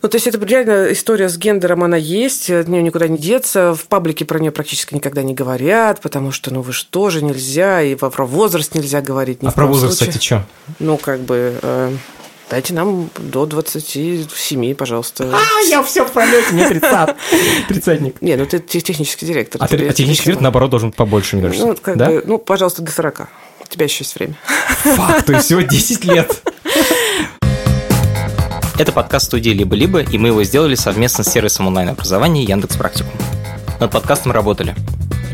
Ну, 0.02 0.08
то 0.08 0.16
есть, 0.16 0.26
это 0.26 0.44
реально 0.44 0.92
история 0.92 1.28
с 1.28 1.36
гендером, 1.36 1.84
она 1.84 1.96
есть, 1.96 2.50
от 2.50 2.68
нее 2.68 2.82
никуда 2.82 3.08
не 3.08 3.18
деться. 3.18 3.74
В 3.74 3.86
паблике 3.86 4.24
про 4.24 4.38
нее 4.38 4.50
практически 4.50 4.94
никогда 4.94 5.22
не 5.22 5.34
говорят, 5.34 6.00
потому 6.00 6.32
что, 6.32 6.52
ну, 6.52 6.62
вы 6.62 6.72
что 6.72 7.10
же, 7.10 7.22
нельзя, 7.22 7.82
и 7.82 7.94
про 7.94 8.26
возраст 8.26 8.74
нельзя 8.74 9.00
говорить. 9.00 9.38
А 9.42 9.50
про 9.50 9.66
возраст, 9.66 9.98
случае. 9.98 10.12
кстати, 10.12 10.24
что? 10.24 10.44
Ну, 10.78 10.96
как 10.96 11.20
бы... 11.20 11.54
э, 11.60 11.92
Дайте 12.54 12.72
нам 12.72 13.10
до 13.18 13.46
27, 13.46 14.74
пожалуйста. 14.76 15.28
А, 15.34 15.60
я 15.68 15.82
все 15.82 16.04
в 16.04 16.12
пролете, 16.12 16.52
мне 16.52 16.68
30. 16.68 17.16
Тридцатник. 17.66 18.22
Не, 18.22 18.36
ну 18.36 18.46
ты 18.46 18.60
те- 18.60 18.80
технический 18.80 19.26
директор. 19.26 19.60
А, 19.60 19.66
ты- 19.66 19.88
а 19.88 19.92
технический 19.92 20.26
директор, 20.26 20.44
наоборот, 20.44 20.70
должен 20.70 20.92
побольше, 20.92 21.34
мне 21.34 21.46
кажется. 21.46 21.66
Ну, 21.66 21.76
как 21.82 21.96
да? 21.96 22.06
бы, 22.06 22.22
ну, 22.24 22.38
пожалуйста, 22.38 22.82
до 22.82 22.92
40. 22.92 23.28
У 23.60 23.66
тебя 23.68 23.86
еще 23.86 24.04
есть 24.04 24.14
время. 24.14 24.36
Фак, 24.84 25.24
то 25.24 25.32
есть 25.32 25.46
всего 25.46 25.62
10 25.62 26.04
лет. 26.04 26.42
Это 28.78 28.92
подкаст 28.92 29.26
студии 29.26 29.50
«Либо-либо», 29.50 30.02
и 30.02 30.16
мы 30.16 30.28
его 30.28 30.44
сделали 30.44 30.76
совместно 30.76 31.24
с 31.24 31.32
сервисом 31.32 31.66
онлайн-образования 31.66 32.44
Яндекс 32.44 32.76
Практикум. 32.76 33.14
Над 33.80 33.90
подкастом 33.90 34.30
работали 34.30 34.76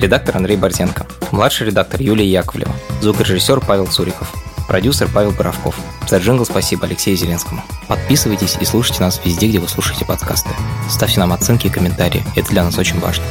редактор 0.00 0.38
Андрей 0.38 0.56
Борзенко, 0.56 1.06
младший 1.32 1.66
редактор 1.66 2.00
Юлия 2.00 2.26
Яковлева, 2.26 2.72
звукорежиссер 3.02 3.60
Павел 3.60 3.88
Цуриков, 3.88 4.32
продюсер 4.70 5.08
Павел 5.12 5.32
Боровков. 5.32 5.74
За 6.06 6.18
джингл 6.18 6.44
спасибо 6.44 6.86
Алексею 6.86 7.16
Зеленскому. 7.16 7.60
Подписывайтесь 7.88 8.56
и 8.60 8.64
слушайте 8.64 9.02
нас 9.02 9.20
везде, 9.24 9.48
где 9.48 9.58
вы 9.58 9.66
слушаете 9.66 10.04
подкасты. 10.04 10.50
Ставьте 10.88 11.18
нам 11.18 11.32
оценки 11.32 11.66
и 11.66 11.70
комментарии, 11.70 12.24
это 12.36 12.50
для 12.50 12.62
нас 12.62 12.78
очень 12.78 13.00
важно. 13.00 13.24